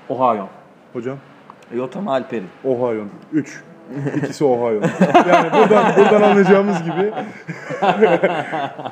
[0.09, 0.47] Ohio.
[0.93, 1.17] Hocam.
[1.75, 2.47] Yotam Alper'in.
[2.63, 3.03] Ohio.
[3.33, 3.63] 3.
[4.17, 4.81] İkisi Ohio.
[5.29, 7.11] Yani buradan, buradan anlayacağımız gibi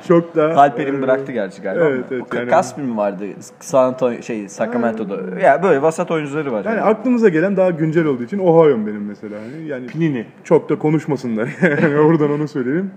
[0.08, 1.84] çok da Alper'in e, bıraktı gerçi galiba.
[1.84, 3.24] evet, evet, O yani- Kaspi mi vardı?
[3.60, 5.40] San Antonio, şey Sacramento'da.
[5.40, 6.64] Ya böyle vasat oyuncuları var.
[6.64, 6.80] Yani Yani.
[6.90, 9.36] aklımıza gelen daha güncel olduğu için Ohio benim mesela.
[9.36, 10.26] Yani, yani Plini.
[10.44, 11.48] çok da konuşmasınlar.
[11.82, 12.90] Yani oradan onu söyleyeyim.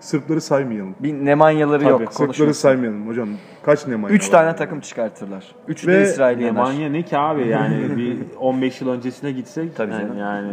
[0.00, 0.94] Sırpları saymayalım.
[1.00, 2.00] Bir Nemanyaları yok.
[2.00, 2.52] Sırpları Konuşmasın.
[2.52, 3.28] saymayalım hocam.
[3.62, 4.56] Kaç Nemanja Üç var tanya yani?
[4.56, 5.44] takım çıkartırlar.
[5.68, 6.54] Üçü Ve de İsrail'i yener.
[6.54, 10.18] Nemanja ne ki abi yani bir 15 yıl öncesine gitsek Tabii yani, canım.
[10.18, 10.52] yani.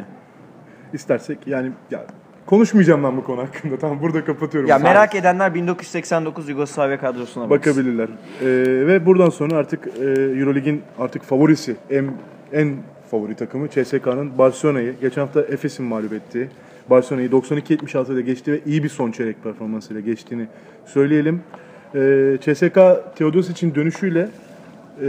[0.94, 2.06] İstersek yani ya,
[2.46, 3.78] konuşmayacağım ben bu konu hakkında.
[3.78, 4.70] Tamam burada kapatıyorum.
[4.70, 7.72] Ya merak edenler 1989 Yugoslavya kadrosuna baksın.
[7.72, 8.08] bakabilirler.
[8.42, 8.46] Ee,
[8.88, 12.12] ve buradan sonra artık e, EuroLeague'in artık favorisi, en
[12.54, 12.76] en
[13.12, 16.48] favori takımı CSK'nın Barcelona'yı geçen hafta Efes'in mağlup ettiği,
[16.90, 20.48] Barcelona'yı 92-76'da geçti ve iyi bir son çeyrek performansıyla geçtiğini
[20.86, 21.42] söyleyelim.
[21.96, 22.80] Ee, CSK
[23.16, 24.30] Teodosic'in dönüşüyle
[25.02, 25.08] e,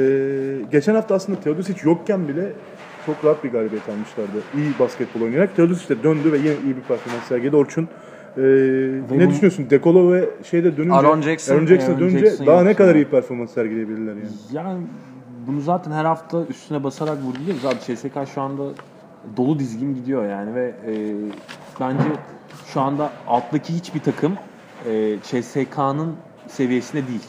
[0.73, 2.53] geçen hafta aslında Teodosic yokken bile
[3.07, 4.43] çok rahat bir galibiyet almışlardı.
[4.57, 5.57] İyi basketbol oynayarak.
[5.57, 7.57] Teodosic de döndü ve yine iyi bir performans sergiledi.
[7.57, 7.89] Orçun
[8.37, 8.41] e,
[9.11, 9.67] ne düşünüyorsun?
[9.71, 13.05] Dekolo ve şeyde dönünce Aaron Jackson- Aaron Jackson Aaron dönünce Jackson daha ne kadar iyi
[13.05, 14.27] performans sergileyebilirler yani.
[14.53, 14.81] Yani
[15.47, 17.65] bunu zaten her hafta üstüne basarak vurguluyoruz.
[17.65, 18.63] Abi CSK şu anda
[19.37, 20.93] dolu dizgin gidiyor yani ve e,
[21.81, 22.05] bence
[22.67, 24.33] şu anda alttaki hiçbir takım
[24.91, 26.15] e, CSK'nın
[26.49, 27.23] seviyesinde değil.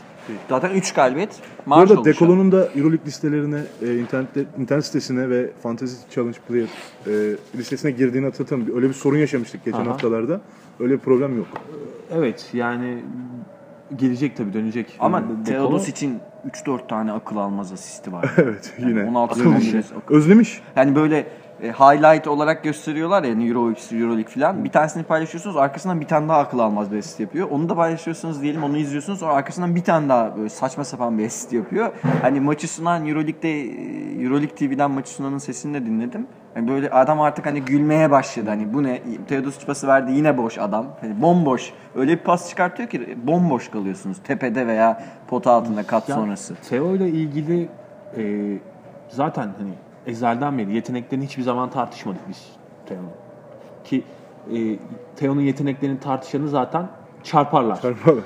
[0.50, 1.30] Zaten 3 galibiyet.
[1.66, 2.14] Bu Marş arada oldu şu an.
[2.30, 6.68] Dekolo'nun da Euroleague listelerine, e, internette, internet sitesine ve Fantasy Challenge Player
[7.08, 8.76] e, listesine girdiğini hatırlatalım.
[8.76, 9.90] Öyle bir sorun yaşamıştık geçen Aha.
[9.90, 10.42] haftalarda.
[10.80, 11.48] Öyle bir problem yok.
[12.14, 13.04] Evet yani
[13.96, 14.98] gelecek tabii dönecek.
[15.00, 15.24] Ama.
[15.46, 16.20] Teodos için
[16.66, 18.32] 3-4 tane akıl almaz asisti var.
[18.38, 19.04] evet Yani yine.
[19.10, 19.64] 16 Özlemiş.
[19.64, 20.16] sezon bile akıl.
[20.16, 20.62] Özlemiş.
[20.76, 21.28] Yani böyle
[21.64, 24.64] e, highlight olarak gösteriyorlar ya hani Euro Euroleague falan.
[24.64, 27.50] Bir tanesini paylaşıyorsunuz arkasından bir tane daha akıl almaz bir asist yapıyor.
[27.52, 31.26] Onu da paylaşıyorsunuz diyelim onu izliyorsunuz sonra arkasından bir tane daha böyle saçma sapan bir
[31.26, 31.92] asist yapıyor.
[32.22, 36.28] Hani maçı sunan Euroleague'de e, Euroleague TV'den maçı sunanın sesini de dinledim.
[36.56, 38.50] Yani böyle adam artık hani gülmeye başladı.
[38.50, 39.02] Hani bu ne?
[39.28, 40.86] Teodosic pası verdi yine boş adam.
[41.02, 41.74] Hani bomboş.
[41.96, 44.18] Öyle bir pas çıkartıyor ki bomboş kalıyorsunuz.
[44.24, 46.56] Tepede veya pota altında kat Ya, sonrası.
[46.70, 47.70] Teo ile ilgili
[48.18, 48.24] e,
[49.10, 49.74] zaten hani
[50.08, 52.46] ezelden beri yeteneklerini hiçbir zaman tartışmadık biz
[52.86, 53.10] Teo'nun.
[53.84, 54.04] Ki
[54.54, 54.80] e,
[55.16, 56.88] Teo'nun yeteneklerini tartışanı zaten
[57.24, 57.82] çarparlar.
[57.82, 58.24] Çarpmalar.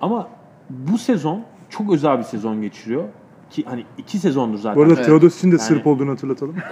[0.00, 0.28] Ama
[0.70, 3.04] bu sezon çok özel bir sezon geçiriyor.
[3.50, 4.76] Ki hani iki sezondur zaten.
[4.76, 5.06] Bu arada Evet.
[5.06, 6.56] Teodosic'in de Yani- Sırp olduğunu hatırlatalım.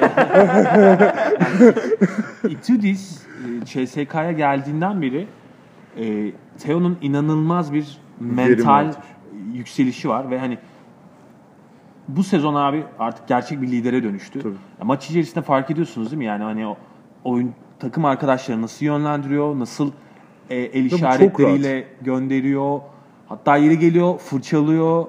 [2.48, 3.22] Itudis
[3.62, 5.26] e, CSK'ya geldiğinden beri
[5.98, 8.92] e, Teo'nun inanılmaz bir mental
[9.54, 10.58] yükselişi var ve hani
[12.16, 14.42] bu sezon abi artık gerçek bir lidere dönüştü.
[14.42, 14.52] Tabii.
[14.52, 16.24] Ya maç içerisinde fark ediyorsunuz değil mi?
[16.24, 16.76] Yani hani o
[17.24, 19.90] oyun takım arkadaşları nasıl yönlendiriyor, nasıl
[20.50, 22.80] e, el çok işaretleriyle gönderiyor.
[23.28, 25.06] Hatta yeri geliyor, fırçalıyor.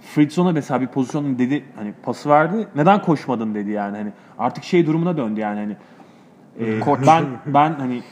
[0.00, 2.68] Fritzon'a mesela bir pozisyon dedi hani pası verdi.
[2.74, 5.76] Neden koşmadın dedi yani hani artık şey durumuna döndü yani hani
[6.60, 8.02] e, ben ben hani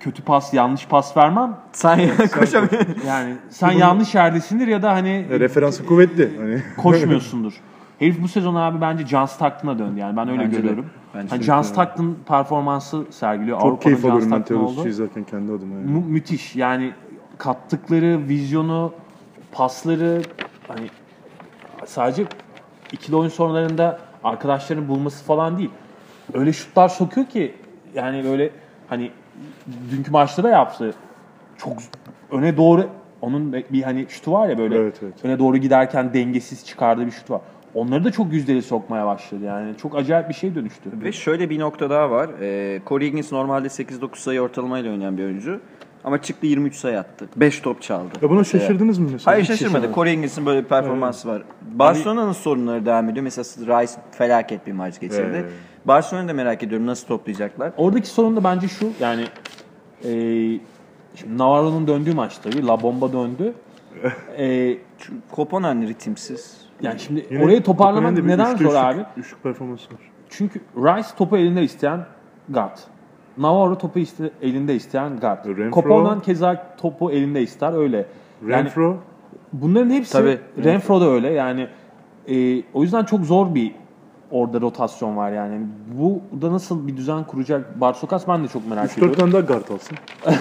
[0.00, 1.56] kötü pas, yanlış pas vermem.
[1.72, 2.00] Sen
[2.38, 2.96] koşamıyorsun.
[3.06, 6.30] Yani sen yanlış yerdesindir ya da hani referansı kuvvetli.
[6.38, 7.52] Hani koşmuyorsundur.
[7.98, 10.60] Herif bu sezon abi bence John Stockton'a döndü yani ben öyle Bence de.
[10.60, 10.86] görüyorum.
[11.14, 11.44] Bence hani de.
[11.44, 13.56] John Stockton performansı sergiliyor.
[13.60, 14.42] çok Avrupa'nın keyif John alıyorum ben.
[14.42, 15.74] Teodosic'i izlerken kendi adıma.
[15.74, 15.90] Yani.
[15.90, 16.92] Mu- müthiş yani
[17.38, 18.92] kattıkları, vizyonu,
[19.52, 20.22] pasları
[20.68, 20.86] hani
[21.86, 22.24] sadece
[22.92, 25.70] ikili oyun sonralarında arkadaşlarını bulması falan değil.
[26.34, 27.54] Öyle şutlar sokuyor ki
[27.94, 28.50] yani böyle
[28.88, 29.10] hani
[29.90, 30.94] dünkü maçta da yaptı.
[31.58, 31.72] Çok
[32.30, 32.88] öne doğru
[33.20, 35.14] onun bir hani şutu var ya böyle Evet, evet.
[35.24, 37.40] öne doğru giderken dengesiz çıkardığı bir şut var.
[37.74, 39.76] Onları da çok yüzdeli sokmaya başladı yani.
[39.76, 40.90] Çok acayip bir şey dönüştü.
[41.04, 42.30] Ve şöyle bir nokta daha var.
[42.40, 45.60] Ee, Corey Higgins normalde 8-9 sayı ortalamayla oynayan bir oyuncu.
[46.04, 47.28] Ama çıktı 23 sayı attı.
[47.36, 48.08] 5 top çaldı.
[48.22, 49.32] Ya buna şaşırdınız mı mesela?
[49.32, 49.72] Hayır şaşırmadı.
[49.72, 49.94] şaşırmadım.
[49.94, 51.42] Corey Higgins'in böyle bir performansı var.
[51.62, 53.24] Barcelona'nın sorunları devam ediyor.
[53.24, 55.30] Mesela Rice felaket bir maç geçirdi.
[55.34, 55.52] Evet.
[55.86, 57.72] Barcelona'yı da merak ediyorum nasıl toplayacaklar.
[57.76, 59.24] Oradaki sorun da bence şu yani
[60.04, 60.10] e,
[61.14, 62.66] şimdi Navarro'nun döndüğü maç tabii.
[62.66, 63.54] La Bomba döndü.
[64.38, 64.78] E,
[65.32, 66.60] Koponan ritimsiz.
[66.82, 69.00] yani şimdi Yine orayı toparlamak neden üçlü zor abi?
[69.16, 70.00] Üçlük performansı var.
[70.30, 72.06] Çünkü Rice topu elinde isteyen
[72.48, 72.76] guard.
[73.38, 75.44] Navarro topu iste, elinde isteyen guard.
[75.44, 78.06] Renfro- Koponan keza topu elinde ister öyle.
[78.48, 78.98] Yani Renfro
[79.52, 80.38] bunların hepsi Tabii.
[80.64, 81.68] Renfro da öyle yani
[82.28, 83.72] e, o yüzden çok zor bir
[84.30, 85.60] orada rotasyon var yani.
[85.98, 89.14] Bu da nasıl bir düzen kuracak Barsokas ben de çok merak 3-4 ediyorum.
[89.14, 89.96] tane daha guard alsın.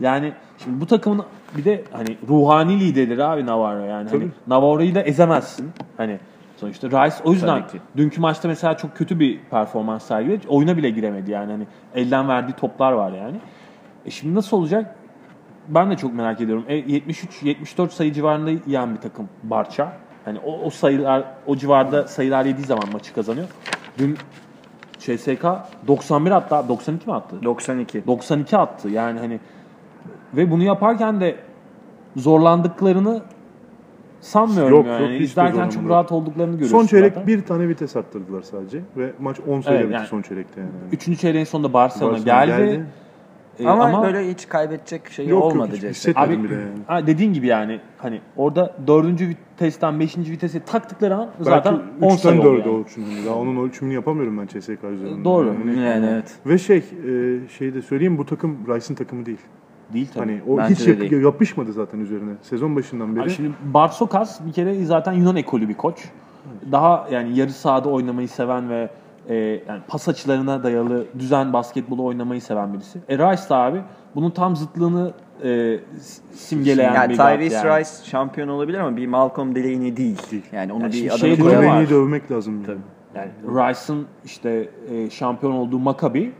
[0.00, 1.24] Yani şimdi bu takımın
[1.56, 3.92] bir de hani ruhani liderleri abi Navarro yani.
[3.92, 4.28] Hani Tabii.
[4.46, 5.70] Navarro'yu da ezemezsin.
[5.96, 6.18] Hani
[6.56, 7.62] sonuçta Rice o yüzden
[7.96, 10.48] dünkü maçta mesela çok kötü bir performans sergiledi.
[10.48, 11.52] Oyuna bile giremedi yani.
[11.52, 13.36] Hani elden verdiği toplar var yani.
[14.06, 14.94] E şimdi nasıl olacak?
[15.68, 16.64] Ben de çok merak ediyorum.
[16.68, 19.92] E, 73-74 sayı civarında yiyen bir takım Barça.
[20.24, 23.46] Hani o, o sayılar o civarda sayılar yediği zaman maçı kazanıyor.
[23.98, 24.16] Dün
[24.98, 25.44] CSK
[25.88, 27.36] 91 hatta 92 mi attı?
[27.44, 28.06] 92.
[28.06, 28.88] 92 attı.
[28.88, 29.40] Yani hani
[30.36, 31.36] ve bunu yaparken de
[32.16, 33.22] zorlandıklarını
[34.20, 35.02] sanmıyorum Yok, yani.
[35.02, 36.78] yok, hiç İzlerken çok rahat olduklarını görüyorsun.
[36.78, 37.26] Son çeyrek zaten.
[37.26, 38.80] bir tane vites arttırdılar sadece.
[38.96, 40.70] Ve maç 10 sayıda Evet, yani- son çeyrekte yani.
[40.92, 42.66] Üçüncü çeyreğin sonunda Barcelona, Barcelona geldi.
[42.66, 42.86] geldi.
[43.58, 45.88] E, ama, böyle hiç kaybedecek şey Yok, yok, olmadı hiç CSK.
[45.90, 46.70] hissetmedim Abi bile yani.
[46.86, 49.36] ha, dediğin gibi yani hani orada dördüncü
[49.66, 52.80] vitesten beşinci vitese taktıkları an zaten Belki 10 sayı 3'ten oldu 4'e yani.
[52.80, 53.26] ölçümünü.
[53.26, 55.24] Daha onun ölçümünü yapamıyorum ben CSK üzerinde.
[55.24, 55.46] Doğru.
[55.46, 55.80] Yani.
[55.80, 56.34] Yani evet.
[56.46, 59.38] Ve şey, e, şey de söyleyeyim bu takım Rice'ın takımı değil.
[59.92, 60.24] Değil tabii.
[60.24, 61.22] Hani o Bence hiç yap- değil.
[61.22, 62.30] yapışmadı zaten üzerine.
[62.42, 63.24] Sezon başından beri.
[63.24, 66.04] Abi şimdi Barsokas bir kere zaten Yunan ekolü bir koç.
[66.72, 68.90] Daha yani yarı sahada oynamayı seven ve
[69.28, 69.34] e,
[69.68, 72.98] yani pas açılarına dayalı düzen basketbolu oynamayı seven birisi.
[73.08, 73.82] E Rice abi
[74.14, 75.12] bunun tam zıtlığını
[75.44, 75.80] e,
[76.32, 77.80] simgeleyen Yani bir guard Tyrese yani.
[77.80, 80.42] Rice şampiyon olabilir ama bir Malcolm Delaney değil.
[80.52, 81.38] Yani onu Yani bir şey.
[81.38, 82.64] Delaney'i dövmek lazım.
[82.66, 82.78] Tabii.
[83.14, 86.32] Yani Rice'ın işte e, şampiyon olduğu Maccabi,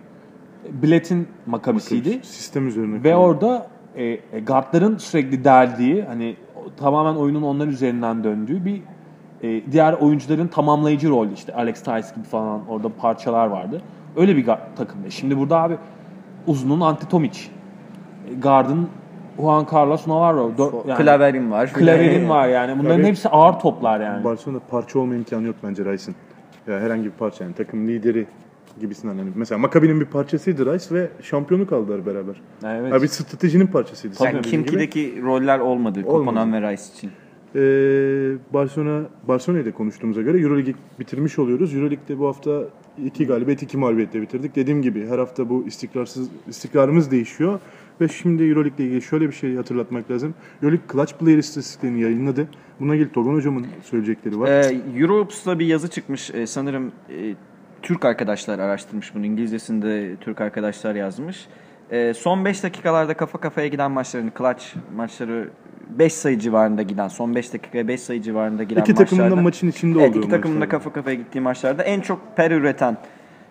[0.83, 2.21] Blet'in Maccabisiydi.
[2.23, 2.95] Sistem üzerine.
[2.95, 3.15] Ve kurulu.
[3.15, 6.37] orada e, e, guardların sürekli deldiği, hani
[6.77, 8.83] tamamen oyunun onlar üzerinden döndüğü bir
[9.43, 13.83] e, diğer oyuncuların tamamlayıcı rol işte Alex Tice gibi falan orada parçalar vardı.
[14.17, 14.47] Öyle bir
[14.77, 15.11] takımdı.
[15.11, 15.77] Şimdi burada abi
[16.47, 17.62] uzunun Antetomic, e,
[18.43, 18.89] guard'ın
[19.37, 21.73] Juan Carlos Navarro, dör- yani Klaverin var.
[21.73, 22.79] Klaverin var yani.
[22.79, 23.09] Bunların Tabii.
[23.09, 24.25] hepsi ağır toplar yani.
[24.25, 26.15] Barcelona'da parça olma imkanı yok bence Rice'ın.
[26.73, 28.27] Ya herhangi bir parça yani takım lideri
[28.81, 29.15] gibisinden.
[29.15, 32.35] Yani mesela Maccabi'nin bir parçasıydı Rice ve şampiyonluk aldılar beraber.
[32.67, 32.93] Evet.
[32.93, 34.15] Abi stratejinin parçasıydı.
[34.25, 34.71] Yani dediğin gibi.
[34.71, 37.11] Kimki'deki roller olmadı Koponan ve Rice için.
[37.55, 37.59] Ee,
[38.55, 41.75] Barcelona Barcelona'yı da konuştuğumuza göre Euroligi bitirmiş oluyoruz.
[41.75, 42.61] Euroleague'de bu hafta
[43.05, 44.57] iki galibiyet, iki mağlubiyetle bitirdik.
[44.57, 47.61] Dediğim gibi her hafta bu istikrarsız istikrarımız değişiyor.
[48.01, 50.35] Ve şimdi Euroleague ile ilgili şöyle bir şey hatırlatmak lazım.
[50.63, 52.49] Euroleague Clutch Player istatistiklerini yayınladı.
[52.81, 54.49] Buna ilgili Togan hocamın söyleyecekleri var.
[54.49, 56.31] Ee, Euroops'ta bir yazı çıkmış.
[56.35, 57.35] Ee, sanırım e,
[57.83, 59.27] Türk arkadaşlar araştırmış bunu.
[59.27, 61.47] İngilizcesinde Türk arkadaşlar yazmış.
[61.91, 64.65] Ee, son 5 dakikalarda kafa kafaya giden maçların, clutch
[64.97, 65.49] maçları
[65.99, 69.43] 5 sayı civarında giden, son 5 dakikaya 5 sayı civarında giden İki takımın da maçlarda.
[69.43, 72.97] maçın içinde Evet, olduğu iki takımın da kafa kafaya gittiği maçlarda en çok per üreten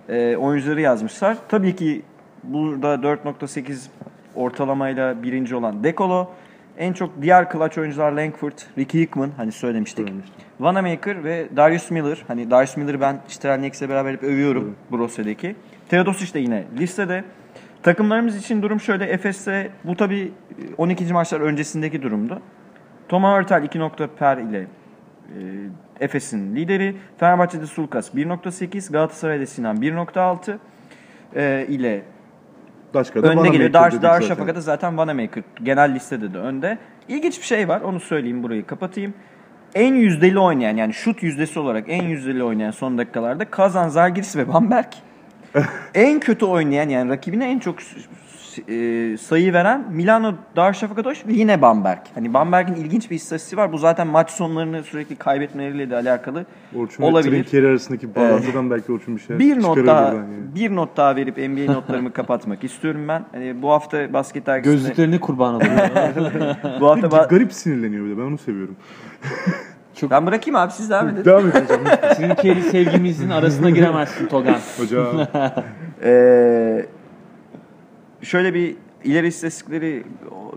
[0.09, 1.37] e, oyuncuları yazmışlar.
[1.49, 2.01] Tabii ki
[2.43, 3.87] burada 4.8
[4.35, 6.29] ortalamayla birinci olan Dekolo.
[6.77, 10.09] En çok diğer clutch oyuncular Langford, Ricky Hickman hani söylemiştik.
[10.59, 12.23] Vanamaker ve Darius Miller.
[12.27, 15.55] Hani Darius Miller'ı ben Strelniks'le beraber hep övüyorum Brosse'deki.
[15.89, 17.23] Teodosic de yine listede.
[17.83, 19.05] Takımlarımız için durum şöyle.
[19.05, 20.31] Efes'te bu tabii
[20.77, 21.13] 12.
[21.13, 22.41] maçlar öncesindeki durumdu.
[23.09, 24.67] Toma Hurtel 2 nokta per ile e,
[25.99, 26.95] Efes'in lideri.
[27.17, 30.57] Fenerbahçe'de Sulkas 1.8, Galatasaray'da Sinan 1.6
[31.35, 32.01] e, ile
[32.93, 33.73] Daşka'da önde geliyor.
[33.73, 34.97] Dar, dedik Dar zaten.
[34.97, 36.77] Vanamaker genel listede de önde.
[37.07, 37.81] İlginç bir şey var.
[37.81, 39.13] Onu söyleyeyim burayı kapatayım.
[39.75, 44.53] En yüzdeli oynayan yani şut yüzdesi olarak en yüzdeli oynayan son dakikalarda Kazan, Zalgiris ve
[44.53, 44.87] Bamberg.
[45.93, 47.75] en kötü oynayan yani rakibine en çok
[48.59, 51.99] e, sayı veren Milano Darüşşafakatoş ve yine Bamberg.
[52.15, 53.71] Hani Bamberg'in ilginç bir istatistiği var.
[53.71, 56.45] Bu zaten maç sonlarını sürekli kaybetmeleriyle de alakalı
[56.75, 57.31] Orçun ve olabilir.
[57.31, 60.25] Trinkieri arasındaki bağlantıdan belki Orçun bir şey Bir not daha yani.
[60.55, 63.25] bir not daha verip NBA notlarımı kapatmak istiyorum ben.
[63.31, 65.73] Hani bu hafta basket dergisinde Gözlüklerini kurban olayım.
[66.79, 68.75] bu hafta ba- Garip sinirleniyor bir de ben onu seviyorum.
[70.11, 71.25] ben bırakayım abi siz devam edin.
[71.25, 71.79] Devam et hocam.
[72.71, 74.57] Sevgimizin arasına giremezsin Togan.
[74.77, 75.05] hocam.
[76.03, 76.85] Ee,
[78.21, 80.03] şöyle bir ileri istatistikleri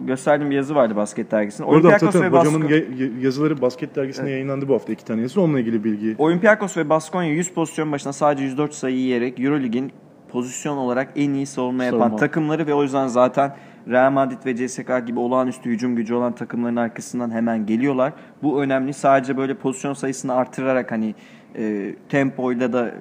[0.07, 1.67] gösterdiğim bir yazı vardı basket dergisinde.
[1.67, 5.41] Orada Olympiakos ve hocamın Basko- ya- ya- yazıları basket dergisinde yayınlandı bu hafta iki tanesi.
[5.41, 6.15] Onunla ilgili bilgi.
[6.19, 9.93] Olympiakos ve Baskonya 100 pozisyon başına sadece 104 sayı yiyerek Eurolig'in
[10.29, 12.17] pozisyon olarak en iyi savunma yapan Savunma.
[12.17, 13.57] takımları ve o yüzden zaten
[13.89, 18.13] Real Madrid ve CSKA gibi olağanüstü hücum gücü olan takımların arkasından hemen geliyorlar.
[18.43, 18.93] Bu önemli.
[18.93, 21.15] Sadece böyle pozisyon sayısını artırarak hani
[21.59, 22.93] e, tempoyla da e,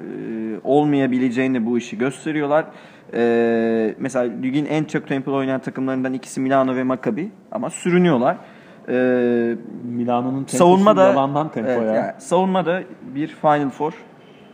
[0.64, 2.66] olmayabileceğini bu işi gösteriyorlar.
[3.14, 8.38] E, mesela ligin en çok tempolu oynayan takımlarından ikisi Milano ve Maccabi ama sürünüyorlar.
[8.90, 8.94] E,
[9.84, 11.94] Milano'nun savunma da yalandan tempo evet, ya.
[11.94, 12.84] yani savunma da
[13.16, 13.94] bir Final Four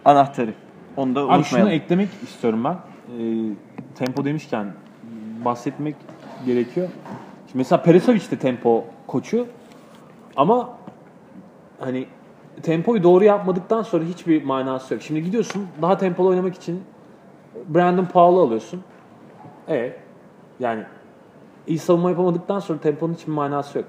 [0.06, 0.54] anahtarı.
[0.97, 1.72] Onu da Abi şunu unutmayalım.
[1.72, 2.74] eklemek istiyorum ben.
[2.74, 3.54] Ee,
[3.95, 4.68] tempo demişken
[5.45, 5.95] bahsetmek
[6.45, 6.88] gerekiyor.
[7.47, 9.47] Şimdi mesela Perisovic de tempo koçu
[10.36, 10.70] ama
[11.80, 12.06] hani
[12.64, 15.03] tempoyu doğru yapmadıktan sonra hiçbir manası yok.
[15.03, 16.84] Şimdi gidiyorsun daha tempolu oynamak için
[17.68, 18.82] Brandon Powell'ı alıyorsun.
[19.68, 19.93] E
[20.60, 20.84] yani
[21.68, 23.88] iyi savunma yapamadıktan sonra temponun hiçbir manası yok.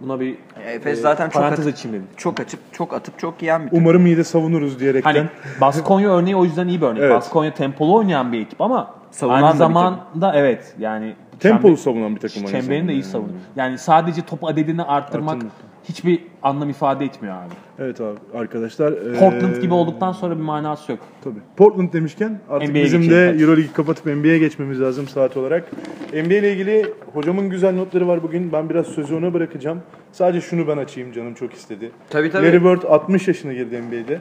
[0.00, 2.08] Buna bir Efes e, zaten çok parantez atıp, açayım dedim.
[2.16, 3.78] çok açıp çok atıp çok yiyen bir takım.
[3.82, 5.14] Umarım iyi de savunuruz diyerekten.
[5.14, 5.26] Hani
[5.60, 7.02] Baskonya örneği o yüzden iyi bir örnek.
[7.02, 7.12] Evet.
[7.12, 12.16] Baskonya tempolu oynayan bir ekip ama Savunan da aynı zamanda evet yani Tempolu çember- savunan
[12.16, 13.04] bir takım Çemberini de iyi yani.
[13.04, 13.34] savunuyor.
[13.56, 15.54] Yani sadece top adedini arttırmak Arttırmak.
[15.88, 17.52] Hiçbir anlam ifade etmiyor abi.
[17.78, 18.94] Evet abi arkadaşlar.
[19.18, 21.00] Portland gibi olduktan sonra bir manası yok.
[21.24, 21.38] Tabii.
[21.56, 23.36] Portland demişken artık NBA'ye bizim de.
[23.40, 25.64] Euroleague'i kapatıp NBA'ye geçmemiz lazım saat olarak.
[26.12, 28.52] NBA ile ilgili hocamın güzel notları var bugün.
[28.52, 29.82] Ben biraz sözü ona bırakacağım.
[30.12, 31.90] Sadece şunu ben açayım canım çok istedi.
[32.10, 32.46] Tabii, tabii.
[32.46, 34.20] Larry Bird 60 yaşına girdi NBA'de.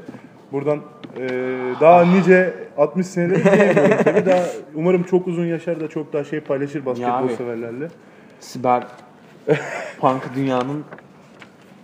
[0.51, 0.79] Buradan
[1.19, 1.29] eee,
[1.81, 4.25] daha nice 60 seneleri diyemiyorum tabii.
[4.25, 4.43] Daha
[4.75, 7.87] umarım çok uzun yaşar da çok daha şey paylaşır basketbol severlerle.
[8.39, 8.83] Siber
[9.99, 10.83] punk dünyanın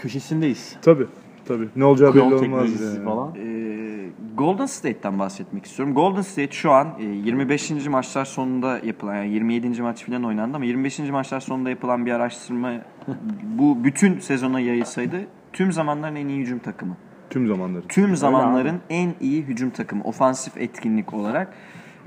[0.02, 0.76] köşesindeyiz.
[0.82, 1.08] Tabii.
[1.46, 1.68] Tabii.
[1.76, 2.82] Ne olacağı belli olmaz.
[2.82, 3.06] yani.
[3.06, 3.36] falan.
[3.36, 3.82] Ee,
[4.38, 5.96] Golden State'ten bahsetmek istiyorum.
[5.96, 7.72] Golden State şu an e, 25.
[7.72, 9.82] maçlar sonunda yapılan yani 27.
[9.82, 11.00] maç falan oynandı ama 25.
[11.00, 12.72] maçlar sonunda yapılan bir araştırma
[13.44, 15.18] bu bütün sezona yayılsaydı
[15.54, 16.98] tüm zamanların en iyi hücum takımı.
[17.30, 17.84] Tüm zamanları.
[17.88, 21.54] Tüm zamanların en iyi hücum takımı ofansif etkinlik olarak.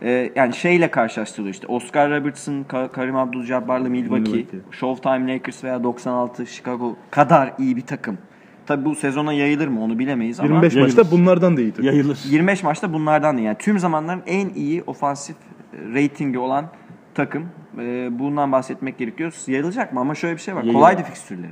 [0.02, 4.58] Ee, yani şeyle karşılaştırılıyor işte Oscar Robertson, Ka- Karim Abdul-Jabbar'la Milwaukee, Milwaukee.
[4.70, 8.18] Showtime Lakers veya 96 Chicago kadar iyi bir takım.
[8.66, 10.96] Tabi bu sezona yayılır mı onu bilemeyiz ama 25 Yayılır.
[10.96, 11.84] maçta bunlardan da iyi takım.
[11.84, 12.18] Yayılır.
[12.30, 16.66] 25 maçta bunlardan da yani tüm zamanların en iyi ofansif e, ratingi olan
[17.14, 17.48] takım.
[17.78, 19.34] Ee, bundan bahsetmek gerekiyor.
[19.46, 20.00] Yayılacak mı?
[20.00, 20.60] Ama şöyle bir şey var.
[20.60, 20.74] Yayılır.
[20.78, 21.50] Kolaydı fikstürleri.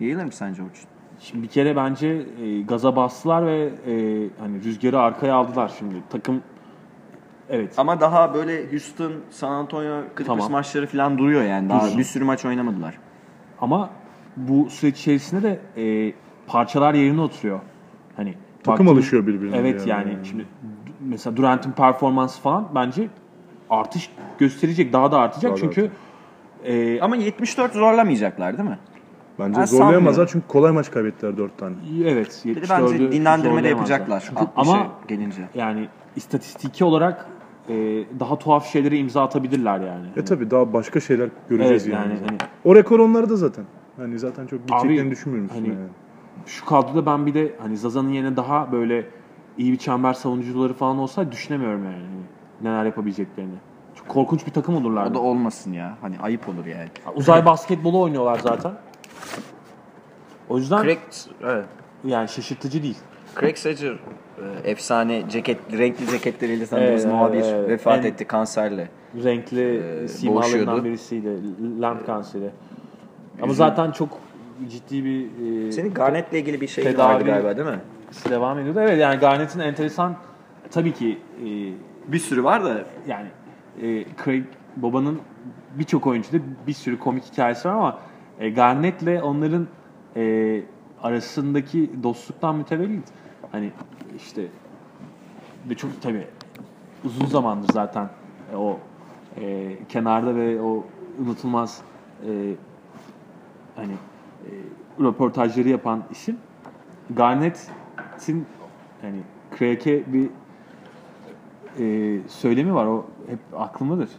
[0.00, 0.84] Yayılır mı sence Orçun?
[1.20, 2.08] Şimdi bir kere bence
[2.42, 3.92] e, gaza bastılar ve e,
[4.40, 5.94] hani rüzgarı arkaya aldılar şimdi.
[6.10, 6.42] Takım
[7.52, 7.74] evet.
[7.76, 10.52] Ama daha böyle Houston, San Antonio, Clippers Tamam.
[10.52, 11.68] maçları falan duruyor yani.
[11.68, 11.98] Daha Dursun.
[11.98, 12.98] bir sürü maç oynamadılar.
[13.60, 13.90] Ama
[14.36, 16.12] bu süreç içerisinde de e,
[16.46, 17.60] parçalar yerine oturuyor.
[18.16, 18.34] Hani
[18.64, 20.10] Takım baktığın- alışıyor birbirine Evet yani.
[20.10, 20.46] yani, şimdi
[21.00, 23.08] mesela Durant'ın performansı falan bence
[23.70, 25.90] artış gösterecek, daha da artacak Daha da çünkü
[26.64, 28.78] e, Ama 74 zorlamayacaklar değil mi?
[29.38, 30.32] Bence Ben zorlayamazlar sanmıyorum.
[30.32, 31.74] çünkü kolay maç kaybettiler 4 tane.
[32.04, 34.20] evet Bir de 74'ü bence dinlendirme de yapacaklar.
[34.28, 35.42] Çünkü- 60'a ama gelince.
[35.54, 37.26] yani istatistiki olarak
[37.68, 37.74] e,
[38.20, 40.06] daha tuhaf şeylere imza atabilirler yani.
[40.16, 42.12] E tabi daha başka şeyler göreceğiz Evet, yani.
[42.12, 43.64] yani hani- O rekor onlarda zaten.
[43.96, 45.78] Hani zaten çok gideceklerini düşünmüyorum hani- yani.
[46.46, 49.06] Şu kadroda ben bir de hani Zaza'nın yerine daha böyle
[49.58, 51.94] iyi bir çember savunucuları falan olsa düşünemiyorum yani.
[51.94, 52.22] Hani
[52.62, 53.54] neler yapabileceklerini.
[53.94, 55.14] Çok korkunç bir takım O olurlardı.
[55.14, 55.98] da olmasın ya.
[56.00, 56.88] Hani ayıp olur yani.
[57.14, 58.72] Uzay basketbolu oynuyorlar zaten.
[60.48, 60.98] O yüzden Craig,
[61.42, 61.64] evet.
[62.04, 62.98] yani şaşırtıcı değil.
[63.40, 63.98] Craig Sager
[64.64, 67.68] efsane ceket, renkli ceketleriyle tanıdığımız Evet, muhabir evet, evet.
[67.68, 68.88] vefat En- etti kanserle.
[69.24, 69.60] Renkli
[70.04, 70.84] Ee, simalarından boğuşuyordu.
[70.84, 71.28] birisiydi.
[71.80, 72.50] Lamp kanseri.
[73.42, 74.08] Ama zaten çok
[74.70, 75.26] ciddi bir
[75.68, 77.80] e, Senin Garnett'le ilgili bir şey vardı galiba değil mi?
[78.30, 78.80] devam ediyordu.
[78.82, 80.16] Evet yani Garnett'in enteresan
[80.70, 81.46] tabii ki e,
[82.12, 83.28] Bir sürü var da yani
[83.82, 84.44] e, Craig
[84.76, 85.18] Baba'nın
[85.78, 86.36] birçok oyuncuda
[86.66, 87.98] bir sürü komik hikayesi var ama
[88.40, 89.66] e, Garnett'le onların
[90.16, 90.62] e,
[91.02, 93.04] arasındaki dostluktan mütevellit
[93.52, 93.70] hani
[94.16, 94.48] işte
[95.68, 96.26] ve çok tabii
[97.04, 98.08] uzun zamandır zaten
[98.52, 98.78] e, o
[99.40, 100.84] e, kenarda ve o
[101.20, 101.82] unutulmaz
[102.26, 102.54] e,
[103.76, 104.50] hani e,
[105.00, 106.38] röportajları yapan isim
[107.10, 108.46] Garnett'in
[109.02, 109.20] hani
[109.58, 110.30] Craig'e bir
[111.78, 112.86] e, söylemi var.
[112.86, 114.10] O hep aklımdadır.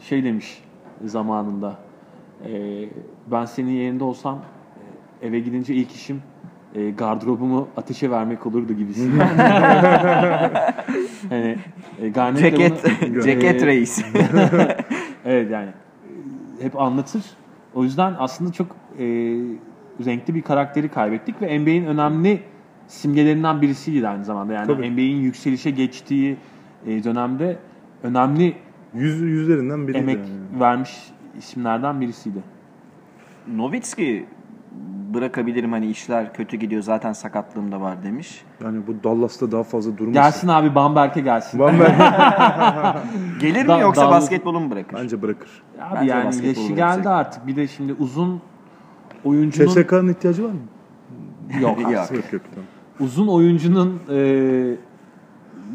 [0.00, 0.64] Şey demiş
[1.04, 1.78] zamanında.
[2.46, 2.88] e,
[3.26, 4.38] ben senin yerinde olsam
[5.22, 6.22] e, eve gidince ilk işim
[6.74, 9.28] e, gardırobumu ateşe vermek olurdu gibisinden.
[11.28, 11.56] hani
[12.02, 14.04] e, Garnett de ceket, bunu- ceket e, reis.
[15.24, 15.68] Evet yani
[16.60, 17.22] hep anlatır.
[17.74, 18.66] O yüzden aslında çok
[18.98, 19.04] e,
[20.06, 22.40] renkli bir karakteri kaybettik ve NBA'in önemli
[22.88, 24.52] simgelerinden birisiydi aynı zamanda.
[24.52, 24.90] Yani Tabii.
[24.90, 26.36] NBA'in yükselişe geçtiği
[26.86, 27.58] e, dönemde
[28.02, 28.54] önemli
[28.94, 29.96] Yüz, yüzlerinden biri.
[29.98, 30.60] emek yani.
[30.60, 30.90] vermiş
[31.38, 32.38] isimlerden birisiydi.
[33.54, 34.26] Novitski
[35.14, 38.44] bırakabilirim hani işler kötü gidiyor zaten sakatlığım da var demiş.
[38.64, 40.12] Yani bu Dallas'ta daha fazla durması.
[40.14, 41.58] Gelsin abi Bamberg'e gelsin.
[41.58, 41.92] Van Berg
[43.40, 44.96] Gelir mi Da- yoksa Dallas- basketbolu mu bırakır?
[45.02, 45.62] bence bırakır.
[45.80, 46.76] Abi Bence yani yaşı bırakacak.
[46.76, 47.46] geldi artık.
[47.46, 48.40] Bir de şimdi uzun
[49.24, 50.58] oyuncunun CSK'nın ihtiyacı var mı?
[51.60, 51.80] yok.
[51.80, 51.92] Yok.
[51.92, 52.66] Yok yok tamam.
[53.00, 54.76] Uzun oyuncunun e,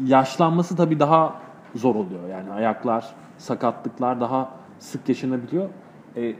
[0.06, 1.34] yaşlanması tabii daha
[1.74, 2.28] zor oluyor.
[2.30, 3.06] Yani ayaklar,
[3.38, 5.68] sakatlıklar daha sık yaşanabiliyor.
[6.16, 6.34] E,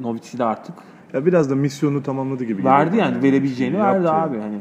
[0.00, 0.74] Novic'i de artık
[1.14, 2.64] Ya biraz da misyonu tamamladı gibi.
[2.64, 3.22] verdi yani bana.
[3.22, 4.16] verebileceğini Yaptı verdi yani.
[4.22, 4.56] abi hani.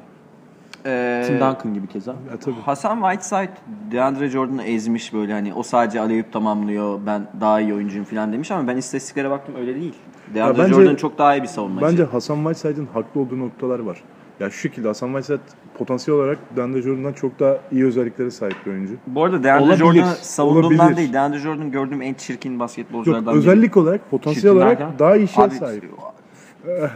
[0.85, 2.11] Ee, Tim Duncan gibi keza.
[2.11, 2.55] Ya tabii.
[2.65, 3.49] Hasan Whiteside
[3.91, 8.51] DeAndre Jordan'ı ezmiş böyle hani o sadece aleyhüp tamamlıyor ben daha iyi oyuncuyum falan demiş
[8.51, 9.93] ama ben istatistiklere baktım öyle değil.
[10.35, 11.85] DeAndre bence- Jordan çok daha iyi bir savunmacı.
[11.85, 14.03] Bence Hasan Whiteside'ın haklı olduğu noktalar var.
[14.39, 15.41] Ya şu şekilde Hasan Whiteside
[15.77, 18.93] potansiyel olarak DeAndre Jordan'dan çok daha iyi özelliklere sahip bir oyuncu.
[19.07, 19.79] Bu arada DeAndre Olabilir.
[19.85, 20.97] Jordan'ı savunduğumdan Olabilir.
[20.97, 21.13] değil.
[21.13, 24.99] DeAndre Jordan gördüğüm en çirkin Yok basketbolculardan özellik olarak potansiyel Çirkin olarak derken?
[24.99, 25.83] daha iyi şeye Abi, sahip.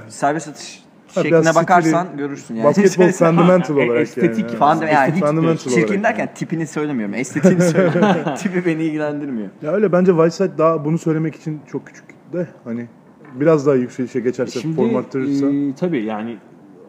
[0.08, 0.84] Serbest atış
[1.16, 2.66] Ha, şekline bakarsan görürsün yani.
[2.66, 4.60] Basketbol fundamental olarak estetik yani.
[4.60, 6.34] Fund- yani hiç fundamental çirkin olarak derken yani.
[6.36, 7.16] tipini söylemiyorum.
[7.16, 8.34] Estetiğini söylüyorum.
[8.38, 9.50] Tipi beni ilgilendirmiyor.
[9.62, 12.88] Ya öyle bence Whiteside daha bunu söylemek için çok küçük de hani
[13.34, 16.38] biraz daha yükselişe geçerse Şimdi form arttırırsa e, tabii yani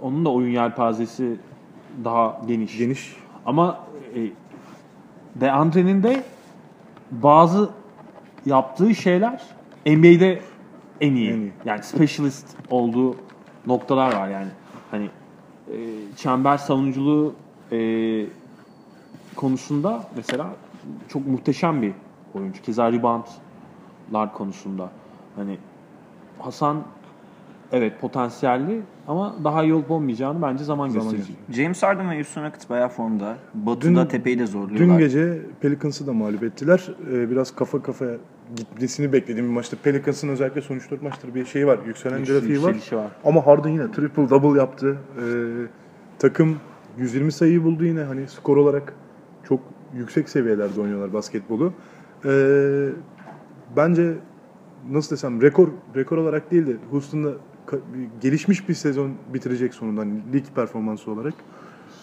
[0.03, 1.37] onun da oyun yelpazesi
[2.05, 2.79] daha geniş.
[2.79, 3.17] geniş.
[3.47, 3.79] Ama
[4.17, 4.21] e,
[5.41, 6.23] DeAndre'nin de
[7.11, 7.69] bazı
[8.47, 9.43] yaptığı şeyler
[9.87, 10.41] NBA'de
[11.01, 11.31] en iyi.
[11.31, 11.53] En iyi.
[11.65, 13.17] Yani specialist olduğu
[13.67, 14.49] noktalar var yani.
[14.91, 15.09] Hani
[15.69, 15.77] e,
[16.17, 17.35] çember savunuculuğu
[17.73, 17.79] e,
[19.37, 20.47] konusunda mesela
[21.09, 21.93] çok muhteşem bir
[22.35, 22.63] oyuncu.
[22.63, 24.91] Keza reboundlar konusunda.
[25.37, 25.59] Hani
[26.39, 26.83] Hasan
[27.75, 31.37] evet potansiyelli ama daha iyi olup olmayacağını bence zaman, Zaman gösterecek.
[31.51, 33.37] James Harden ve Houston Rockets bayağı formda.
[33.55, 34.79] Batı'da Dün- tepeyi de zorluyorlar.
[34.89, 36.89] Dün gece Pelicans'ı da mağlup ettiler.
[37.13, 38.17] Ee, biraz kafa kafaya
[38.57, 39.77] gitmesini beklediğim bir maçta.
[39.83, 41.79] Pelicans'ın özellikle son 3-4 maçtır bir şeyi var.
[41.87, 42.69] Yükselen Yüksel- grafiği var.
[42.69, 43.09] yükselişi var.
[43.25, 44.97] Ama Harden yine triple double yaptı.
[45.19, 45.23] Ee,
[46.19, 46.57] takım
[46.99, 48.03] 120 sayıyı buldu yine.
[48.03, 48.93] Hani skor olarak
[49.49, 49.61] çok
[49.97, 51.73] yüksek seviyelerde oynuyorlar basketbolu.
[52.25, 52.89] Ee,
[53.77, 54.15] bence
[54.91, 57.31] nasıl desem rekor rekor olarak değil de Houston'da
[58.21, 61.35] gelişmiş bir sezon bitirecek sonunda hani lig performansı olarak.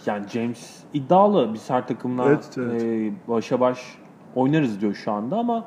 [0.05, 2.83] Yani James iddialı biz her takımla Evet, evet.
[2.83, 3.97] e, başa baş
[4.35, 5.65] oynarız diyor şu anda ama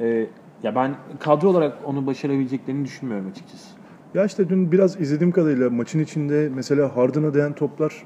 [0.00, 0.26] e,
[0.62, 3.68] ya ben kadro olarak onu başarabileceklerini düşünmüyorum açıkçası.
[4.14, 8.04] Ya işte dün biraz izlediğim kadarıyla maçın içinde mesela Harden'a değen toplar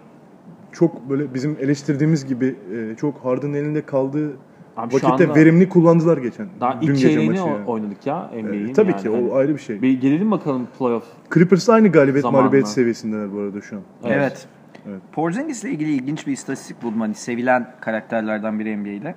[0.72, 4.32] çok böyle bizim eleştirdiğimiz gibi e, çok Harden'ın elinde kaldığı
[4.76, 6.46] Abi vakitte anda verimli kullandılar geçen.
[6.60, 7.64] Daha dün ilk çeyreğini maçı yani.
[7.66, 8.68] oynadık ya NBA'in.
[8.68, 9.02] E, tabii yani.
[9.02, 9.82] ki Hani o ayrı bir şey.
[9.82, 11.04] Bir gelelim bakalım playoff.
[11.34, 12.42] Clippers aynı galibiyet Zamanla.
[12.42, 13.82] mağlubiyet seviyesindeler bu arada şu an.
[14.04, 14.46] Evet.
[14.88, 15.00] Evet.
[15.12, 17.00] Porzingis'le ilgili ilginç bir istatistik buldum.
[17.00, 19.14] Hani sevilen karakterlerden biri NBA'de.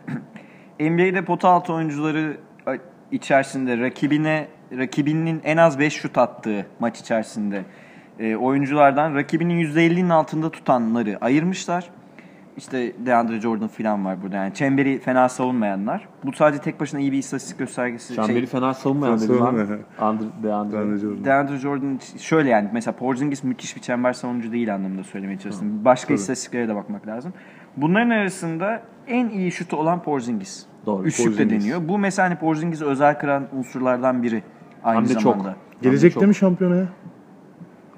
[0.90, 2.38] NBA'de pota altı oyuncuları
[3.12, 7.64] içerisinde rakibine rakibinin en az 5 şut attığı maç içerisinde
[8.20, 11.90] e, oyunculardan rakibinin %50'nin altında tutanları ayırmışlar.
[12.58, 14.36] İşte DeAndre Jordan falan var burada.
[14.36, 16.08] Yani çemberi fena savunmayanlar.
[16.26, 18.16] Bu sadece tek başına iyi bir istatistik göstergesi.
[18.16, 19.42] Çemberi Şey, fena savunmayan dedim.
[20.00, 20.98] Andre, DeAndre.
[20.98, 21.26] Jordan.
[21.26, 25.86] DeAndre Jordan şöyle yani mesela Porzingis müthiş bir çember savunucu değil anlamında söylemeye çalıştım.
[25.86, 27.34] Başka istatistiklere de bakmak lazım.
[27.78, 30.66] Bunların arasında en iyi şutu olan Porzingis.
[30.86, 31.64] Doğru, Üçlükte Porzingis.
[31.64, 31.88] deniyor.
[31.88, 34.44] Bu mesela hani Porzingis'i özel kıran unsurlardan biri
[34.84, 35.22] aynı Hem de çok.
[35.22, 35.56] zamanda.
[35.82, 36.24] Gelecek çok.
[36.24, 36.86] de mi şampiyonaya?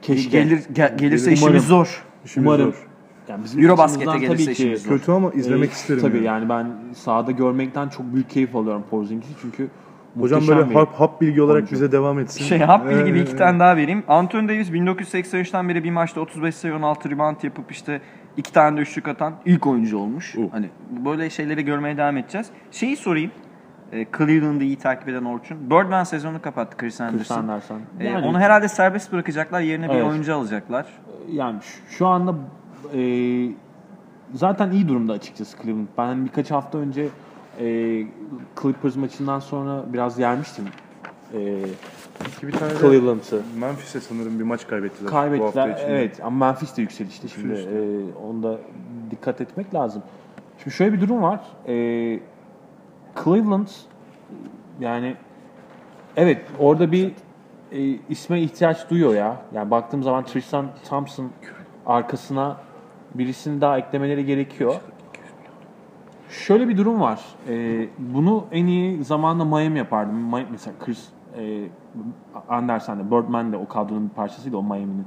[0.01, 0.43] Keşke.
[0.43, 1.33] Gelir, ge- gelirse Umarım.
[1.33, 2.03] işimiz zor.
[2.25, 2.65] İşimiz Umarım.
[2.71, 2.87] zor.
[3.27, 4.87] Yani bizim Eurobasket'e gelirse tabii ki işimiz.
[4.87, 6.01] Kötü ama izlemek e, isterim.
[6.01, 6.25] Tabii yani.
[6.25, 9.67] yani ben sahada görmekten çok büyük keyif alıyorum Porzingis'i çünkü
[10.19, 11.71] Hocam muhteşem böyle bir hap, hap bilgi olarak oyuncu.
[11.71, 12.45] bize devam etsin.
[12.45, 14.03] Şey hap bilgi bir Ee, iki tane daha vereyim.
[14.07, 18.01] Anthony Davis 1983'ten beri bir maçta 35 sayı 16 rebound yapıp işte
[18.37, 20.35] iki tane de üçlük atan ilk oyuncu olmuş.
[20.35, 20.43] Uh.
[20.51, 20.69] Hani
[21.05, 22.47] böyle şeyleri görmeye devam edeceğiz.
[22.71, 23.31] Şeyi sorayım.
[23.91, 25.69] E, Cleveland'ı iyi takip eden Orçun.
[25.69, 27.17] Birdman sezonu kapattı Chris Anderson.
[27.19, 27.79] Chris Anderson.
[27.99, 29.61] E, Yani- onu herhalde serbest bırakacaklar.
[29.61, 30.05] Yerine bir Evet.
[30.05, 30.85] oyuncu alacaklar.
[31.31, 32.35] yani şu anda
[32.95, 33.01] e,
[34.33, 35.87] zaten iyi durumda açıkçası Cleveland.
[35.97, 37.07] Ben birkaç hafta önce
[37.59, 37.65] e,
[38.61, 40.65] Clippers maçından sonra biraz yermiştim
[41.33, 41.59] e,
[42.27, 43.41] İki bir tane de Cleveland'ı.
[43.59, 45.11] Memphis'e sanırım bir maç kaybettiler.
[45.11, 45.69] bu hafta Kaybettiler.
[45.69, 45.91] içinde.
[45.99, 47.47] Evet ama Memphis de yükselişte şimdi.
[47.47, 47.71] Yükselişte.
[47.71, 48.57] E, onda
[49.11, 50.03] dikkat etmek lazım.
[50.63, 51.39] Şimdi şöyle bir durum var.
[51.67, 51.73] E,
[53.23, 53.67] Cleveland
[54.79, 55.15] yani
[56.17, 57.11] evet orada bir
[57.71, 57.79] e,
[58.09, 59.41] isme ihtiyaç duyuyor ya.
[59.53, 61.29] Yani baktığım zaman Tristan Thompson
[61.85, 62.57] arkasına
[63.15, 64.75] birisini daha eklemeleri gerekiyor.
[66.29, 67.21] Şöyle bir durum var.
[67.49, 70.13] E, bunu en iyi zamanda Miami yapardı.
[70.13, 71.07] Mi- Mesela Chris
[71.37, 71.63] e,
[72.49, 75.05] Anderson de, Birdman de o kadronun bir parçasıydı o Miami'nin.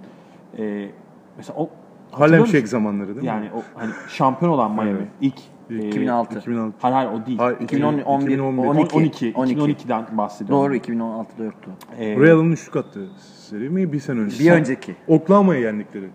[0.58, 0.90] E,
[1.36, 1.70] mesela o
[2.12, 3.26] Harlem Shake zamanları değil mi?
[3.26, 4.90] Yani o hani şampiyon olan Miami.
[4.90, 5.08] Evet.
[5.20, 5.38] ilk
[5.70, 6.38] 2006.
[6.38, 6.74] 2006.
[6.80, 7.38] Hayır hayır o değil.
[7.38, 8.66] Hayır, 2011, 2011.
[8.68, 9.32] 12, 12.
[9.32, 10.64] 2012'den bahsediyorum.
[10.64, 11.70] Doğru 2016'da yoktu.
[11.98, 13.92] Ee, Real'ın üçlük attığı seri mi?
[13.92, 14.44] Bir sene önce.
[14.44, 14.96] Bir önceki.
[15.08, 16.10] Oklahoma'ya yendikleri.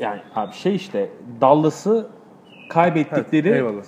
[0.00, 1.10] Yani abi şey işte
[1.40, 2.08] Dallas'ı
[2.68, 3.82] kaybettikleri Evet, eyvallah.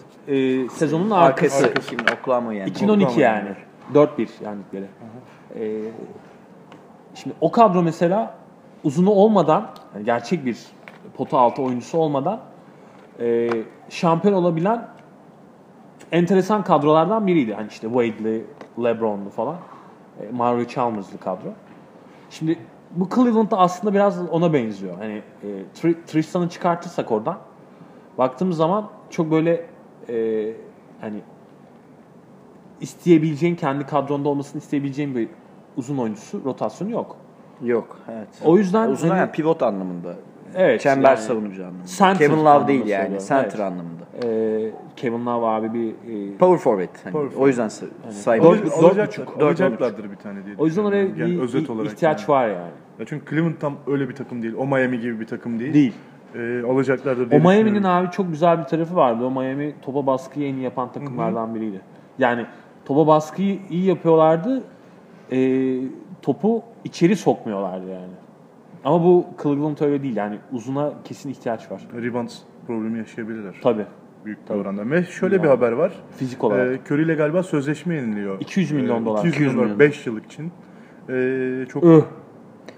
[0.65, 1.67] e, sezonun arkası.
[1.67, 1.93] Arkası.
[1.95, 2.71] 2000 Oklahoma yani.
[2.71, 3.49] 2012 Oklahoma yani.
[3.95, 4.87] 4-1 yendikleri.
[5.55, 5.83] Ee,
[7.15, 8.35] şimdi o kadro mesela
[8.85, 10.59] uzunu olmadan, yani gerçek bir
[11.17, 12.41] pota altı oyuncusu olmadan
[13.21, 13.49] e,
[13.89, 14.89] şampiyon olabilen
[16.13, 17.55] enteresan kadrolardan biriydi.
[17.55, 18.45] Hani işte Wade'li,
[18.85, 19.57] LeBron'lu falan.
[20.21, 21.49] E, Mario Chalmers'lı kadro.
[22.31, 22.59] Şimdi
[22.97, 24.95] bu Cleveland'da aslında biraz ona benziyor.
[24.99, 27.39] Hani e, Tri- Tristan'ı çıkartırsak oradan
[28.19, 29.67] baktığımız zaman çok böyle
[30.09, 30.47] e,
[31.01, 31.21] hani
[32.81, 35.29] isteyebileceğin kendi kadronda olmasını isteyebileceğin bir
[35.77, 37.17] uzun oyuncusu rotasyonu yok.
[37.63, 38.29] Yok evet.
[38.45, 40.15] O yüzden Uzun hani- yani pivot anlamında.
[40.55, 40.81] Evet.
[40.81, 41.87] Çember yani, savunucu anlamında.
[41.87, 43.21] Center Kevin Love anlamında değil yani.
[43.21, 43.61] söylüyorum, Center evet.
[43.61, 44.07] anlamında.
[44.25, 46.89] e, Kevin Love abi bir e, Power forward.
[47.05, 48.59] Hani Power O yüzden say- Dört- saymıyorum.
[48.67, 51.03] dört Alacaklar, buçuk, alacaklardır bir tane diye o yüzden oraya.
[51.05, 52.29] Yani bir, özet bir olarak ihtiyaç yani.
[52.29, 52.71] var yani.
[52.99, 54.55] Ya çünkü Cleveland tam öyle bir takım değil.
[54.59, 55.75] O Miami gibi bir takım değil.
[55.75, 55.93] Değil.
[56.35, 58.07] Ee, alacaklardır O diye Miami'nin düşünüyorum.
[58.07, 59.25] abi çok güzel bir tarafı vardı.
[59.25, 61.81] O Miami topa baskıyı en iyi yapan takımlardan biriydi.
[62.19, 62.47] Yani
[62.85, 64.63] topa baskıyı iyi yapıyorlardı.
[65.33, 65.39] E,
[66.23, 68.13] topu içeri sokmuyorlardı yani.
[68.85, 70.17] Ama bu Cleveland öyle değil.
[70.17, 71.87] Yani uzuna kesin ihtiyaç var.
[72.03, 72.29] Rebound
[72.67, 73.55] problemi yaşayabilirler.
[73.63, 73.87] Tabii.
[74.25, 74.91] Büyük bir oranda.
[74.91, 75.93] Ve şöyle bir haber var.
[76.17, 76.67] Fizik olarak.
[76.73, 78.41] Ee, Curry ile galiba sözleşme yeniliyor.
[78.41, 79.19] 200 milyon Ee, dolar.
[79.19, 79.79] 200 milyon 200 dolar milyon.
[79.79, 80.53] 5 yıllık için.
[81.09, 82.03] Ee, çok Öh.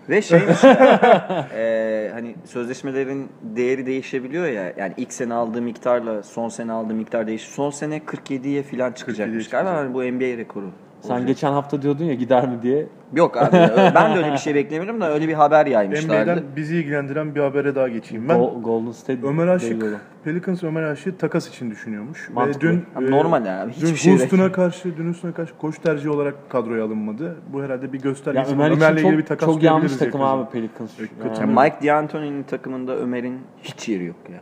[0.08, 0.38] Ve şey
[1.54, 4.72] eee, hani sözleşmelerin değeri değişebiliyor ya.
[4.76, 7.52] Yani ilk sene aldığı miktarla son sene aldığı miktar değişiyor.
[7.52, 9.72] Son sene 47'ye falan çıkacakmış 47'ye galiba.
[9.72, 10.70] Hani bu NBA rekoru.
[11.00, 12.86] Sen geçen hafta diyordun ya gider mi diye.
[13.14, 13.52] Yok abi
[13.94, 16.32] ben de öyle bir şey beklemiyorum da öyle bir haber yaymışlardı.
[16.32, 18.28] NBA'den bizi ilgilendiren bir habere daha geçeyim.
[18.28, 19.82] Ben Go- Golden State Ömer Aşık.
[20.24, 22.30] Pelicans Ömer Aşık'ı takas için düşünüyormuş.
[22.30, 22.68] Mantıklı.
[22.68, 25.78] Ve dün Abi e, normal abi, Dün hiçbir şey Houston'a karşı, dün Houston'a karşı koç
[25.78, 27.36] tercihi olarak kadroya alınmadı.
[27.52, 28.52] Bu herhalde bir Ya göstergesi.
[28.52, 30.26] Ömer Ömer'le için ilgili çok, bir takas çok yanlış takım yakında.
[30.26, 31.00] abi Pelicans.
[31.00, 34.40] E, Yani, Yani Mike D'Antoni'nin takımında Ömer'in hiç yeri yok ya.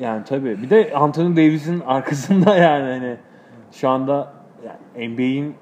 [0.00, 0.62] yani tabii.
[0.62, 3.16] Bir de Anthony Davis'in arkasında yani hani
[3.72, 4.32] şu anda
[4.96, 5.54] yani NBA'in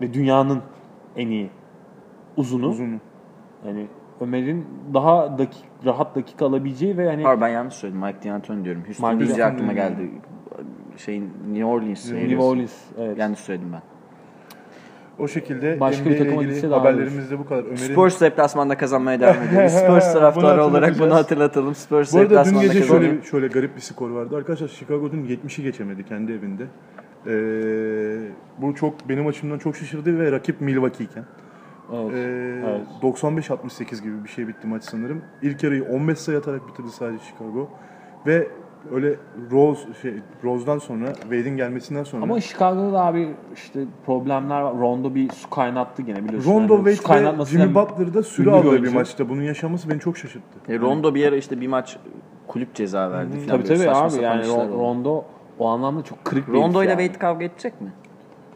[0.00, 0.62] ve dünyanın
[1.16, 1.50] en iyi
[2.36, 2.68] uzunu.
[2.68, 2.96] Uzunu.
[3.66, 3.86] Yani
[4.20, 8.02] Ömer'in daha dakik, rahat dakika alabileceği ve hani Pardon ben yanlış söyledim.
[8.02, 8.82] Mike D'Antoni diyorum.
[8.86, 10.10] Houston Mike deyince aklıma geldi.
[10.96, 12.12] Şeyin New Orleans.
[12.12, 13.18] New Orleans evet.
[13.18, 13.82] Yanlış söyledim ben.
[15.18, 17.64] O şekilde Başka bir NBA takıma ilgili haberlerimiz de bu kadar.
[17.64, 19.72] Ömer'in Spurs deplasmanda kazanmaya devam ediyoruz.
[19.72, 21.74] Spurs Bunu taraftarı olarak bunu hatırlatalım.
[21.74, 23.10] Spurs Bu arada dün gece kazanıyor.
[23.10, 24.36] şöyle şöyle garip bir skor vardı.
[24.36, 26.66] Arkadaşlar Chicago dün 70'i geçemedi kendi evinde.
[27.28, 28.28] Ee,
[28.58, 31.24] bu çok benim açımdan çok şaşırdı ve rakip Milwaukee iken.
[31.94, 32.12] Evet.
[32.14, 32.86] Ee, Evet.
[33.02, 35.22] 95-68 gibi bir şey bitti maç sanırım.
[35.42, 37.68] İlk yarıyı 15 sayı atarak bitirdi sadece Chicago.
[38.26, 38.48] Ve
[38.92, 39.14] öyle
[39.50, 44.78] Rose şey Rose'dan sonra Wade'in gelmesinden sonra Ama Chicago'da da abi işte problemler var.
[44.78, 46.50] Rondo bir su kaynattı gene biliyorsun.
[46.50, 49.28] Rondo Yani su Wade ve Jimmy Butler da süre ünlü bir bir maçta.
[49.28, 50.72] Bunun yaşaması beni çok şaşırttı.
[50.72, 51.98] E, Rondo bir ara işte bir maç
[52.46, 53.46] kulüp ceza verdi falan.
[53.46, 54.46] Tabii tabii abi yani.
[54.72, 55.24] Rondo
[55.58, 57.00] o anlamda çok kırık bir Rondo ile yani.
[57.02, 57.92] Wade kavga edecek mi?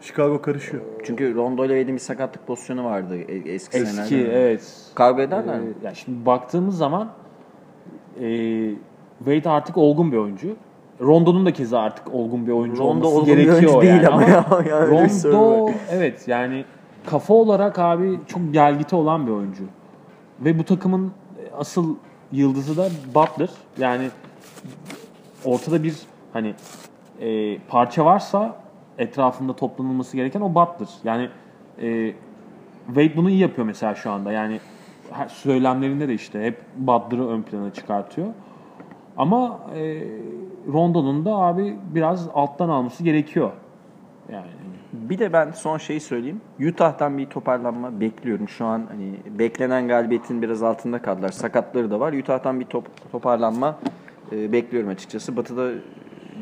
[0.01, 0.83] Chicago karışıyor.
[1.05, 4.39] Çünkü Rondo ile Wade'in bir sakatlık pozisyonu vardı e- eski, Eski senelerde.
[4.43, 4.91] evet.
[4.95, 5.67] Kavga ederler mi?
[5.83, 7.09] Ee, ya şimdi baktığımız zaman
[8.21, 8.27] e,
[9.19, 10.57] Wade artık olgun bir oyuncu.
[11.01, 14.09] Rondo'nun da keza artık olgun bir oyuncu Rondo olması olgun bir gerekiyor oyuncu değil yani.
[14.09, 16.65] ama ya, yani Rondo evet yani
[17.07, 19.65] kafa olarak abi çok gelgiti olan bir oyuncu.
[20.41, 21.13] Ve bu takımın
[21.59, 21.97] asıl
[22.33, 23.51] yıldızı da Butler.
[23.79, 24.09] Yani
[25.45, 25.95] ortada bir
[26.33, 26.55] hani
[27.21, 28.57] e, parça varsa
[28.99, 30.89] etrafında toplanılması gereken o Butler.
[31.05, 31.29] Yani
[31.83, 32.13] e,
[32.87, 34.33] Wade bunu iyi yapıyor mesela şu anda.
[34.33, 34.61] Yani
[35.29, 38.29] söylemlerinde de işte hep Butler'ı ön plana çıkartıyor.
[39.17, 40.05] Ama e,
[40.73, 43.51] Rondo'nun da abi biraz alttan alması gerekiyor.
[44.33, 44.47] Yani
[44.93, 46.41] Bir de ben son şeyi söyleyeyim.
[46.69, 48.49] Utah'tan bir toparlanma bekliyorum.
[48.49, 51.29] Şu an hani beklenen galibiyetin biraz altında kaldılar.
[51.29, 52.13] Sakatları da var.
[52.13, 53.79] Utah'tan bir top, toparlanma
[54.33, 55.37] e, bekliyorum açıkçası.
[55.37, 55.71] Batı'da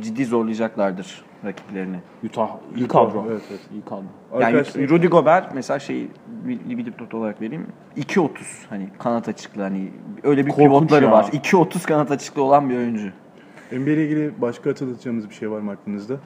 [0.03, 1.97] ciddi zorlayacaklardır rakiplerini.
[2.25, 3.25] Utah iyi kadro.
[3.31, 3.61] evet, evet.
[3.73, 4.03] İyi kadro.
[4.33, 7.66] Yani Arkadaşlar Rudy Gobert mesela şey bir, bir dipnot olarak vereyim.
[7.97, 8.29] 2.30
[8.70, 9.93] hani kanat açıklığı hani
[10.23, 11.11] öyle bir Korkunç pivotları ya.
[11.11, 11.25] var.
[11.25, 13.11] 2.30 kanat açıklığı olan bir oyuncu.
[13.73, 16.16] NBA ile ilgili başka hatırlatacağımız bir şey var mı aklınızda?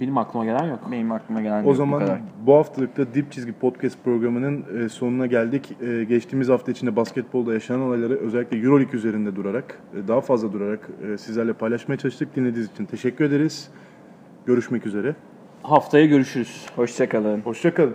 [0.00, 0.78] Benim aklıma gelen yok.
[0.90, 2.18] Benim aklıma gelen O yok zaman bu kadar.
[2.46, 5.76] bu haftalıkta Dip Çizgi Podcast programının e, sonuna geldik.
[5.82, 10.88] E, Geçtiğimiz hafta içinde basketbolda yaşanan olayları özellikle Euroleague üzerinde durarak, e, daha fazla durarak
[11.18, 12.36] sizlerle paylaşmaya çalıştık.
[12.36, 13.68] Dinlediğiniz için teşekkür ederiz.
[14.46, 15.14] Görüşmek üzere.
[15.62, 16.66] Haftaya görüşürüz.
[16.76, 17.40] Hoşçakalın.
[17.40, 17.94] Hoşçakalın.